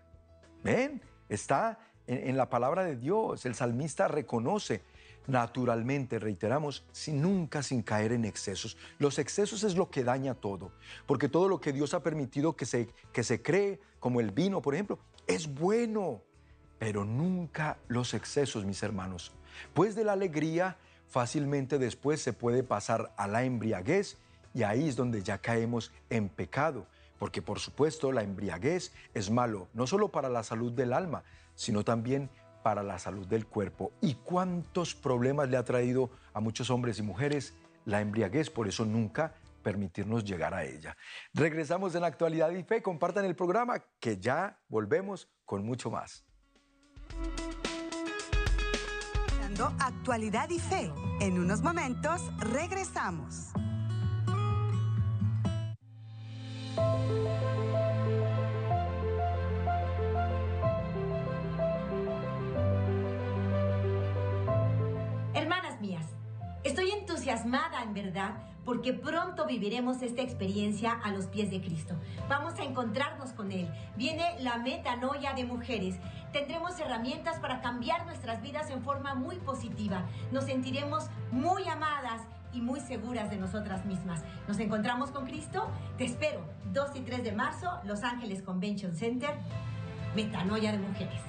¿Ven? 0.63 1.01
Está 1.29 1.79
en, 2.07 2.37
la 2.37 2.49
palabra 2.49 2.85
de 2.85 2.97
Dios. 2.97 3.47
El 3.47 3.55
salmista 3.55 4.09
reconoce 4.09 4.83
naturalmente, 5.27 6.19
reiteramos, 6.19 6.85
sin, 6.93 7.21
nunca 7.21 7.63
sin 7.63 7.83
caer 7.83 8.13
en 8.13 8.25
excesos. 8.25 8.77
Los 8.99 9.19
excesos 9.19 9.65
es 9.65 9.75
lo 9.75 9.91
que 9.91 10.05
daña 10.05 10.35
todo, 10.35 10.71
porque 11.07 11.29
todo 11.29 11.49
lo 11.49 11.61
que 11.61 11.73
Dios 11.73 11.95
ha 11.95 12.03
permitido 12.03 12.55
que 12.55 12.65
se, 12.65 12.89
que 13.13 13.25
se 13.25 13.43
cree, 13.43 13.81
como 13.99 14.21
el 14.21 14.31
vino, 14.31 14.63
por 14.63 14.75
ejemplo, 14.75 15.01
es 15.27 15.53
bueno, 15.53 16.23
pero 16.79 17.05
nunca 17.05 17.79
los 17.89 18.15
excesos, 18.15 18.65
mis 18.65 18.83
hermanos. 18.83 19.33
Pues 19.75 19.97
de 19.97 20.05
la 20.05 20.13
alegría 20.13 20.77
fácilmente 21.09 21.79
después 21.79 22.21
se 22.21 22.33
puede 22.33 22.63
pasar 22.63 23.13
a 23.17 23.27
la 23.27 23.43
embriaguez 23.43 24.19
y 24.55 24.63
ahí 24.63 24.89
es 24.89 24.97
donde 24.97 25.23
ya 25.23 25.39
caemos 25.39 25.93
en 26.09 26.29
pecado, 26.29 26.87
porque 27.19 27.43
por 27.43 27.59
supuesto 27.59 28.13
la 28.13 28.23
embriaguez 28.23 28.93
es 29.15 29.31
malo, 29.31 29.69
no 29.75 29.87
solo 29.87 30.09
para 30.09 30.29
la 30.29 30.43
salud 30.43 30.73
del 30.73 30.93
alma, 30.93 31.25
sino 31.55 31.85
también 31.85 32.31
para 32.63 32.83
la 32.83 32.99
salud 32.99 33.27
del 33.27 33.47
cuerpo. 33.47 33.93
¿Y 34.01 34.15
cuántos 34.15 34.95
problemas 34.95 35.49
le 35.49 35.57
ha 35.57 35.65
traído 35.65 36.11
a 36.33 36.41
muchos 36.41 36.71
hombres 36.71 36.99
y 36.99 37.03
mujeres 37.03 37.55
la 37.85 38.01
embriaguez? 38.01 38.51
Por 38.51 38.69
eso 38.69 38.85
nunca 38.85 39.35
permitirnos 39.63 40.25
llegar 40.25 40.55
a 40.55 40.65
ella. 40.65 40.97
Regresamos 41.33 41.95
en 41.95 42.05
Actualidad 42.05 42.51
y 42.51 42.63
Fe. 42.63 42.83
Compartan 42.83 43.25
el 43.25 43.35
programa 43.35 43.83
que 44.01 44.19
ya 44.19 44.59
volvemos 44.69 45.29
con 45.45 45.65
mucho 45.65 45.91
más. 45.91 46.25
Actualidad 49.79 50.51
y 50.51 50.59
Fe. 50.59 50.93
En 51.21 51.39
unos 51.39 51.63
momentos 51.63 52.21
regresamos. 52.39 53.53
Hermanas 65.35 65.81
mías, 65.81 66.07
estoy 66.65 66.91
entusiasmada 66.91 67.83
en 67.83 67.95
verdad 67.95 68.35
porque 68.67 68.93
pronto 68.93 69.47
viviremos 69.47 70.03
esta 70.03 70.23
experiencia 70.23 70.91
a 70.91 71.13
los 71.13 71.27
pies 71.29 71.51
de 71.51 71.61
Cristo. 71.61 71.95
Vamos 72.29 72.59
a 72.59 72.65
encontrarnos 72.65 73.33
con 73.33 73.53
Él. 73.53 73.73
Viene 73.97 74.35
la 74.41 74.59
metanoia 74.59 75.33
de 75.35 75.45
mujeres. 75.45 75.95
Tendremos 76.33 76.79
herramientas 76.81 77.39
para 77.39 77.61
cambiar 77.61 78.05
nuestras 78.07 78.43
vidas 78.43 78.69
en 78.71 78.83
forma 78.83 79.15
muy 79.15 79.37
positiva. 79.37 80.05
Nos 80.33 80.45
sentiremos 80.45 81.09
muy 81.31 81.69
amadas 81.69 82.23
y 82.53 82.61
muy 82.61 82.81
seguras 82.81 83.31
de 83.31 83.37
nosotras 83.37 83.85
mismas. 83.85 84.23
¿Nos 84.49 84.59
encontramos 84.59 85.11
con 85.11 85.27
Cristo? 85.27 85.71
Te 85.99 86.05
espero. 86.05 86.41
2 86.73 86.97
y 86.97 87.01
3 87.01 87.25
de 87.25 87.33
marzo, 87.33 87.81
Los 87.85 88.03
Ángeles 88.03 88.43
Convention 88.43 88.95
Center, 88.95 89.35
Metanoia 90.15 90.73
de 90.73 90.79
Mujeres. 90.79 91.21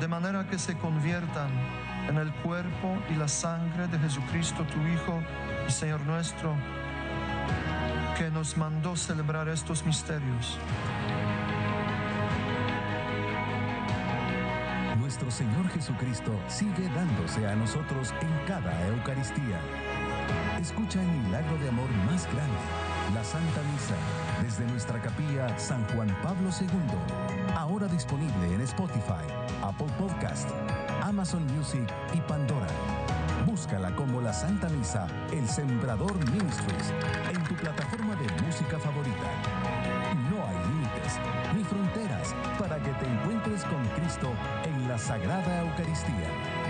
de 0.00 0.06
manera 0.06 0.46
que 0.48 0.58
se 0.58 0.76
conviertan 0.78 1.50
en 2.08 2.18
el 2.18 2.32
cuerpo 2.32 2.96
y 3.10 3.14
la 3.14 3.28
sangre 3.28 3.86
de 3.88 3.98
Jesucristo, 3.98 4.64
tu 4.64 4.80
Hijo 4.86 5.22
y 5.66 5.70
Señor 5.70 6.00
nuestro, 6.06 6.56
que 8.16 8.30
nos 8.30 8.56
mandó 8.56 8.96
celebrar 8.96 9.48
estos 9.48 9.84
misterios. 9.84 10.58
Nuestro 14.98 15.30
Señor 15.30 15.68
Jesucristo 15.70 16.38
sigue 16.48 16.88
dándose 16.94 17.46
a 17.46 17.54
nosotros 17.56 18.12
en 18.20 18.46
cada 18.46 18.86
Eucaristía. 18.88 19.58
Escucha 20.60 21.00
el 21.00 21.08
milagro 21.08 21.56
de 21.58 21.68
amor 21.68 21.88
más 22.10 22.26
grande, 22.32 22.58
la 23.14 23.24
Santa 23.24 23.62
Misa, 23.72 23.94
desde 24.42 24.66
nuestra 24.66 25.00
capilla 25.00 25.58
San 25.58 25.84
Juan 25.88 26.14
Pablo 26.22 26.50
II, 26.60 26.68
ahora 27.54 27.86
disponible 27.86 28.54
en 28.54 28.60
Spotify, 28.62 29.24
Apple 29.68 29.92
Podcast, 29.98 30.48
Amazon 31.02 31.46
Music 31.54 31.86
y 32.14 32.20
Pandora. 32.22 32.68
Búscala 33.44 33.94
como 33.94 34.22
la 34.22 34.32
Santa 34.32 34.66
Misa, 34.70 35.06
el 35.30 35.46
Sembrador 35.46 36.16
Ministries, 36.30 36.90
en 37.30 37.44
tu 37.44 37.54
plataforma 37.54 38.16
de 38.16 38.26
música 38.46 38.78
favorita. 38.78 39.28
No 40.30 40.42
hay 40.46 40.56
límites 40.70 41.18
ni 41.54 41.64
fronteras 41.64 42.34
para 42.58 42.78
que 42.78 42.92
te 42.92 43.06
encuentres 43.06 43.62
con 43.64 43.84
Cristo 43.88 44.32
en 44.64 44.88
la 44.88 44.96
Sagrada 44.96 45.60
Eucaristía. 45.60 46.67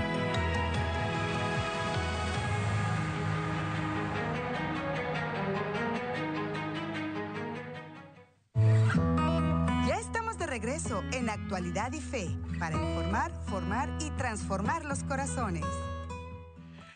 En 11.13 11.29
Actualidad 11.29 11.93
y 11.93 12.01
Fe 12.01 12.29
para 12.59 12.75
informar, 12.75 13.31
formar 13.47 13.91
y 14.01 14.09
transformar 14.13 14.87
los 14.87 15.03
corazones. 15.05 15.65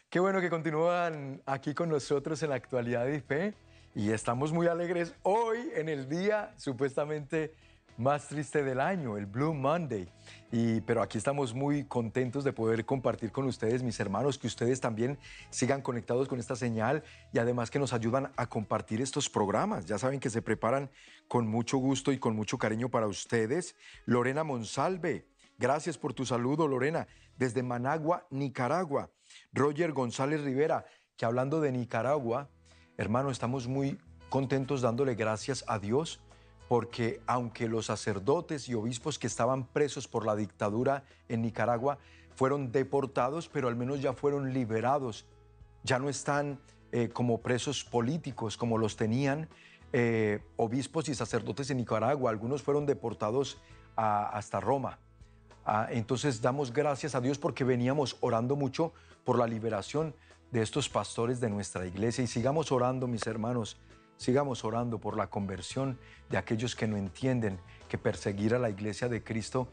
Qué 0.09 0.18
bueno 0.18 0.40
que 0.40 0.49
continúan 0.49 1.43
aquí 1.45 1.74
con 1.74 1.90
nosotros 1.90 2.43
en 2.43 2.53
actualidad 2.53 3.07
y 3.09 3.20
fe 3.20 3.55
y 3.95 4.11
estamos 4.11 4.51
muy 4.53 4.66
alegres 4.66 5.14
hoy 5.22 5.70
en 5.74 5.90
el 5.90 6.09
día 6.09 6.55
supuestamente 6.57 7.53
más 7.97 8.28
triste 8.28 8.62
del 8.62 8.80
año, 8.80 9.16
el 9.16 9.26
Blue 9.26 9.55
Monday. 9.55 10.09
Y, 10.51 10.80
pero 10.82 11.03
aquí 11.03 11.18
estamos 11.18 11.55
muy 11.55 11.84
contentos 11.84 12.45
de 12.45 12.53
poder 12.53 12.84
compartir 12.84 13.32
con 13.32 13.47
ustedes, 13.47 13.82
mis 13.82 13.99
hermanos, 14.01 14.38
que 14.38 14.47
ustedes 14.47 14.80
también 14.80 15.18
sigan 15.51 15.82
conectados 15.82 16.28
con 16.28 16.38
esta 16.38 16.57
señal 16.57 17.03
y 17.32 17.38
además 17.38 17.70
que 17.70 17.78
nos 17.78 17.93
ayudan 17.93 18.32
a 18.36 18.47
compartir 18.47 19.01
estos 19.01 19.28
programas. 19.30 19.86
Ya 19.86 19.99
saben 19.99 20.20
que 20.20 20.30
se 20.30 20.43
preparan 20.43 20.90
con 21.28 21.47
mucho 21.47 21.78
gusto 21.78 22.12
y 22.12 22.18
con 22.18 22.36
mucho 22.36 22.59
cariño 22.59 22.88
para 22.88 23.07
ustedes. 23.07 23.76
Lorena 24.05 24.45
Monsalve, 24.45 25.26
gracias 25.59 25.97
por 25.97 26.12
tu 26.12 26.26
saludo, 26.26 26.68
Lorena, 26.68 27.07
desde 27.36 27.62
Managua, 27.62 28.26
Nicaragua. 28.30 29.11
Roger 29.53 29.93
González 29.93 30.43
Rivera, 30.43 30.84
que 31.16 31.24
hablando 31.24 31.61
de 31.61 31.72
Nicaragua, 31.72 32.51
hermano, 32.99 33.30
estamos 33.30 33.66
muy 33.68 33.99
contentos 34.28 34.82
dándole 34.82 35.14
gracias 35.14 35.64
a 35.66 35.78
Dios 35.78 36.20
porque 36.73 37.20
aunque 37.27 37.68
los 37.68 37.85
sacerdotes 37.85 38.66
y 38.66 38.73
obispos 38.73 39.18
que 39.18 39.27
estaban 39.27 39.66
presos 39.66 40.09
por 40.09 40.25
la 40.25 40.35
dictadura 40.35 41.05
en 41.29 41.43
Nicaragua 41.43 41.99
fueron 42.35 42.73
deportados, 42.73 43.47
pero 43.47 43.68
al 43.68 43.77
menos 43.77 44.01
ya 44.01 44.14
fueron 44.14 44.55
liberados, 44.55 45.27
ya 45.83 45.99
no 45.99 46.09
están 46.09 46.59
eh, 46.91 47.11
como 47.11 47.43
presos 47.43 47.85
políticos 47.85 48.57
como 48.57 48.79
los 48.79 48.97
tenían 48.97 49.51
eh, 49.93 50.41
obispos 50.57 51.11
y 51.11 51.14
sacerdotes 51.14 51.68
en 51.68 51.77
Nicaragua, 51.77 52.31
algunos 52.31 52.62
fueron 52.62 52.87
deportados 52.87 53.59
hasta 53.95 54.59
Roma. 54.59 54.99
Ah, 55.66 55.89
entonces 55.91 56.41
damos 56.41 56.73
gracias 56.73 57.14
a 57.14 57.20
Dios 57.20 57.37
porque 57.37 57.64
veníamos 57.64 58.16
orando 58.20 58.57
mucho 58.57 58.95
por 59.25 59.39
la 59.39 59.47
liberación 59.47 60.14
de 60.51 60.62
estos 60.62 60.89
pastores 60.89 61.39
de 61.39 61.51
nuestra 61.51 61.87
iglesia. 61.87 62.25
Y 62.25 62.29
sigamos 62.29 62.73
orando, 62.73 63.07
mis 63.07 63.27
hermanos, 63.27 63.77
sigamos 64.23 64.64
orando 64.64 64.99
por 64.99 65.16
la 65.16 65.27
conversión 65.27 65.99
de 66.31 66.39
aquellos 66.39 66.77
que 66.77 66.87
no 66.87 66.97
entienden 66.97 67.59
que 67.89 67.99
perseguir 67.99 68.55
a 68.55 68.61
la 68.61 68.70
iglesia 68.70 69.09
de 69.09 69.25
Cristo 69.25 69.66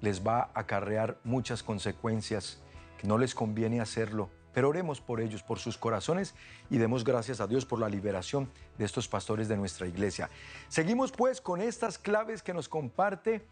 les 0.00 0.24
va 0.24 0.42
a 0.42 0.60
acarrear 0.60 1.18
muchas 1.24 1.64
consecuencias, 1.64 2.60
que 2.98 3.08
no 3.08 3.18
les 3.18 3.34
conviene 3.34 3.80
hacerlo. 3.80 4.30
Pero 4.54 4.68
oremos 4.68 5.00
por 5.00 5.20
ellos, 5.20 5.42
por 5.42 5.58
sus 5.58 5.76
corazones 5.76 6.36
y 6.70 6.78
demos 6.78 7.02
gracias 7.02 7.40
a 7.40 7.48
Dios 7.48 7.66
por 7.66 7.80
la 7.80 7.88
liberación 7.88 8.48
de 8.78 8.84
estos 8.84 9.08
pastores 9.08 9.48
de 9.48 9.56
nuestra 9.56 9.88
iglesia. 9.88 10.30
Seguimos 10.68 11.10
pues 11.10 11.40
con 11.40 11.60
estas 11.60 11.98
claves 11.98 12.44
que 12.44 12.54
nos 12.54 12.68
comparte 12.68 13.44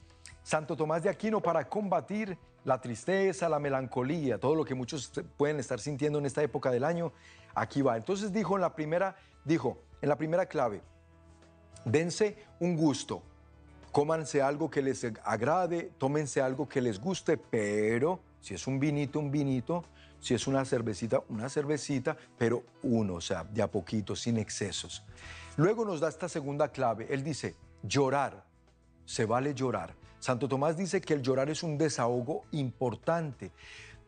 Santo 0.44 0.76
Tomás 0.76 1.02
de 1.02 1.10
Aquino 1.10 1.40
para 1.40 1.68
combatir 1.68 2.38
la 2.64 2.80
tristeza, 2.80 3.48
la 3.48 3.58
melancolía, 3.58 4.38
todo 4.38 4.54
lo 4.54 4.64
que 4.64 4.74
muchos 4.76 5.12
pueden 5.36 5.58
estar 5.58 5.80
sintiendo 5.80 6.20
en 6.20 6.26
esta 6.26 6.42
época 6.42 6.70
del 6.70 6.84
año, 6.84 7.12
aquí 7.56 7.82
va. 7.82 7.96
Entonces 7.96 8.32
dijo 8.32 8.54
en 8.54 8.62
la 8.62 8.74
primera, 8.74 9.16
dijo, 9.44 9.78
en 10.04 10.10
la 10.10 10.16
primera 10.16 10.44
clave, 10.44 10.82
dense 11.86 12.36
un 12.60 12.76
gusto, 12.76 13.22
cómanse 13.90 14.42
algo 14.42 14.70
que 14.70 14.82
les 14.82 15.02
agrade, 15.24 15.92
tómense 15.96 16.42
algo 16.42 16.68
que 16.68 16.82
les 16.82 17.00
guste, 17.00 17.38
pero 17.38 18.20
si 18.38 18.52
es 18.52 18.66
un 18.66 18.78
vinito, 18.78 19.18
un 19.18 19.30
vinito, 19.30 19.82
si 20.20 20.34
es 20.34 20.46
una 20.46 20.66
cervecita, 20.66 21.22
una 21.30 21.48
cervecita, 21.48 22.18
pero 22.36 22.64
uno, 22.82 23.14
o 23.14 23.20
sea, 23.22 23.44
de 23.44 23.62
a 23.62 23.70
poquito, 23.70 24.14
sin 24.14 24.36
excesos. 24.36 25.02
Luego 25.56 25.86
nos 25.86 26.00
da 26.00 26.10
esta 26.10 26.28
segunda 26.28 26.68
clave. 26.68 27.06
Él 27.08 27.24
dice, 27.24 27.54
llorar, 27.82 28.44
se 29.06 29.24
vale 29.24 29.54
llorar. 29.54 29.94
Santo 30.18 30.48
Tomás 30.48 30.76
dice 30.76 31.00
que 31.00 31.14
el 31.14 31.22
llorar 31.22 31.48
es 31.48 31.62
un 31.62 31.78
desahogo 31.78 32.42
importante, 32.52 33.52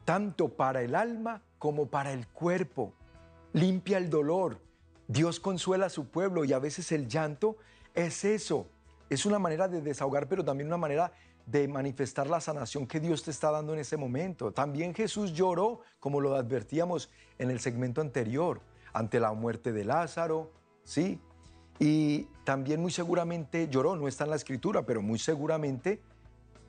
tanto 0.05 0.51
para 0.51 0.83
el 0.83 0.95
alma 0.95 1.41
como 1.59 1.87
para 1.87 2.13
el 2.13 2.27
cuerpo. 2.27 2.93
Limpia 3.55 3.97
el 3.97 4.11
dolor. 4.11 4.66
Dios 5.09 5.41
consuela 5.41 5.87
a 5.87 5.91
su 5.91 6.09
pueblo 6.09 6.45
y 6.45 6.53
a 6.53 6.59
veces 6.59 6.91
el 6.93 7.09
llanto 7.09 7.57
es 7.95 8.25
eso. 8.25 8.67
Es 9.09 9.25
una 9.25 9.39
manera 9.39 9.69
de 9.69 9.81
desahogar, 9.81 10.29
pero 10.29 10.45
también 10.45 10.67
una 10.67 10.77
manera 10.77 11.13
de 11.47 11.69
manifestar 11.69 12.27
la 12.27 12.41
sanación 12.41 12.87
que 12.87 12.99
Dios 12.99 13.23
te 13.23 13.31
está 13.31 13.53
dando 13.53 13.73
en 13.73 13.79
ese 13.79 13.97
momento. 13.97 14.53
También 14.53 14.95
Jesús 14.95 15.33
lloró, 15.33 15.81
como 16.01 16.21
lo 16.21 16.35
advertíamos 16.35 17.09
en 17.39 17.51
el 17.51 17.61
segmento 17.61 18.01
anterior, 18.01 18.61
ante 18.93 19.21
la 19.21 19.33
muerte 19.33 19.73
de 19.73 19.85
Lázaro, 19.85 20.51
¿sí? 20.83 21.21
Y 21.79 22.25
también 22.45 22.81
muy 22.81 22.91
seguramente 22.91 23.69
lloró, 23.69 23.95
no 23.95 24.09
está 24.09 24.25
en 24.25 24.31
la 24.31 24.37
escritura, 24.37 24.85
pero 24.85 25.03
muy 25.03 25.19
seguramente 25.19 26.01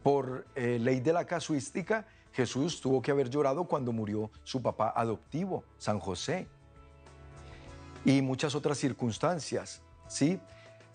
por 0.03 0.45
eh, 0.55 0.77
ley 0.79 0.99
de 0.99 1.13
la 1.13 1.25
casuística, 1.25 2.05
Jesús 2.33 2.79
tuvo 2.81 3.01
que 3.01 3.11
haber 3.11 3.29
llorado 3.29 3.63
cuando 3.63 3.91
murió 3.91 4.29
su 4.43 4.61
papá 4.61 4.93
adoptivo, 4.95 5.63
San 5.77 5.99
José. 5.99 6.47
Y 8.05 8.21
muchas 8.21 8.55
otras 8.55 8.77
circunstancias, 8.77 9.81
¿sí? 10.07 10.39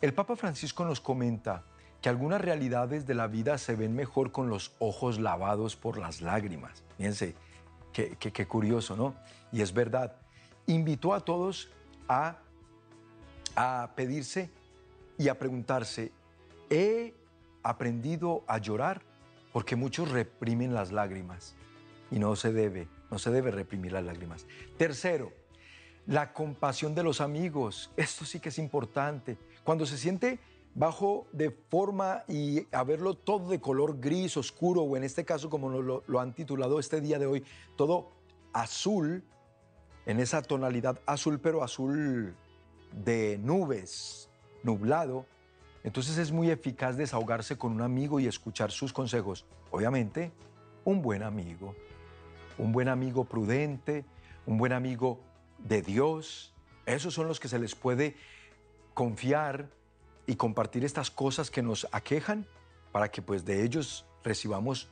El 0.00 0.14
Papa 0.14 0.36
Francisco 0.36 0.84
nos 0.84 1.00
comenta, 1.00 1.64
que 2.02 2.08
algunas 2.08 2.40
realidades 2.40 3.06
de 3.06 3.14
la 3.14 3.28
vida 3.28 3.56
se 3.58 3.76
ven 3.76 3.94
mejor 3.94 4.32
con 4.32 4.48
los 4.48 4.72
ojos 4.80 5.20
lavados 5.20 5.76
por 5.76 5.98
las 5.98 6.20
lágrimas. 6.20 6.82
Fíjense, 6.96 7.36
qué, 7.92 8.16
qué, 8.18 8.46
curioso, 8.46 8.96
¿no? 8.96 9.14
Y 9.52 9.62
es 9.62 9.72
verdad. 9.72 10.16
Invitó 10.66 11.14
a 11.14 11.20
todos 11.20 11.70
a, 12.08 12.38
a 13.54 13.90
pedirse 13.94 14.50
y 15.16 15.28
a 15.28 15.38
preguntarse, 15.38 16.10
¿he 16.68 17.14
aprendido 17.62 18.42
a 18.48 18.58
llorar? 18.58 19.02
Porque 19.52 19.76
muchos 19.76 20.10
reprimen 20.10 20.74
las 20.74 20.90
lágrimas 20.90 21.54
y 22.10 22.18
no 22.18 22.34
se 22.34 22.52
debe, 22.52 22.88
no 23.12 23.20
se 23.20 23.30
debe 23.30 23.52
reprimir 23.52 23.92
las 23.92 24.04
lágrimas. 24.04 24.46
Tercero, 24.76 25.32
la 26.06 26.32
compasión 26.32 26.94
de 26.94 27.02
los 27.02 27.20
amigos. 27.20 27.90
Esto 27.96 28.24
sí 28.24 28.40
que 28.40 28.48
es 28.48 28.58
importante. 28.58 29.38
Cuando 29.64 29.86
se 29.86 29.96
siente 29.98 30.38
bajo 30.74 31.26
de 31.32 31.50
forma 31.50 32.24
y 32.28 32.66
a 32.74 32.82
verlo 32.84 33.14
todo 33.14 33.50
de 33.50 33.60
color 33.60 34.00
gris, 34.00 34.36
oscuro, 34.36 34.82
o 34.82 34.96
en 34.96 35.04
este 35.04 35.24
caso, 35.24 35.50
como 35.50 35.68
lo, 35.68 36.02
lo, 36.06 36.20
han 36.20 36.34
titulado 36.34 36.80
este 36.80 37.00
día 37.00 37.18
de 37.18 37.26
hoy, 37.26 37.44
todo 37.76 38.10
azul, 38.52 39.22
en 40.06 40.18
esa 40.18 40.42
tonalidad 40.42 40.98
azul, 41.06 41.38
pero 41.40 41.62
azul 41.62 42.34
de 42.92 43.38
nubes, 43.38 44.28
nublado. 44.62 45.26
Entonces 45.84 46.18
es 46.18 46.32
muy 46.32 46.50
eficaz 46.50 46.96
desahogarse 46.96 47.56
con 47.56 47.72
un 47.72 47.82
amigo 47.82 48.20
y 48.20 48.26
escuchar 48.26 48.70
sus 48.70 48.92
consejos. 48.92 49.44
Obviamente, 49.70 50.32
un 50.84 51.02
buen 51.02 51.22
amigo, 51.22 51.74
un 52.58 52.72
buen 52.72 52.88
amigo 52.88 53.24
prudente, 53.24 54.04
un 54.46 54.58
buen 54.58 54.72
amigo 54.72 55.20
de 55.64 55.82
Dios. 55.82 56.54
Esos 56.86 57.14
son 57.14 57.28
los 57.28 57.40
que 57.40 57.48
se 57.48 57.58
les 57.58 57.74
puede 57.74 58.16
confiar, 58.94 59.70
y 60.26 60.36
compartir 60.36 60.84
estas 60.84 61.10
cosas 61.10 61.50
que 61.50 61.62
nos 61.62 61.86
aquejan 61.92 62.46
para 62.92 63.10
que 63.10 63.22
pues 63.22 63.44
de 63.44 63.62
ellos 63.64 64.06
recibamos 64.22 64.88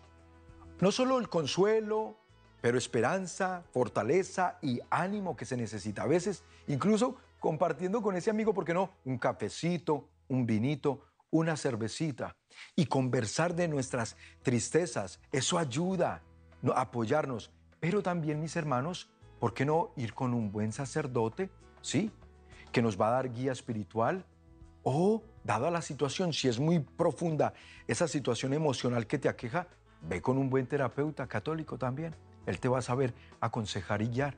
no 0.81 0.91
solo 0.91 1.19
el 1.19 1.29
consuelo, 1.29 2.17
pero 2.61 2.79
esperanza, 2.79 3.65
fortaleza 3.73 4.59
y 4.63 4.81
ánimo 4.91 5.37
que 5.37 5.45
se 5.45 5.57
necesita. 5.57 6.03
A 6.03 6.07
veces 6.07 6.43
incluso 6.69 7.17
compartiendo 7.39 8.03
con 8.03 8.17
ese 8.17 8.31
amigo, 8.31 8.55
¿por 8.55 8.65
qué 8.65 8.75
no? 8.75 8.91
Un 9.05 9.19
cafecito, 9.19 10.09
un 10.29 10.47
vinito, 10.47 11.05
una 11.31 11.57
cervecita 11.57 12.37
y 12.77 12.87
conversar 12.87 13.55
de 13.55 13.69
nuestras 13.69 14.17
tristezas. 14.43 15.21
Eso 15.33 15.59
ayuda 15.59 16.23
a 16.75 16.81
apoyarnos. 16.81 17.51
Pero 17.79 18.03
también, 18.03 18.41
mis 18.41 18.57
hermanos, 18.57 19.11
¿por 19.41 19.55
qué 19.55 19.65
no 19.65 19.91
ir 19.97 20.15
con 20.15 20.35
un 20.35 20.53
buen 20.53 20.73
sacerdote? 20.73 21.51
Sí, 21.81 22.13
que 22.71 22.83
nos 22.83 23.01
va 23.01 23.09
a 23.09 23.13
dar 23.13 23.33
guía 23.33 23.51
espiritual, 23.51 24.25
o, 24.83 25.23
dada 25.45 25.71
la 25.71 25.83
situación, 25.83 26.33
si 26.33 26.49
es 26.49 26.59
muy 26.59 26.79
profunda 26.79 27.53
esa 27.87 28.07
situación 28.07 28.53
emocional 28.53 29.07
que 29.07 29.19
te 29.19 29.29
aqueja, 29.29 29.67
ve 30.03 30.23
con 30.23 30.39
un 30.39 30.49
buen 30.49 30.67
terapeuta 30.67 31.27
católico 31.27 31.77
también. 31.79 32.15
Él 32.47 32.61
te 32.61 32.69
va 32.69 32.79
a 32.79 32.83
saber 32.83 33.15
aconsejar 33.41 34.03
y 34.03 34.09
guiar. 34.09 34.37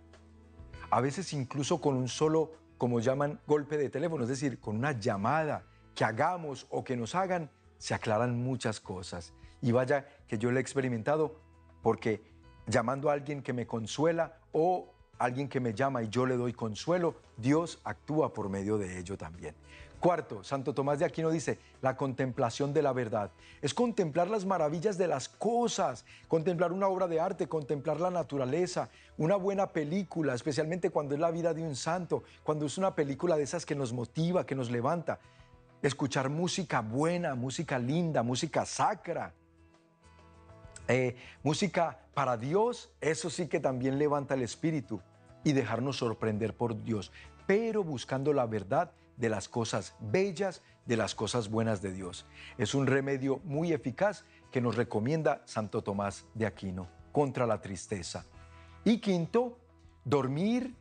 A 0.90 1.00
veces 1.00 1.32
incluso 1.32 1.80
con 1.80 1.96
un 1.96 2.08
solo, 2.08 2.52
como 2.78 3.00
llaman, 3.00 3.40
golpe 3.46 3.78
de 3.78 3.88
teléfono, 3.88 4.24
es 4.24 4.28
decir, 4.28 4.58
con 4.58 4.76
una 4.76 4.92
llamada 4.92 5.64
que 5.94 6.04
hagamos 6.04 6.66
o 6.70 6.82
que 6.82 6.96
nos 6.96 7.14
hagan, 7.14 7.50
se 7.78 7.94
aclaran 7.94 8.42
muchas 8.42 8.80
cosas. 8.80 9.32
Y 9.60 9.72
vaya 9.72 10.06
que 10.26 10.38
yo 10.38 10.50
lo 10.50 10.58
he 10.58 10.60
experimentado 10.60 11.40
porque 11.82 12.22
llamando 12.66 13.10
a 13.10 13.12
alguien 13.12 13.42
que 13.42 13.52
me 13.52 13.66
consuela 13.66 14.38
o 14.52 14.88
alguien 15.18 15.48
que 15.48 15.60
me 15.60 15.74
llama 15.74 16.02
y 16.02 16.08
yo 16.08 16.26
le 16.26 16.36
doy 16.36 16.52
consuelo, 16.52 17.16
Dios 17.36 17.80
actúa 17.84 18.32
por 18.32 18.48
medio 18.48 18.78
de 18.78 18.98
ello 18.98 19.16
también. 19.16 19.54
Cuarto, 20.02 20.42
Santo 20.42 20.74
Tomás 20.74 20.98
de 20.98 21.04
Aquino 21.04 21.30
dice, 21.30 21.60
la 21.80 21.96
contemplación 21.96 22.74
de 22.74 22.82
la 22.82 22.92
verdad. 22.92 23.30
Es 23.60 23.72
contemplar 23.72 24.28
las 24.28 24.44
maravillas 24.44 24.98
de 24.98 25.06
las 25.06 25.28
cosas, 25.28 26.04
contemplar 26.26 26.72
una 26.72 26.88
obra 26.88 27.06
de 27.06 27.20
arte, 27.20 27.46
contemplar 27.46 28.00
la 28.00 28.10
naturaleza, 28.10 28.88
una 29.16 29.36
buena 29.36 29.68
película, 29.68 30.34
especialmente 30.34 30.90
cuando 30.90 31.14
es 31.14 31.20
la 31.20 31.30
vida 31.30 31.54
de 31.54 31.62
un 31.62 31.76
santo, 31.76 32.24
cuando 32.42 32.66
es 32.66 32.78
una 32.78 32.96
película 32.96 33.36
de 33.36 33.44
esas 33.44 33.64
que 33.64 33.76
nos 33.76 33.92
motiva, 33.92 34.44
que 34.44 34.56
nos 34.56 34.72
levanta. 34.72 35.20
Escuchar 35.82 36.30
música 36.30 36.80
buena, 36.80 37.36
música 37.36 37.78
linda, 37.78 38.24
música 38.24 38.66
sacra. 38.66 39.32
Eh, 40.88 41.16
música 41.42 42.00
para 42.14 42.36
Dios, 42.36 42.90
eso 43.00 43.30
sí 43.30 43.46
que 43.46 43.60
también 43.60 43.98
levanta 43.98 44.34
el 44.34 44.42
espíritu 44.42 45.00
y 45.44 45.52
dejarnos 45.52 45.96
sorprender 45.96 46.54
por 46.54 46.82
Dios, 46.82 47.12
pero 47.46 47.84
buscando 47.84 48.32
la 48.32 48.46
verdad 48.46 48.92
de 49.16 49.28
las 49.28 49.48
cosas 49.48 49.94
bellas, 50.00 50.62
de 50.86 50.96
las 50.96 51.14
cosas 51.14 51.48
buenas 51.48 51.82
de 51.82 51.92
Dios. 51.92 52.26
Es 52.58 52.74
un 52.74 52.86
remedio 52.86 53.40
muy 53.44 53.72
eficaz 53.72 54.24
que 54.50 54.60
nos 54.60 54.76
recomienda 54.76 55.42
Santo 55.44 55.82
Tomás 55.82 56.26
de 56.34 56.46
Aquino 56.46 56.88
contra 57.12 57.46
la 57.46 57.60
tristeza. 57.60 58.24
Y 58.84 58.98
quinto, 58.98 59.58
dormir, 60.04 60.74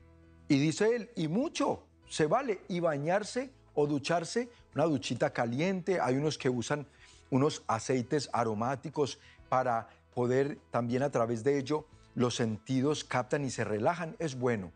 y 0.48 0.60
dice 0.60 0.96
él, 0.96 1.12
y 1.16 1.28
mucho, 1.28 1.84
se 2.10 2.26
vale, 2.26 2.62
y 2.68 2.80
bañarse 2.80 3.52
o 3.74 3.88
ducharse, 3.88 4.50
una 4.76 4.86
duchita 4.86 5.32
caliente, 5.32 6.00
hay 6.02 6.16
unos 6.16 6.38
que 6.38 6.50
usan 6.50 6.88
unos 7.30 7.64
aceites 7.68 8.30
aromáticos 8.34 9.20
para 9.52 9.90
poder 10.16 10.60
también 10.72 11.04
a 11.04 11.10
través 11.10 11.44
de 11.44 11.60
ello 11.60 11.86
los 12.16 12.38
sentidos 12.38 13.04
captan 13.04 13.44
y 13.44 13.50
se 13.50 13.66
relajan, 13.66 14.16
es 14.18 14.40
bueno. 14.40 14.72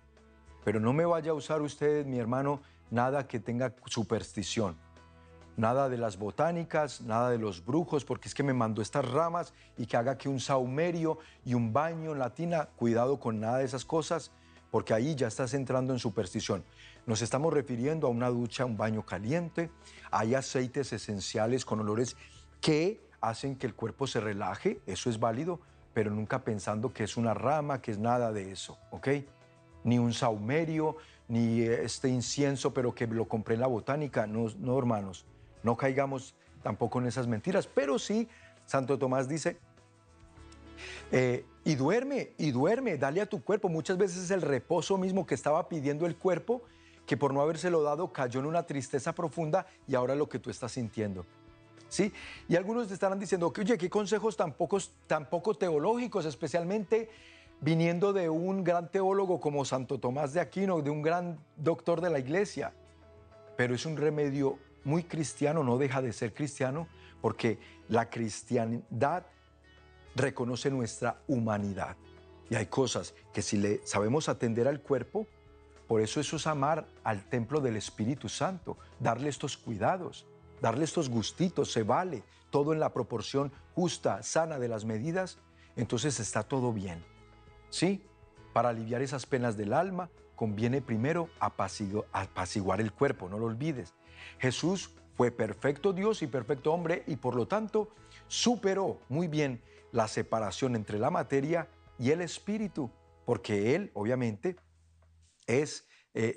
Pero 0.66 0.82
no 0.82 0.92
me 0.92 1.06
vaya 1.06 1.32
a 1.32 1.34
usar 1.34 1.62
usted, 1.62 2.06
mi 2.06 2.20
hermano, 2.20 2.60
nada 2.92 3.26
que 3.26 3.40
tenga 3.40 3.74
superstición. 3.86 4.76
Nada 5.56 5.88
de 5.88 5.98
las 5.98 6.18
botánicas, 6.18 7.00
nada 7.00 7.30
de 7.30 7.38
los 7.38 7.64
brujos, 7.64 8.04
porque 8.04 8.28
es 8.28 8.36
que 8.36 8.44
me 8.44 8.52
mandó 8.52 8.82
estas 8.82 9.10
ramas 9.10 9.54
y 9.78 9.86
que 9.86 9.96
haga 9.96 10.18
que 10.18 10.28
un 10.28 10.42
saumerio 10.42 11.20
y 11.46 11.54
un 11.54 11.72
baño 11.72 12.12
en 12.12 12.20
la 12.20 12.34
tina, 12.34 12.68
cuidado 12.76 13.18
con 13.18 13.40
nada 13.40 13.60
de 13.60 13.66
esas 13.66 13.86
cosas, 13.86 14.32
porque 14.72 14.94
ahí 14.94 15.16
ya 15.16 15.28
estás 15.28 15.54
entrando 15.54 15.94
en 15.94 16.00
superstición. 16.00 16.66
Nos 17.06 17.22
estamos 17.22 17.54
refiriendo 17.54 18.08
a 18.08 18.10
una 18.10 18.28
ducha, 18.28 18.66
un 18.66 18.76
baño 18.76 19.06
caliente, 19.06 19.72
hay 20.12 20.36
aceites 20.36 20.92
esenciales 20.92 21.64
con 21.64 21.80
olores 21.80 22.18
que 22.60 23.05
hacen 23.30 23.56
que 23.56 23.68
el 23.68 23.76
cuerpo 23.76 24.08
se 24.08 24.20
relaje, 24.20 24.80
eso 24.86 25.10
es 25.10 25.20
válido, 25.20 25.60
pero 25.94 26.12
nunca 26.12 26.44
pensando 26.44 26.94
que 26.94 27.04
es 27.04 27.18
una 27.18 27.34
rama, 27.34 27.82
que 27.82 27.92
es 27.92 28.00
nada 28.00 28.32
de 28.32 28.52
eso, 28.52 28.78
¿ok? 28.92 29.08
Ni 29.84 30.00
un 30.00 30.14
saumerio, 30.14 30.98
ni 31.28 31.62
este 31.62 32.10
incienso, 32.10 32.74
pero 32.74 32.94
que 32.94 33.08
lo 33.08 33.28
compré 33.28 33.56
en 33.56 33.62
la 33.62 33.68
botánica. 33.68 34.28
No, 34.28 34.48
no, 34.60 34.78
hermanos, 34.78 35.26
no 35.64 35.76
caigamos 35.76 36.36
tampoco 36.62 37.00
en 37.00 37.08
esas 37.08 37.28
mentiras. 37.28 37.68
Pero 37.68 37.98
sí, 37.98 38.28
Santo 38.66 38.98
Tomás 38.98 39.28
dice, 39.28 39.58
eh, 41.12 41.46
y 41.64 41.76
duerme, 41.76 42.34
y 42.38 42.52
duerme, 42.52 42.98
dale 42.98 43.22
a 43.22 43.26
tu 43.26 43.44
cuerpo. 43.44 43.70
Muchas 43.70 43.98
veces 43.98 44.24
es 44.24 44.32
el 44.32 44.42
reposo 44.42 44.98
mismo 44.98 45.26
que 45.26 45.36
estaba 45.36 45.68
pidiendo 45.70 46.06
el 46.06 46.16
cuerpo, 46.16 46.64
que 47.06 47.18
por 47.18 47.34
no 47.34 47.42
habérselo 47.42 47.84
dado 47.84 48.12
cayó 48.12 48.40
en 48.40 48.48
una 48.48 48.64
tristeza 48.64 49.14
profunda 49.14 49.66
y 49.88 49.96
ahora 49.96 50.16
lo 50.16 50.28
que 50.28 50.40
tú 50.40 50.50
estás 50.50 50.74
sintiendo. 50.74 51.26
Y 52.48 52.56
algunos 52.56 52.88
te 52.88 52.94
estarán 52.94 53.20
diciendo, 53.20 53.52
que, 53.54 53.62
oye, 53.62 53.78
qué 53.78 53.90
consejos 53.90 54.36
tan, 54.36 54.56
tan 55.08 55.30
poco 55.30 55.54
teológicos, 55.54 56.26
especialmente 56.26 57.10
viniendo 57.62 58.12
de 58.14 58.30
un 58.30 58.64
gran 58.64 58.92
teólogo 58.92 59.40
como 59.40 59.66
Santo 59.66 60.00
Tomás 60.00 60.34
de 60.34 60.42
Aquino, 60.42 60.82
de 60.82 60.90
un 60.90 61.02
gran 61.02 61.40
doctor 61.56 62.02
de 62.02 62.10
la 62.10 62.20
iglesia. 62.20 62.74
Pero 63.56 63.76
es 63.76 63.86
un 63.86 63.98
remedio 63.98 64.60
muy 64.84 65.04
cristiano, 65.04 65.64
no 65.64 65.78
deja 65.78 66.02
de 66.02 66.14
ser 66.14 66.34
cristiano, 66.34 66.88
porque 67.22 67.60
la 67.88 68.10
cristiandad 68.10 69.24
reconoce 70.16 70.70
nuestra 70.70 71.22
humanidad. 71.28 71.96
Y 72.50 72.56
hay 72.56 72.68
cosas 72.68 73.14
que 73.34 73.42
si 73.42 73.58
le 73.58 73.86
sabemos 73.86 74.30
atender 74.30 74.68
al 74.68 74.82
cuerpo, 74.82 75.26
por 75.88 76.02
eso 76.02 76.20
eso 76.20 76.36
es 76.36 76.48
amar 76.48 76.86
al 77.04 77.24
templo 77.30 77.62
del 77.62 77.76
Espíritu 77.76 78.30
Santo, 78.30 78.78
darle 79.00 79.30
estos 79.30 79.58
cuidados, 79.58 80.26
darle 80.62 80.86
estos 80.86 81.10
gustitos, 81.10 81.72
se 81.72 81.84
vale, 81.84 82.24
todo 82.50 82.74
en 82.74 82.80
la 82.80 82.94
proporción 82.94 83.52
justa, 83.74 84.24
sana 84.24 84.60
de 84.60 84.68
las 84.68 84.86
medidas, 84.86 85.40
entonces 85.76 86.20
está 86.20 86.44
todo 86.44 86.72
bien. 86.72 87.04
¿Sí? 87.70 88.02
Para 88.54 88.70
aliviar 88.70 89.02
esas 89.02 89.26
penas 89.26 89.58
del 89.58 89.74
alma, 89.74 90.10
conviene 90.36 90.82
primero 90.82 91.30
apaciguar 91.40 92.82
el 92.82 92.92
cuerpo, 92.92 93.30
no 93.30 93.40
lo 93.40 93.46
olvides. 93.46 93.94
Jesús 94.40 94.92
fue 95.16 95.32
perfecto 95.32 95.94
Dios 95.94 96.22
y 96.22 96.28
perfecto 96.28 96.74
hombre 96.74 97.04
y 97.08 97.16
por 97.16 97.36
lo 97.36 97.48
tanto 97.48 97.90
superó 98.28 99.00
muy 99.10 99.28
bien 99.28 99.62
la 99.92 100.08
separación 100.08 100.76
entre 100.76 101.00
la 101.00 101.10
materia 101.10 101.70
y 101.98 102.12
el 102.12 102.22
espíritu, 102.22 102.92
porque 103.26 103.76
Él 103.76 103.92
obviamente 103.94 104.58
es, 105.48 105.88
eh, 106.14 106.36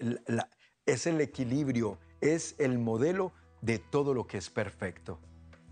es 0.86 1.06
el 1.06 1.20
equilibrio, 1.20 1.98
es 2.20 2.54
el 2.58 2.78
modelo 2.78 3.32
de 3.60 3.78
todo 3.78 4.14
lo 4.14 4.26
que 4.26 4.38
es 4.38 4.50
perfecto. 4.50 5.18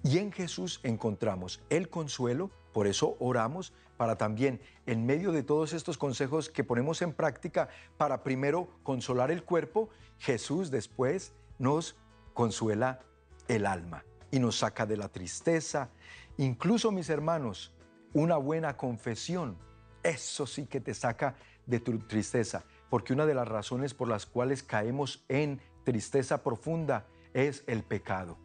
Y 0.03 0.18
en 0.18 0.32
Jesús 0.32 0.80
encontramos 0.82 1.62
el 1.68 1.89
consuelo, 1.89 2.51
por 2.72 2.87
eso 2.87 3.16
oramos 3.18 3.72
para 3.97 4.16
también, 4.16 4.61
en 4.84 5.07
medio 5.07 5.32
de 5.32 5.43
todos 5.43 5.72
estos 5.72 5.97
consejos 5.97 6.51
que 6.51 6.64
ponemos 6.64 7.01
en 7.03 7.12
práctica, 7.12 7.68
para 7.97 8.22
primero 8.22 8.68
consolar 8.82 9.30
el 9.30 9.43
cuerpo, 9.43 9.89
Jesús 10.18 10.70
después 10.70 11.32
nos 11.59 11.97
consuela 12.34 13.01
el 13.49 13.66
alma 13.66 14.05
y 14.30 14.39
nos 14.39 14.59
saca 14.59 14.87
de 14.87 14.97
la 14.97 15.09
tristeza. 15.09 15.91
Incluso, 16.37 16.93
mis 16.93 17.09
hermanos, 17.09 17.72
una 18.12 18.37
buena 18.37 18.76
confesión, 18.76 19.57
eso 20.03 20.47
sí 20.47 20.66
que 20.66 20.80
te 20.80 20.95
saca 20.95 21.37
de 21.64 21.80
tu 21.80 21.99
tristeza, 21.99 22.64
porque 22.91 23.12
una 23.12 23.26
de 23.26 23.34
las 23.34 23.49
razones 23.49 23.95
por 23.95 24.09
las 24.09 24.26
cuales 24.26 24.62
caemos 24.62 25.24
en 25.28 25.61
tristeza 25.84 26.43
profunda 26.43 27.07
es 27.37 27.64
el 27.66 27.82
pecado. 27.82 28.39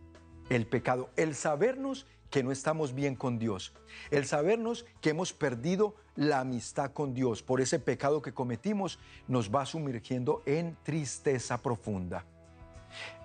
El 0.50 0.68
pecado, 0.68 1.10
el 1.16 1.34
sabernos 1.34 2.06
que 2.30 2.44
no 2.44 2.52
estamos 2.52 2.94
bien 2.94 3.16
con 3.16 3.40
Dios, 3.40 3.74
el 4.10 4.26
sabernos 4.26 4.86
que 5.00 5.12
hemos 5.12 5.32
perdido 5.32 5.96
la 6.16 6.42
amistad 6.42 6.92
con 6.92 7.14
Dios 7.14 7.42
por 7.42 7.62
ese 7.62 7.80
pecado 7.80 8.22
que 8.22 8.34
cometimos, 8.34 9.00
nos 9.30 9.50
va 9.50 9.66
sumergiendo 9.66 10.44
en 10.46 10.78
tristeza 10.84 11.62
profunda. 11.62 12.26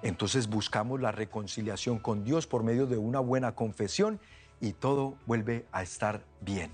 Entonces 0.02 0.46
buscamos 0.48 1.00
la 1.00 1.10
reconciliación 1.10 1.98
con 1.98 2.22
Dios 2.22 2.46
por 2.46 2.62
medio 2.62 2.86
de 2.86 2.98
una 2.98 3.18
buena 3.18 3.56
confesión 3.56 4.20
y 4.60 4.72
todo 4.72 5.16
vuelve 5.26 5.66
a 5.72 5.82
estar 5.82 6.22
bien. 6.40 6.70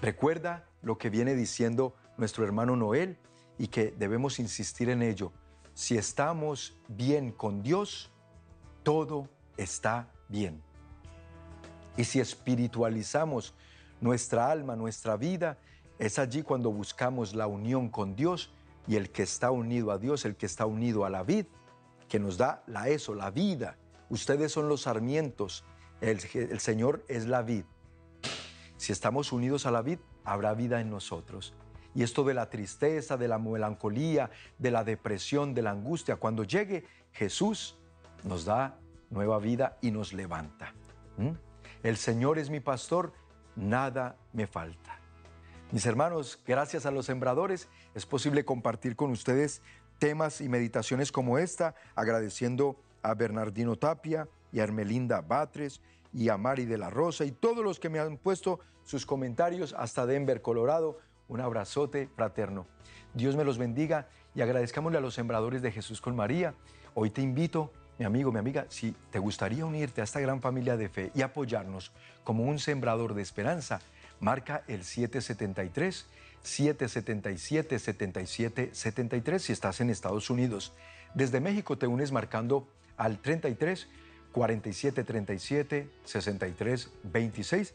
Recuerda 0.00 0.64
lo 0.80 0.96
que 0.96 1.10
viene 1.10 1.34
diciendo 1.34 1.94
nuestro 2.16 2.44
hermano 2.44 2.76
Noel 2.76 3.18
y 3.58 3.68
que 3.68 3.94
debemos 3.98 4.38
insistir 4.38 4.88
en 4.88 5.02
ello. 5.02 5.32
Si 5.80 5.96
estamos 5.96 6.76
bien 6.88 7.32
con 7.32 7.62
Dios, 7.62 8.10
todo 8.82 9.30
está 9.56 10.10
bien. 10.28 10.62
Y 11.96 12.04
si 12.04 12.20
espiritualizamos 12.20 13.54
nuestra 13.98 14.50
alma, 14.50 14.76
nuestra 14.76 15.16
vida, 15.16 15.56
es 15.98 16.18
allí 16.18 16.42
cuando 16.42 16.70
buscamos 16.70 17.34
la 17.34 17.46
unión 17.46 17.88
con 17.88 18.14
Dios 18.14 18.52
y 18.86 18.96
el 18.96 19.08
que 19.08 19.22
está 19.22 19.50
unido 19.50 19.90
a 19.90 19.96
Dios, 19.96 20.26
el 20.26 20.36
que 20.36 20.44
está 20.44 20.66
unido 20.66 21.06
a 21.06 21.08
la 21.08 21.22
vid, 21.22 21.46
que 22.10 22.18
nos 22.18 22.36
da 22.36 22.62
la 22.66 22.90
eso, 22.90 23.14
la 23.14 23.30
vida. 23.30 23.78
Ustedes 24.10 24.52
son 24.52 24.68
los 24.68 24.82
sarmientos, 24.82 25.64
el, 26.02 26.20
el 26.34 26.60
Señor 26.60 27.06
es 27.08 27.26
la 27.26 27.40
vid. 27.40 27.64
Si 28.76 28.92
estamos 28.92 29.32
unidos 29.32 29.64
a 29.64 29.70
la 29.70 29.80
vid, 29.80 29.98
habrá 30.24 30.52
vida 30.52 30.82
en 30.82 30.90
nosotros. 30.90 31.54
Y 31.94 32.02
esto 32.02 32.24
de 32.24 32.34
la 32.34 32.50
tristeza, 32.50 33.16
de 33.16 33.28
la 33.28 33.38
melancolía, 33.38 34.30
de 34.58 34.70
la 34.70 34.84
depresión, 34.84 35.54
de 35.54 35.62
la 35.62 35.70
angustia, 35.70 36.16
cuando 36.16 36.44
llegue 36.44 36.84
Jesús, 37.12 37.76
nos 38.24 38.44
da 38.44 38.78
nueva 39.10 39.38
vida 39.38 39.76
y 39.80 39.90
nos 39.90 40.12
levanta. 40.12 40.72
¿Mm? 41.16 41.30
El 41.82 41.96
Señor 41.96 42.38
es 42.38 42.50
mi 42.50 42.60
pastor, 42.60 43.12
nada 43.56 44.16
me 44.32 44.46
falta. 44.46 44.98
Mis 45.72 45.86
hermanos, 45.86 46.40
gracias 46.46 46.84
a 46.84 46.90
los 46.90 47.06
sembradores 47.06 47.68
es 47.94 48.04
posible 48.04 48.44
compartir 48.44 48.96
con 48.96 49.10
ustedes 49.10 49.62
temas 49.98 50.40
y 50.40 50.48
meditaciones 50.48 51.12
como 51.12 51.38
esta, 51.38 51.74
agradeciendo 51.94 52.76
a 53.02 53.14
Bernardino 53.14 53.76
Tapia 53.76 54.28
y 54.52 54.60
a 54.60 54.64
Hermelinda 54.64 55.20
Batres 55.20 55.80
y 56.12 56.28
a 56.28 56.36
Mari 56.36 56.64
de 56.64 56.78
la 56.78 56.90
Rosa 56.90 57.24
y 57.24 57.30
todos 57.30 57.64
los 57.64 57.78
que 57.78 57.88
me 57.88 58.00
han 58.00 58.16
puesto 58.16 58.60
sus 58.84 59.06
comentarios 59.06 59.74
hasta 59.78 60.06
Denver, 60.06 60.42
Colorado. 60.42 60.98
Un 61.30 61.40
abrazote 61.40 62.08
fraterno. 62.16 62.66
Dios 63.14 63.36
me 63.36 63.44
los 63.44 63.56
bendiga 63.56 64.08
y 64.34 64.40
agradezcámosle 64.40 64.98
a 64.98 65.00
los 65.00 65.14
sembradores 65.14 65.62
de 65.62 65.70
Jesús 65.70 66.00
con 66.00 66.16
María. 66.16 66.54
Hoy 66.92 67.10
te 67.10 67.22
invito, 67.22 67.72
mi 68.00 68.04
amigo, 68.04 68.32
mi 68.32 68.40
amiga, 68.40 68.66
si 68.68 68.96
te 69.12 69.20
gustaría 69.20 69.64
unirte 69.64 70.00
a 70.00 70.04
esta 70.04 70.18
gran 70.18 70.40
familia 70.40 70.76
de 70.76 70.88
fe 70.88 71.12
y 71.14 71.22
apoyarnos 71.22 71.92
como 72.24 72.42
un 72.42 72.58
sembrador 72.58 73.14
de 73.14 73.22
esperanza, 73.22 73.80
marca 74.18 74.64
el 74.66 74.82
773 74.82 76.04
777 76.42 77.78
77 77.78 78.70
73 78.72 79.42
si 79.42 79.52
estás 79.52 79.80
en 79.80 79.90
Estados 79.90 80.30
Unidos. 80.30 80.72
Desde 81.14 81.38
México 81.38 81.78
te 81.78 81.86
unes 81.86 82.10
marcando 82.10 82.66
al 82.96 83.20
33 83.20 83.86
47 84.32 85.04
37 85.04 85.90
63 86.02 86.90
26. 87.04 87.74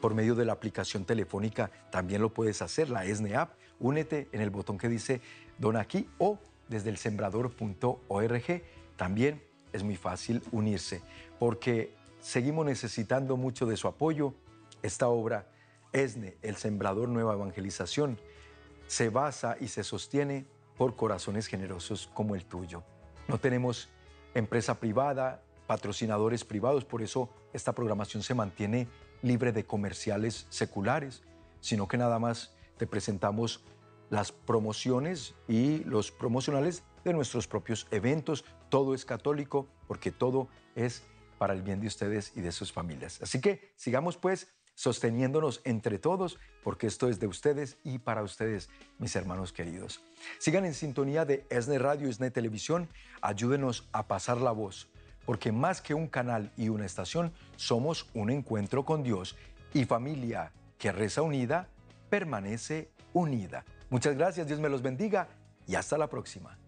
Por 0.00 0.14
medio 0.14 0.34
de 0.34 0.44
la 0.44 0.52
aplicación 0.52 1.04
telefónica 1.04 1.70
también 1.90 2.22
lo 2.22 2.30
puedes 2.30 2.62
hacer, 2.62 2.90
la 2.90 3.04
ESNE 3.04 3.36
App. 3.36 3.54
Únete 3.78 4.28
en 4.32 4.40
el 4.40 4.50
botón 4.50 4.78
que 4.78 4.88
dice 4.88 5.20
Don 5.58 5.76
aquí 5.76 6.08
o 6.18 6.38
desde 6.68 6.90
el 6.90 6.96
sembrador.org. 6.96 8.62
También 8.96 9.42
es 9.72 9.82
muy 9.82 9.96
fácil 9.96 10.42
unirse 10.52 11.02
porque 11.38 11.94
seguimos 12.20 12.66
necesitando 12.66 13.36
mucho 13.36 13.66
de 13.66 13.76
su 13.76 13.88
apoyo. 13.88 14.34
Esta 14.82 15.08
obra 15.08 15.46
ESNE, 15.92 16.36
el 16.42 16.56
Sembrador 16.56 17.08
Nueva 17.08 17.34
Evangelización, 17.34 18.18
se 18.86 19.08
basa 19.08 19.56
y 19.60 19.68
se 19.68 19.84
sostiene 19.84 20.44
por 20.76 20.96
corazones 20.96 21.46
generosos 21.46 22.10
como 22.14 22.34
el 22.34 22.44
tuyo. 22.44 22.82
No 23.28 23.38
tenemos 23.38 23.88
empresa 24.34 24.80
privada, 24.80 25.42
patrocinadores 25.66 26.44
privados, 26.44 26.84
por 26.84 27.02
eso 27.02 27.28
esta 27.52 27.72
programación 27.72 28.22
se 28.22 28.34
mantiene 28.34 28.88
libre 29.22 29.52
de 29.52 29.64
comerciales 29.64 30.46
seculares, 30.50 31.22
sino 31.60 31.88
que 31.88 31.96
nada 31.96 32.18
más 32.18 32.54
te 32.76 32.86
presentamos 32.86 33.64
las 34.10 34.32
promociones 34.32 35.34
y 35.48 35.84
los 35.84 36.10
promocionales 36.10 36.82
de 37.04 37.12
nuestros 37.12 37.46
propios 37.46 37.86
eventos. 37.90 38.44
Todo 38.68 38.94
es 38.94 39.04
católico 39.04 39.68
porque 39.88 40.10
todo 40.10 40.48
es 40.74 41.02
para 41.38 41.54
el 41.54 41.62
bien 41.62 41.80
de 41.80 41.86
ustedes 41.86 42.32
y 42.36 42.40
de 42.40 42.52
sus 42.52 42.72
familias. 42.72 43.20
Así 43.22 43.40
que 43.40 43.72
sigamos 43.76 44.16
pues 44.16 44.48
sosteniéndonos 44.74 45.60
entre 45.64 45.98
todos, 45.98 46.38
porque 46.62 46.86
esto 46.86 47.08
es 47.08 47.20
de 47.20 47.26
ustedes 47.26 47.78
y 47.84 47.98
para 47.98 48.22
ustedes, 48.22 48.68
mis 48.98 49.14
hermanos 49.16 49.52
queridos. 49.52 50.02
Sigan 50.38 50.64
en 50.64 50.74
sintonía 50.74 51.24
de 51.24 51.46
ESNE 51.50 51.78
Radio, 51.78 52.08
ESNE 52.08 52.30
Televisión, 52.30 52.88
ayúdenos 53.20 53.88
a 53.92 54.08
pasar 54.08 54.40
la 54.40 54.52
voz, 54.52 54.88
porque 55.24 55.52
más 55.52 55.80
que 55.80 55.94
un 55.94 56.08
canal 56.08 56.50
y 56.56 56.68
una 56.68 56.86
estación, 56.86 57.32
somos 57.56 58.08
un 58.14 58.30
encuentro 58.30 58.84
con 58.84 59.02
Dios 59.02 59.36
y 59.74 59.84
familia 59.84 60.52
que 60.78 60.92
reza 60.92 61.22
unida, 61.22 61.68
permanece 62.10 62.90
unida. 63.12 63.64
Muchas 63.90 64.16
gracias, 64.16 64.46
Dios 64.46 64.60
me 64.60 64.68
los 64.68 64.82
bendiga 64.82 65.28
y 65.66 65.74
hasta 65.74 65.96
la 65.98 66.08
próxima. 66.08 66.58